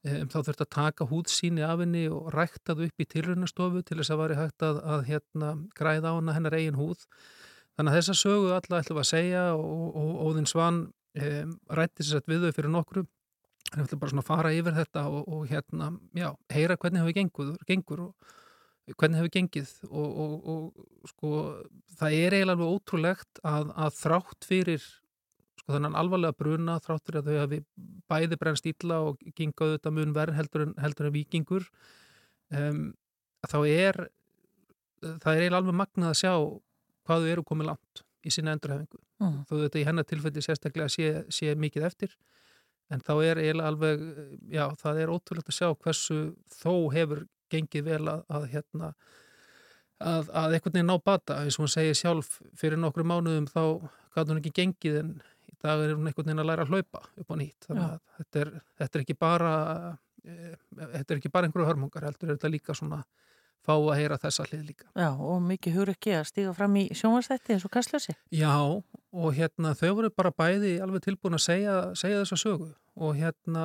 Þá 0.00 0.38
þurft 0.38 0.64
að 0.64 0.72
taka 0.72 1.08
húðsíni 1.10 1.64
af 1.66 1.82
henni 1.82 2.06
og 2.08 2.30
rækta 2.32 2.76
þau 2.76 2.86
upp 2.86 3.02
í 3.04 3.08
tilraunastofu 3.10 3.82
til 3.84 3.98
þess 4.00 4.14
að 4.14 4.22
væri 4.22 4.38
hægt 4.38 4.64
að, 4.64 4.80
að 4.80 5.04
hérna, 5.10 5.50
græða 5.76 6.14
á 6.16 6.32
hennar 6.32 6.56
eigin 6.56 6.78
húð. 6.78 7.04
Þannig 7.76 7.92
að 7.92 7.98
þessa 8.00 8.16
sögu 8.22 8.54
alla 8.56 8.80
ætlum 8.80 9.02
að 9.02 9.10
segja 9.10 9.44
og, 9.58 9.66
og, 9.68 9.92
og 10.00 10.30
Óðinn 10.30 10.48
Svan 10.48 10.86
rætti 11.68 12.06
sér 12.06 12.24
við 12.30 12.46
þau 12.46 12.56
fyrir 12.56 12.72
nokkru 12.72 13.04
Við 13.70 13.84
ætlum 13.84 14.00
bara 14.02 14.12
svona 14.12 14.24
að 14.24 14.30
fara 14.30 14.52
yfir 14.56 14.74
þetta 14.74 15.02
og, 15.06 15.26
og 15.30 15.42
hérna, 15.50 15.92
já, 16.18 16.28
heyra 16.50 16.76
hvernig 16.80 17.04
hefur 17.04 17.16
gengur, 17.20 17.50
gengur 17.68 18.00
og 18.08 18.30
hvernig 18.98 19.20
hefur 19.20 19.32
gengið 19.34 19.70
og, 19.90 20.08
og, 20.24 20.48
og 20.50 21.10
sko 21.12 21.30
það 22.00 22.16
er 22.16 22.36
eiginlega 22.36 22.56
alveg 22.56 22.74
ótrúlegt 22.74 23.42
að, 23.46 23.70
að 23.76 23.98
þrátt 24.00 24.48
fyrir 24.48 24.86
sko 25.60 25.74
þannig 25.74 25.98
alvarlega 26.00 26.38
bruna, 26.40 26.78
þrátt 26.82 27.06
fyrir 27.06 27.20
að 27.20 27.28
þau 27.30 27.40
hafi 27.44 27.60
bæði 28.10 28.38
brennst 28.40 28.70
ítla 28.70 29.00
og 29.10 29.20
gengaðu 29.38 29.76
þetta 29.76 29.94
mun 29.94 30.16
verð 30.16 30.38
heldur 30.40 30.66
en, 30.66 30.74
heldur 30.80 31.10
en 31.10 31.14
vikingur 31.14 31.68
um, 32.56 32.82
þá 33.46 33.58
er 33.68 34.00
það 35.00 35.32
er 35.34 35.44
eiginlega 35.44 35.62
alveg 35.62 35.80
magnað 35.82 36.12
að 36.12 36.20
sjá 36.22 36.32
hvað 37.06 37.24
þau 37.24 37.32
eru 37.34 37.46
komið 37.46 37.70
langt 37.72 38.04
í 38.26 38.32
sinna 38.34 38.56
endurhefingu 38.56 39.00
mm. 39.22 39.38
þó 39.48 39.54
þetta 39.62 39.80
í 39.80 39.86
hennar 39.88 40.08
tilfelli 40.08 40.44
sérstaklega 40.44 40.92
sé, 40.92 41.12
sé 41.32 41.54
mikið 41.56 41.86
eftir 41.88 42.16
en 42.90 43.02
þá 43.06 43.12
er 43.22 43.40
eiginlega 43.40 43.70
alveg, 43.70 44.04
já, 44.50 44.64
það 44.80 45.00
er 45.02 45.12
ótrúlegt 45.14 45.50
að 45.50 45.58
sjá 45.58 45.68
hversu 45.72 46.18
þó 46.60 46.72
hefur 46.94 47.24
gengið 47.50 47.86
vel 47.86 48.02
að, 48.10 48.22
að 48.30 48.46
hérna, 48.54 48.90
að, 50.00 50.30
að 50.30 50.56
einhvern 50.56 50.76
veginn 50.76 50.90
ná 50.90 50.96
bata, 51.04 51.40
eins 51.42 51.58
og 51.58 51.66
hún 51.66 51.72
segir 51.74 51.98
sjálf 51.98 52.38
fyrir 52.58 52.80
nokkru 52.80 53.06
mánuðum 53.06 53.48
þá 53.50 53.62
gæti 54.14 54.32
hún 54.32 54.42
ekki 54.42 54.54
gengið 54.60 55.00
en 55.02 55.14
í 55.50 55.56
dag 55.62 55.84
er 55.84 55.94
hún 55.94 56.10
einhvern 56.10 56.30
veginn 56.30 56.44
að 56.44 56.50
læra 56.50 56.66
að 56.66 56.74
hlaupa 56.74 57.02
upp 57.22 57.32
á 57.32 57.34
nýtt, 57.40 57.68
þannig 57.68 57.86
að 57.86 57.96
þetta 58.18 58.44
er, 58.44 58.52
þetta 58.80 58.98
er 58.98 59.04
ekki 59.06 59.18
bara, 59.26 59.54
e, 60.24 60.52
þetta 60.80 61.06
er 61.06 61.22
ekki 61.22 61.34
bara 61.34 61.50
einhverju 61.50 61.70
hörmungar, 61.70 62.08
heldur 62.08 62.30
er 62.30 62.38
þetta 62.38 62.54
líka 62.54 62.76
svona 62.78 63.02
fá 63.66 63.74
að 63.76 63.96
heyra 63.98 64.18
þessa 64.20 64.46
hlið 64.48 64.66
líka. 64.70 64.88
Já, 64.96 65.10
og 65.12 65.40
mikið 65.44 65.76
hugur 65.76 65.92
ekki 65.94 66.14
að 66.16 66.28
stíga 66.30 66.52
fram 66.56 66.76
í 66.80 66.86
sjónvarsþætti 66.96 67.56
eins 67.56 67.66
og 67.66 67.74
kastlösi. 67.74 68.16
Já, 68.34 68.54
og 69.10 69.34
hérna 69.36 69.74
þau 69.78 69.90
voru 69.98 70.12
bara 70.14 70.32
bæði 70.34 70.76
alveg 70.84 71.04
tilbúin 71.06 71.36
að 71.38 71.44
segja, 71.46 71.74
segja 71.98 72.22
þessa 72.22 72.40
sögu 72.40 72.70
og 73.00 73.16
hérna 73.16 73.64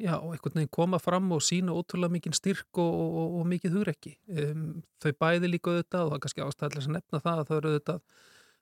já, 0.00 0.14
og 0.16 0.32
einhvern 0.32 0.56
veginn 0.56 0.72
koma 0.72 1.00
fram 1.02 1.30
og 1.36 1.42
sína 1.44 1.74
ótrúlega 1.76 2.14
mikið 2.14 2.36
styrk 2.38 2.80
og, 2.80 2.94
og, 2.94 3.38
og 3.40 3.48
mikið 3.50 3.76
hugur 3.76 3.92
ekki. 3.92 4.14
Um, 4.30 4.82
þau 5.02 5.12
bæði 5.24 5.50
líka 5.52 5.74
auðvitað 5.74 6.04
og 6.04 6.12
það 6.12 6.18
er 6.18 6.24
kannski 6.26 6.44
ástæðilega 6.46 6.86
að 6.86 6.96
nefna 6.96 7.22
það 7.24 7.42
að 7.42 7.50
þau 7.50 7.56
eru 7.58 7.72
auðvitað 7.72 8.02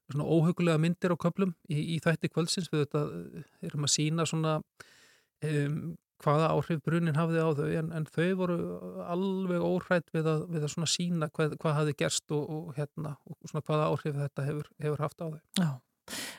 svona 0.08 0.28
óhugulega 0.32 0.80
myndir 0.80 1.14
á 1.14 1.16
köplum 1.20 1.54
í, 1.68 1.78
í 1.94 1.98
þætti 2.02 2.30
kvöldsins 2.32 2.70
við 2.72 2.84
auðvitað 2.84 3.68
erum 3.68 3.88
að 3.88 3.94
sína 3.94 4.26
svona 4.28 4.54
um, 5.44 5.80
hvaða 6.22 6.52
áhrif 6.54 6.80
brunin 6.84 7.18
hafði 7.18 7.42
á 7.42 7.48
þau 7.58 7.68
en, 7.80 7.90
en 7.94 8.06
þau 8.08 8.28
voru 8.40 8.56
alveg 9.06 9.64
óhrætt 9.64 10.08
við 10.14 10.30
að, 10.30 10.46
við 10.54 10.64
að 10.66 10.72
svona 10.74 10.90
sína 10.90 11.28
hvað, 11.34 11.58
hvað 11.62 11.76
hafi 11.78 11.94
gerst 11.98 12.34
og, 12.34 12.48
og, 12.54 12.72
hérna, 12.78 13.14
og 13.28 13.38
svona 13.50 13.64
hvaða 13.66 13.90
áhrif 13.92 14.18
þetta 14.18 14.48
hefur, 14.48 14.72
hefur 14.82 15.04
haft 15.04 15.22
á 15.22 15.26
þau. 15.26 15.38
Já. 15.60 15.70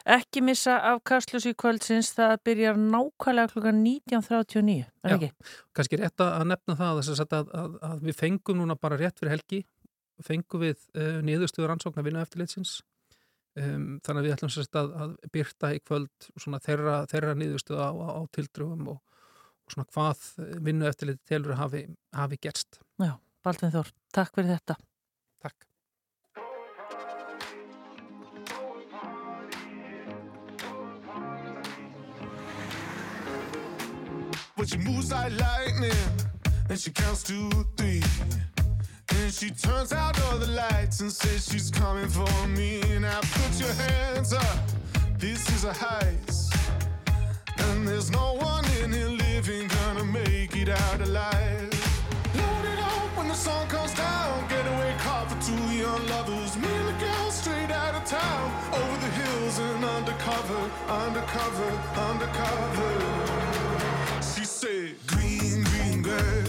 Ekki 0.10 0.41
missa 0.41 0.80
af 0.89 1.03
Kastlus 1.06 1.45
í 1.45 1.53
kvöldsins, 1.53 2.10
það 2.18 2.35
byrjar 2.47 2.80
nákvæmlega 2.81 3.51
klukka 3.51 3.73
19.39, 3.76 4.77
er 5.06 5.15
ekki? 5.15 5.30
Já, 5.30 5.57
kannski 5.77 5.99
rétt 6.01 6.23
að 6.26 6.47
nefna 6.49 6.77
það 6.80 7.01
að, 7.03 7.35
að, 7.35 7.76
að 7.91 8.07
við 8.07 8.18
fengum 8.18 8.57
núna 8.64 8.77
bara 8.80 8.97
rétt 8.97 9.22
fyrir 9.22 9.35
helgi, 9.35 9.60
fengum 10.26 10.64
við 10.65 10.80
uh, 10.97 11.19
niðurstöður 11.26 11.76
ansóknar 11.76 12.07
vinna 12.07 12.23
eftirleitsins 12.26 12.80
um, 13.60 13.99
þannig 14.06 14.19
að 14.19 14.26
við 14.26 14.35
ætlum 14.35 14.81
að 14.81 15.14
byrta 15.35 15.72
í 15.76 15.84
kvöld 15.85 16.30
þeirra, 16.65 16.95
þeirra 17.11 17.35
niðurstöða 17.38 17.91
á, 17.91 17.93
á 17.93 18.22
tildröfum 18.35 18.89
og 18.95 18.99
svona 19.73 19.87
hvað 19.93 20.27
vinnu 20.65 20.87
eftir 20.89 21.11
litið 21.11 21.25
telur 21.33 21.57
hafi, 21.59 21.85
hafi 22.15 22.39
gerst. 22.41 22.81
Já, 23.01 23.15
Baldvin 23.45 23.73
Þór, 23.73 23.91
takk 24.15 24.35
fyrir 24.35 24.55
þetta. 24.57 24.79
Takk. 25.43 25.69
But 34.59 34.67
she 34.67 34.77
moves 34.77 35.09
like 35.09 35.31
lightning 35.39 35.93
And 36.69 36.77
she 36.77 36.91
counts 36.91 37.23
to 37.23 37.49
three 37.77 38.03
And 39.15 39.33
she 39.33 39.51
turns 39.51 39.93
out 39.93 40.19
all 40.25 40.37
the 40.37 40.47
lights 40.47 40.99
And 40.99 41.09
says 41.09 41.47
she's 41.49 41.71
coming 41.71 42.09
for 42.09 42.47
me 42.47 42.81
Now 42.99 43.21
put 43.21 43.57
your 43.57 43.71
hands 43.71 44.33
up 44.33 44.59
This 45.17 45.47
is 45.55 45.63
a 45.63 45.71
heist 45.71 46.53
And 47.57 47.87
there's 47.87 48.11
no 48.11 48.33
one 48.33 48.65
in 48.83 48.91
here 48.91 49.18
living 49.39 49.67
gonna 49.67 50.03
make 50.03 50.53
it 50.57 50.67
out 50.67 51.01
alive. 51.01 51.71
Load 52.35 52.65
it 52.73 52.79
up 52.79 53.17
when 53.17 53.27
the 53.29 53.33
sun 53.33 53.67
comes 53.67 53.93
down. 53.93 54.47
Getaway 54.49 54.93
car 54.99 55.25
for 55.29 55.39
two 55.41 55.63
young 55.83 56.05
lovers. 56.07 56.57
Me 56.57 56.67
and 56.67 56.87
the 56.89 56.97
girl 57.05 57.31
straight 57.31 57.71
out 57.71 57.95
of 57.95 58.03
town. 58.03 58.45
Over 58.73 58.97
the 59.05 59.11
hills 59.21 59.59
and 59.59 59.85
undercover, 59.97 60.61
undercover, 61.05 61.71
undercover. 62.09 62.91
She 64.31 64.43
said, 64.43 64.95
Green, 65.07 65.63
green 65.71 66.01
girls, 66.01 66.48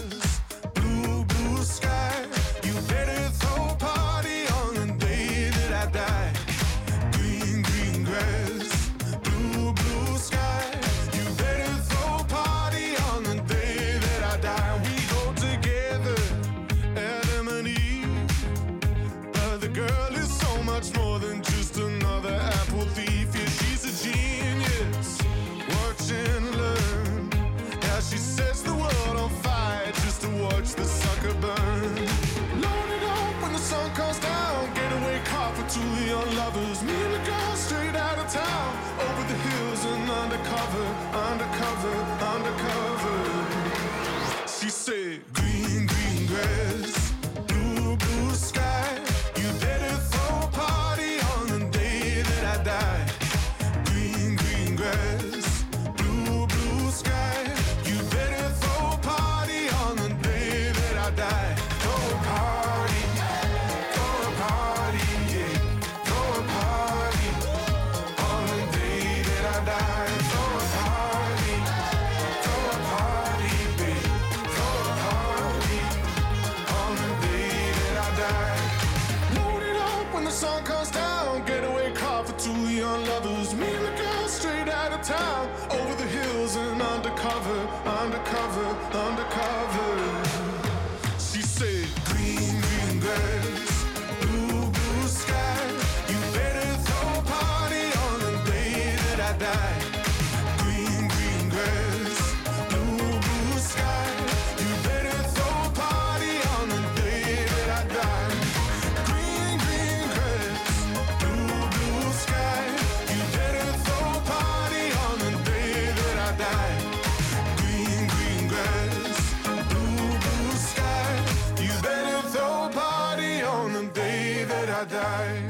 She 44.81 45.21
undercover, 87.99 88.67
undercover, 88.95 89.60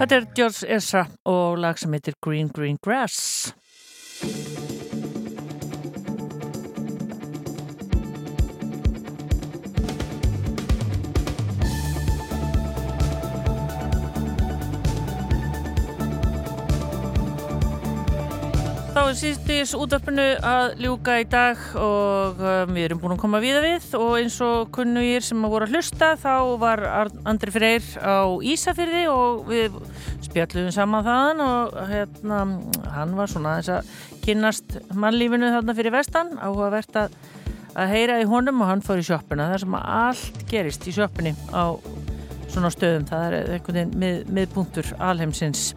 Þetta 0.02 0.16
er 0.18 0.24
George 0.34 0.68
Ezra 0.74 1.02
og 1.30 1.60
lag 1.62 1.78
sem 1.78 1.94
heitir 1.94 2.16
Green 2.26 2.48
Green 2.50 2.80
Grass. 2.82 3.52
Er 19.02 19.18
síðstis 19.20 19.74
útvarpinu 19.76 20.24
að 20.46 20.78
ljúka 20.80 21.18
í 21.20 21.26
dag 21.28 21.60
og 21.76 22.38
um, 22.40 22.70
við 22.72 22.86
erum 22.86 23.00
búin 23.02 23.16
að 23.18 23.20
koma 23.20 23.42
viða 23.44 23.60
við 23.66 23.88
og 23.98 24.14
eins 24.22 24.38
og 24.46 24.70
kunnugir 24.72 25.26
sem 25.26 25.42
að 25.44 25.52
voru 25.52 25.68
að 25.68 25.74
hlusta 25.76 26.12
þá 26.22 26.36
var 26.62 26.84
Ar- 26.88 27.12
Andri 27.28 27.52
Freyr 27.52 27.84
á 28.00 28.24
Ísafyrði 28.54 29.02
og 29.12 29.42
við 29.50 29.76
spjalluðum 30.30 30.72
saman 30.78 31.04
þaðan 31.10 31.44
og 31.44 31.76
hérna, 31.92 32.40
hann 32.96 33.18
var 33.20 33.34
svona 33.34 33.58
þess 33.60 33.74
að 33.76 33.92
kynnast 34.24 34.80
mannlífinu 34.96 35.52
þarna 35.58 35.76
fyrir 35.82 35.98
vestan. 35.98 36.32
Áhugavert 36.40 37.02
að, 37.04 37.20
að 37.76 37.94
heyra 37.98 38.22
í 38.24 38.30
honum 38.32 38.64
og 38.64 38.72
hann 38.72 38.86
fór 38.86 39.04
í 39.04 39.08
sjoppuna. 39.10 39.52
Þar 39.52 39.66
sem 39.66 39.78
allt 39.82 40.48
gerist 40.54 40.88
í 40.88 40.96
sjoppunni 40.96 41.36
á 41.52 41.76
svona 42.52 42.72
stöðum, 42.74 43.06
það 43.10 43.26
er 43.28 43.36
einhvern 43.56 43.78
veginn 43.78 43.94
mið, 44.02 44.18
miðpunktur 44.36 44.90
alheimsins. 45.02 45.72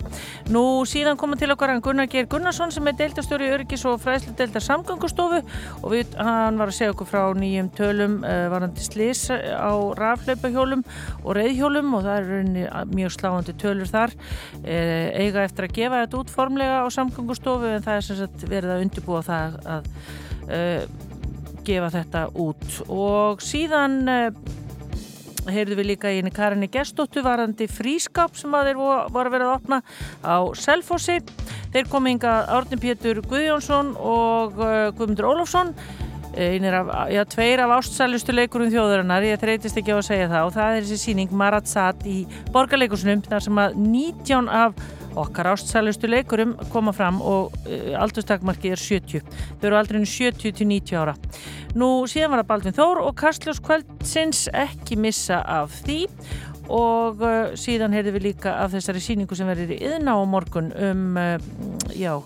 Nú 0.52 0.62
síðan 0.88 1.18
koma 1.20 1.38
til 1.40 1.50
okkar 1.54 1.72
hann 1.72 1.82
Gunnar 1.84 2.08
Geir 2.10 2.28
Gunnarsson 2.30 2.72
sem 2.74 2.90
er 2.90 2.96
deildastjóri 2.98 3.50
öryggis 3.54 3.84
og 3.88 4.00
fræðslu 4.02 4.34
deildar 4.38 4.64
samgöngustofu 4.64 5.40
og 5.80 5.86
við, 5.92 6.16
hann 6.18 6.58
var 6.60 6.72
að 6.72 6.78
segja 6.78 6.94
okkur 6.94 7.10
frá 7.10 7.22
nýjum 7.38 7.70
tölum 7.78 8.18
uh, 8.24 8.46
varandi 8.52 8.84
slís 8.84 9.26
á 9.30 9.72
rafleipahjólum 9.98 10.84
og 11.22 11.30
reyðhjólum 11.38 11.94
og 11.98 12.04
það 12.06 12.18
er 12.18 12.28
rauninni 12.32 12.66
mjög 12.94 13.16
sláandi 13.18 13.56
tölur 13.60 13.90
þar. 13.90 14.14
Uh, 14.60 15.08
eiga 15.20 15.46
eftir 15.46 15.68
að 15.68 15.78
gefa 15.78 16.04
þetta 16.04 16.20
út 16.22 16.34
formlega 16.34 16.82
á 16.82 16.86
samgöngustofu 16.94 17.72
en 17.72 17.86
það 17.86 18.00
er 18.00 18.08
sem 18.08 18.20
sagt 18.22 18.46
verið 18.50 18.74
að 18.74 18.86
undirbúa 18.88 19.24
það 19.26 19.58
að 19.76 19.90
uh, 20.50 21.10
gefa 21.64 21.94
þetta 21.94 22.26
út. 22.44 22.68
Og 22.92 23.42
síðan 23.44 24.02
heyrðu 25.50 25.76
við 25.80 25.88
líka 25.92 26.12
í 26.12 26.20
henni 26.20 26.32
Karinni 26.34 26.68
Gestóttu 26.72 27.22
varandi 27.24 27.66
frískap 27.70 28.36
sem 28.38 28.54
að 28.56 28.70
þeir 28.70 28.78
vo- 28.80 29.04
voru 29.12 29.32
vera 29.34 29.50
að 29.50 29.56
opna 29.58 29.80
á 30.24 30.36
Selfossi. 30.56 31.18
Þeir 31.74 31.90
kom 31.90 32.06
inga 32.10 32.32
Árni 32.54 32.78
Pétur 32.80 33.20
Guðjónsson 33.26 33.94
og 33.98 34.58
uh, 34.60 34.90
Guðmundur 34.96 35.30
Ólafsson. 35.32 35.74
Einir 36.34 36.74
af, 36.74 36.88
já, 37.14 37.20
tveir 37.30 37.60
af 37.62 37.76
ástsælustu 37.76 38.34
leikurum 38.34 38.66
þjóðurinnar, 38.72 39.22
ég 39.22 39.38
þreytist 39.38 39.76
ekki 39.78 39.94
á 39.94 39.98
að 40.00 40.06
segja 40.08 40.30
það. 40.32 40.48
Og 40.48 40.54
það 40.56 40.78
er 40.78 40.86
þessi 40.88 40.98
síning 41.04 41.30
Maratsat 41.38 42.02
í 42.10 42.16
borgarleikursunum 42.50 43.22
þar 43.28 43.44
sem 43.44 43.60
að 43.62 43.76
19 43.78 44.48
af 44.50 44.74
okkar 45.20 45.50
ástsælustu 45.52 46.10
leikurum 46.10 46.54
koma 46.72 46.94
fram 46.96 47.20
og 47.22 47.54
uh, 47.64 47.92
aldurstakmarkið 48.02 48.76
er 48.76 48.82
70 48.82 49.24
þau 49.60 49.68
eru 49.68 49.78
aldrei 49.78 50.02
70 50.04 50.56
til 50.58 50.70
90 50.70 51.00
ára. 51.00 51.14
Nú 51.74 51.90
síðan 52.10 52.34
var 52.34 52.44
það 52.44 52.50
Baldvin 52.52 52.78
Þór 52.78 53.02
og 53.04 53.16
Kastljós 53.18 53.62
kvöldsins 53.64 54.46
ekki 54.52 54.98
missa 55.00 55.42
af 55.42 55.74
því. 55.84 56.04
Og 56.72 57.20
uh, 57.20 57.52
síðan 57.60 57.92
heyrðum 57.92 58.16
við 58.16 58.30
líka 58.30 58.54
af 58.62 58.72
þessari 58.72 59.02
síningu 59.04 59.36
sem 59.36 59.48
verður 59.50 59.74
í 59.76 59.82
yðna 59.84 60.16
á 60.16 60.20
morgun 60.24 60.72
um, 60.72 61.18
uh, 61.20 61.36
já 61.92 62.16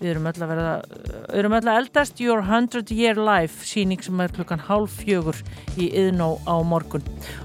við 0.00 0.10
erum 0.12 0.28
öll 0.30 0.36
að 0.38 0.50
verða 0.52 0.74
við 0.90 1.40
erum 1.40 1.56
öll 1.58 1.64
að 1.64 1.78
eldast. 1.80 2.20
Your 2.22 2.42
100 2.44 2.92
Year 2.94 3.18
Life 3.18 3.66
síning 3.66 4.02
sem 4.04 4.20
er 4.22 4.34
klukkan 4.34 4.62
hálf 4.68 5.00
fjögur 5.00 5.40
í 5.80 5.90
yðnó 5.90 6.36
á 6.46 6.54
morgun. 6.66 7.04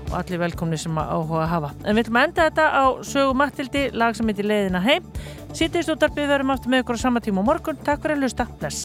Og 0.10 0.16
allir 0.22 0.42
velkomni 0.42 0.80
sem 0.80 0.98
að 1.00 1.14
áhuga 1.16 1.44
að 1.44 1.52
hafa. 1.54 1.74
En 1.86 1.98
við 1.98 2.12
að 2.12 2.22
enda 2.24 2.48
þetta 2.50 2.68
á 2.70 2.86
sögu 3.06 3.36
Mattildi 3.42 3.84
lag 3.94 4.18
sem 4.18 4.30
heitir 4.30 4.50
Leiðina 4.50 4.84
heim. 4.86 5.06
Sýttist 5.50 5.90
útarpið 5.90 6.30
verðum 6.30 6.54
aftur 6.54 6.74
með 6.74 6.84
ykkur 6.84 7.02
á 7.02 7.06
sama 7.06 7.24
tíma 7.26 7.42
á 7.42 7.50
morgun. 7.50 7.80
Takk 7.82 8.04
fyrir 8.04 8.20
að 8.20 8.28
hlusta, 8.28 8.46
bless 8.62 8.78